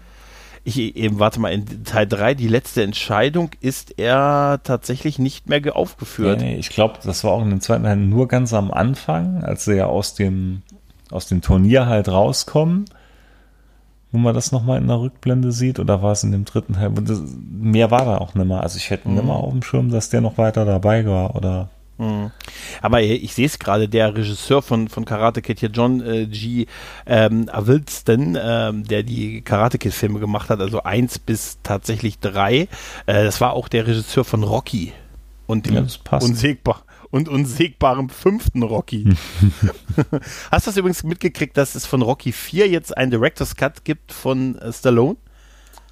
[0.65, 5.75] Ich eben, warte mal, in Teil 3, die letzte Entscheidung, ist er tatsächlich nicht mehr
[5.75, 6.39] aufgeführt.
[6.39, 9.43] Nee, nee, ich glaube, das war auch in dem zweiten Teil nur ganz am Anfang,
[9.43, 10.61] als sie ja aus dem,
[11.11, 12.85] aus dem Turnier halt rauskommen
[14.13, 16.91] wo man das nochmal in der Rückblende sieht, oder war es in dem dritten Teil?
[17.49, 18.61] mehr war da auch nicht mehr.
[18.61, 19.15] Also ich hätte mhm.
[19.15, 22.29] nicht mehr auf dem Schirm, dass der noch weiter dabei war, oder mhm.
[22.83, 26.67] aber ich sehe es gerade, der Regisseur von, von Karate Kid hier, John äh, G.
[27.07, 32.67] Ähm, Avildsen, ähm, der die Karate Kid Filme gemacht hat, also eins bis tatsächlich drei.
[33.07, 34.93] Äh, das war auch der Regisseur von Rocky
[35.47, 35.85] und dem ja,
[36.21, 36.83] Unsägbar
[37.13, 39.05] und unsägbarem fünften Rocky.
[40.51, 44.11] Hast du das übrigens mitgekriegt, dass es von Rocky 4 jetzt einen Director's Cut gibt
[44.11, 45.17] von äh, Stallone?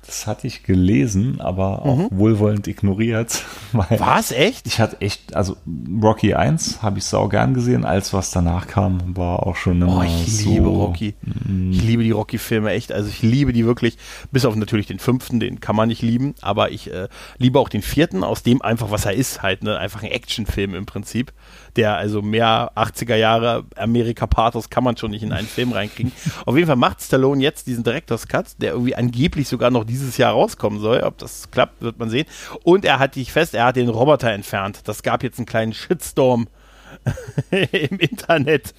[0.06, 2.08] Das hatte ich gelesen, aber auch mhm.
[2.12, 3.46] wohlwollend ignoriert.
[3.72, 4.66] War es echt?
[4.66, 5.58] Ich hatte echt, also
[6.02, 10.00] Rocky 1 habe ich sau gern gesehen, als was danach kam, war auch schon immer
[10.00, 11.14] oh, ich so, liebe Rocky.
[11.22, 11.72] Mm.
[11.72, 12.92] Ich liebe die Rocky-Filme echt.
[12.92, 13.98] Also ich liebe die wirklich,
[14.32, 17.08] bis auf natürlich den fünften, den kann man nicht lieben, aber ich äh,
[17.38, 19.78] liebe auch den vierten, aus dem einfach, was er ist, halt, ne?
[19.78, 21.32] Einfach ein Actionfilm im Prinzip
[21.76, 26.12] der also mehr 80er Jahre Amerika-Pathos kann man schon nicht in einen Film reinkriegen.
[26.46, 30.18] Auf jeden Fall macht Stallone jetzt diesen Director's Cut, der irgendwie angeblich sogar noch dieses
[30.18, 31.02] Jahr rauskommen soll.
[31.02, 32.26] Ob das klappt, wird man sehen.
[32.64, 34.82] Und er hat dich fest, er hat den Roboter entfernt.
[34.86, 36.48] Das gab jetzt einen kleinen Shitstorm
[37.52, 38.74] im Internet,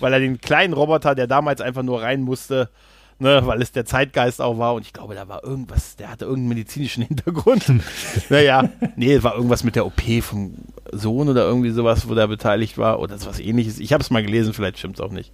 [0.00, 2.70] weil er den kleinen Roboter, der damals einfach nur rein musste,
[3.18, 6.24] ne, weil es der Zeitgeist auch war und ich glaube, da war irgendwas, der hatte
[6.24, 7.64] irgendeinen medizinischen Hintergrund.
[8.28, 10.54] naja, nee, war irgendwas mit der OP vom
[10.92, 13.78] Sohn oder irgendwie sowas, wo der beteiligt war oder was ähnliches.
[13.78, 15.32] Ich habe es mal gelesen, vielleicht stimmt es auch nicht.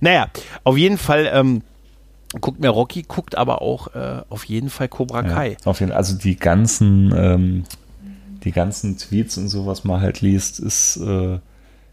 [0.00, 0.28] Naja,
[0.64, 1.62] auf jeden Fall ähm,
[2.40, 5.50] guckt mir Rocky, guckt aber auch äh, auf jeden Fall Cobra Kai.
[5.50, 7.64] Ja, auf jeden also die ganzen, ähm,
[8.44, 11.38] die ganzen Tweets und so, was man halt liest, ist äh,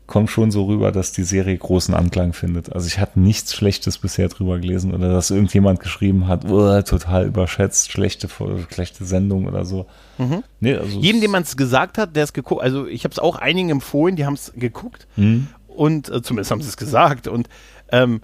[0.07, 2.73] kommt schon so rüber, dass die Serie großen Anklang findet.
[2.73, 7.27] Also ich hatte nichts Schlechtes bisher drüber gelesen oder dass irgendjemand geschrieben hat, oh, total
[7.27, 8.29] überschätzt, schlechte,
[8.73, 9.85] schlechte Sendung oder so.
[10.17, 10.43] Mhm.
[10.61, 13.19] Nee, also Jedem, dem man es gesagt hat, der es geguckt, also ich habe es
[13.19, 15.47] auch einigen empfohlen, die haben es geguckt mhm.
[15.67, 17.49] und äh, zumindest haben sie es gesagt und
[17.91, 18.21] ähm,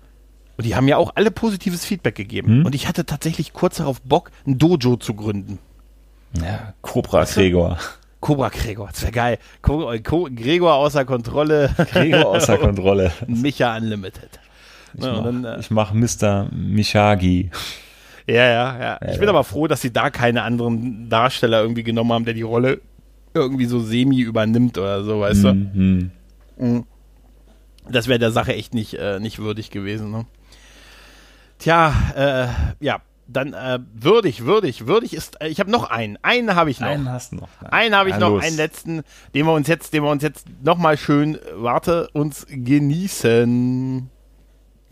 [0.55, 2.60] und die haben ja auch alle positives Feedback gegeben.
[2.60, 2.65] Mhm.
[2.68, 5.57] Und ich hatte tatsächlich kurz darauf Bock, ein Dojo zu gründen.
[6.39, 7.80] Ja, Cobra Gregor.
[8.24, 9.38] Cobra Gregor, das wäre geil.
[9.62, 11.70] Co Co Gregor außer Kontrolle.
[11.91, 13.12] Gregor außer Kontrolle.
[13.28, 14.40] Micha Unlimited.
[14.94, 16.48] Ich ja, mache äh, mach Mr.
[16.54, 17.52] Miyagi.
[18.26, 19.12] Ja, ja, ja.
[19.12, 22.44] Ich bin aber froh, dass sie da keine anderen Darsteller irgendwie genommen haben, der die
[22.44, 22.80] Rolle
[23.34, 26.12] irgendwie so semi übernimmt oder so, weißt mhm.
[26.58, 26.66] du?
[26.66, 26.86] Mhm.
[27.90, 30.12] Das wäre der Sache echt nicht, äh, nicht würdig gewesen.
[30.12, 30.26] Ne?
[31.60, 32.48] Tja, äh,
[32.80, 35.41] ja, dann äh, würdig, würdig, würdig ist.
[35.41, 36.18] Äh, ich habe noch einen.
[36.22, 36.88] Einen habe ich noch.
[36.88, 37.50] Einen hast du noch.
[37.62, 37.72] Nein.
[37.72, 38.30] Einen habe ich ja, noch.
[38.32, 38.44] Los.
[38.44, 39.02] Einen letzten,
[39.34, 44.10] den wir uns jetzt, den wir uns jetzt noch mal schön, warte, uns genießen.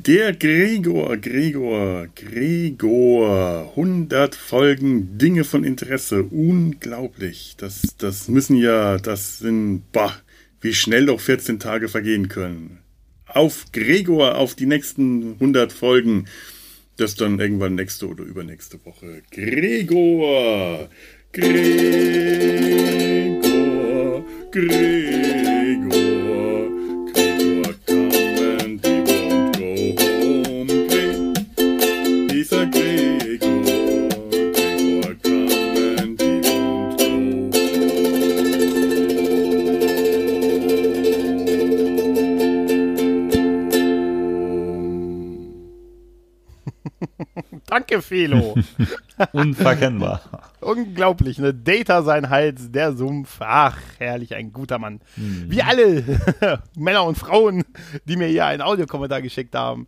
[0.08, 3.70] Der Gregor, Gregor, Gregor.
[3.76, 6.24] 100 Folgen Dinge von Interesse.
[6.24, 7.56] Unglaublich.
[7.58, 10.16] Das, das müssen ja, das sind, bah,
[10.60, 12.80] wie schnell doch 14 Tage vergehen können.
[13.28, 16.26] Auf Gregor, auf die nächsten 100 Folgen.
[16.98, 19.24] Das dann irgendwann nächste oder übernächste Woche.
[19.32, 20.90] Gregor!
[21.32, 21.72] Gregor!
[24.52, 25.21] Gregor!
[47.72, 48.54] Danke, Felo.
[49.32, 50.22] Unverkennbar.
[50.60, 51.54] Unglaublich, ne?
[51.54, 53.38] Data sein Hals, der Sumpf.
[53.40, 55.00] Ach, herrlich, ein guter Mann.
[55.16, 55.46] Hm.
[55.48, 56.04] Wie alle
[56.76, 57.64] Männer und Frauen,
[58.04, 59.86] die mir hier einen Audiokommentar geschickt haben.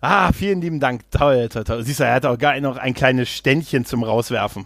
[0.00, 1.02] Ah, vielen lieben Dank.
[1.10, 1.84] Toll, toll, toll.
[1.84, 4.64] Siehst du, er hat auch gar noch ein kleines Ständchen zum Rauswerfen.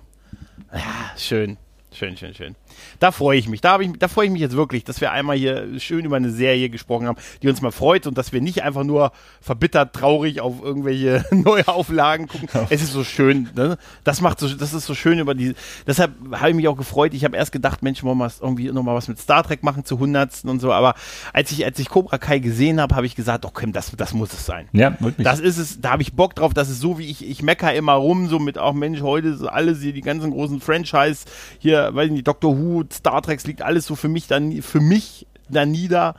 [0.73, 1.57] Ja, schön.
[1.91, 2.55] Schön, schön, schön.
[2.99, 3.61] Da freue ich mich.
[3.61, 6.31] Da, ich, da freue ich mich jetzt wirklich, dass wir einmal hier schön über eine
[6.31, 10.41] Serie gesprochen haben, die uns mal freut und dass wir nicht einfach nur verbittert, traurig
[10.41, 12.49] auf irgendwelche Neuauflagen gucken.
[12.71, 13.49] Es ist so schön.
[13.55, 13.79] Ne?
[14.05, 15.55] Das macht so, das ist so schön über die.
[15.87, 17.15] Deshalb habe ich mich auch gefreut.
[17.15, 19.99] Ich habe erst gedacht, Mensch, wollen wir irgendwie nochmal was mit Star Trek machen zu
[19.99, 20.73] Hundertsten und so.
[20.73, 20.95] Aber
[21.33, 24.33] als ich, als ich Cobra Kai gesehen habe, habe ich gesagt, okay, das, das muss
[24.33, 24.69] es sein.
[24.73, 25.25] Ja, wirklich.
[25.25, 25.81] Das ist es.
[25.81, 26.55] Da habe ich Bock drauf.
[26.55, 29.49] Das ist so, wie ich, ich mecker immer rum, so mit auch Mensch, heute so
[29.49, 31.25] hier, die ganzen großen Franchise
[31.59, 32.62] hier, weiß ich nicht, Doctor Who,
[32.93, 36.15] Star Trek liegt alles so für mich dann, für mich da nieder.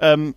[0.00, 0.34] Ähm,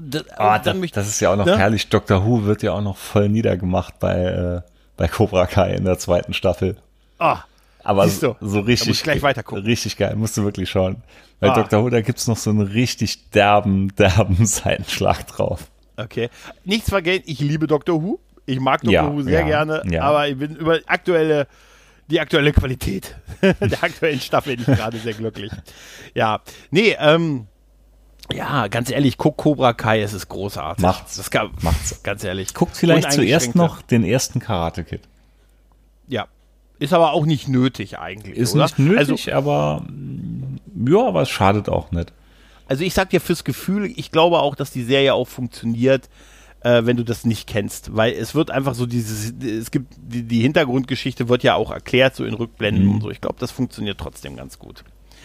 [0.00, 1.58] das, oh, das, das, ist ja auch noch ne?
[1.58, 1.88] herrlich.
[1.88, 4.60] Doctor Who wird ja auch noch voll niedergemacht bei, äh,
[4.96, 6.76] bei Cobra Kai in der zweiten Staffel.
[7.18, 7.42] Ah,
[7.84, 9.64] aber so, so richtig, gleich weiter gucken.
[9.64, 11.02] richtig geil, musst du wirklich schauen.
[11.38, 11.54] Bei ah.
[11.54, 11.82] Dr.
[11.82, 15.70] Who, da gibt's noch so einen richtig derben, derben Seitenschlag drauf.
[15.96, 16.30] Okay.
[16.64, 18.02] Nichts vergessen, ich liebe Dr.
[18.02, 18.18] Who.
[18.46, 18.92] Ich mag Dr.
[18.92, 20.02] Ja, Who sehr ja, gerne, ja.
[20.02, 21.46] aber ich bin über aktuelle
[22.08, 25.52] die aktuelle Qualität der aktuellen Staffel nicht gerade sehr glücklich.
[26.14, 26.40] Ja,
[26.70, 27.46] nee, ähm,
[28.32, 30.82] ja, ganz ehrlich, guck Cobra Kai, es ist großartig.
[30.82, 31.16] Macht's.
[31.16, 32.02] Das kann, macht's.
[32.02, 32.54] Ganz ehrlich.
[32.54, 35.02] Guckt vielleicht zuerst noch den ersten Karate Kid.
[36.08, 36.26] Ja.
[36.78, 38.36] Ist aber auch nicht nötig eigentlich.
[38.36, 38.64] Ist oder?
[38.64, 42.12] nicht nötig, also, aber mm, ja, aber es schadet auch nicht.
[42.66, 46.08] Also ich sag dir fürs Gefühl, ich glaube auch, dass die Serie auch funktioniert,
[46.64, 47.94] äh, wenn du das nicht kennst.
[47.94, 52.16] Weil es wird einfach so dieses, es gibt, die, die Hintergrundgeschichte wird ja auch erklärt,
[52.16, 52.94] so in Rückblenden mhm.
[52.94, 53.10] und so.
[53.10, 54.82] Ich glaube, das funktioniert trotzdem ganz gut.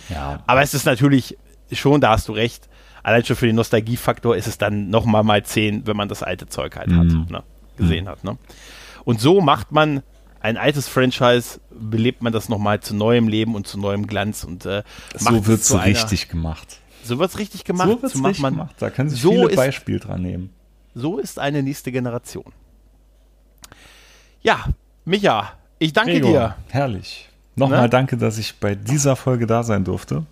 [0.09, 0.43] Ja.
[0.45, 1.37] Aber es ist natürlich
[1.71, 2.69] schon, da hast du recht,
[3.01, 6.47] allein schon für den Nostalgiefaktor ist es dann nochmal mal zehn, wenn man das alte
[6.47, 6.97] Zeug halt mhm.
[6.97, 7.43] hat, ne?
[7.77, 8.09] gesehen mhm.
[8.09, 8.23] hat.
[8.23, 8.37] Ne?
[9.05, 10.03] Und so macht man
[10.41, 14.65] ein altes Franchise, belebt man das nochmal zu neuem Leben und zu neuem Glanz und
[14.65, 14.83] äh,
[15.15, 16.79] so wird es so richtig gemacht.
[17.03, 17.87] So wird es richtig gemacht.
[17.87, 18.75] So wird es richtig gemacht.
[18.79, 20.49] Da können sich so viele Beispiele dran nehmen.
[20.99, 22.51] So ist eine nächste Generation.
[24.41, 24.65] Ja,
[25.05, 26.55] Micha, ich danke Gregor, dir.
[26.69, 27.29] Herrlich.
[27.55, 27.89] Nochmal ne?
[27.89, 30.25] danke, dass ich bei dieser Folge da sein durfte.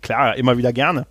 [0.00, 1.06] Klar, immer wieder gerne.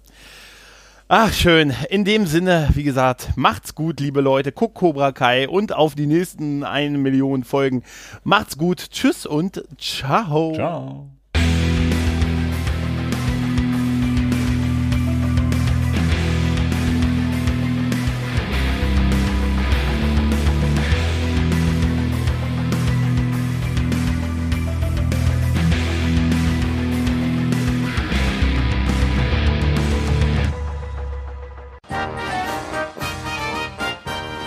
[1.10, 1.74] Ach, schön.
[1.90, 4.52] In dem Sinne, wie gesagt, macht's gut, liebe Leute.
[4.52, 7.84] Guckt Cobra Kai und auf die nächsten eine Million Folgen.
[8.26, 8.90] Macht's gut.
[8.92, 10.54] Tschüss und ciao.
[10.54, 11.17] Ciao.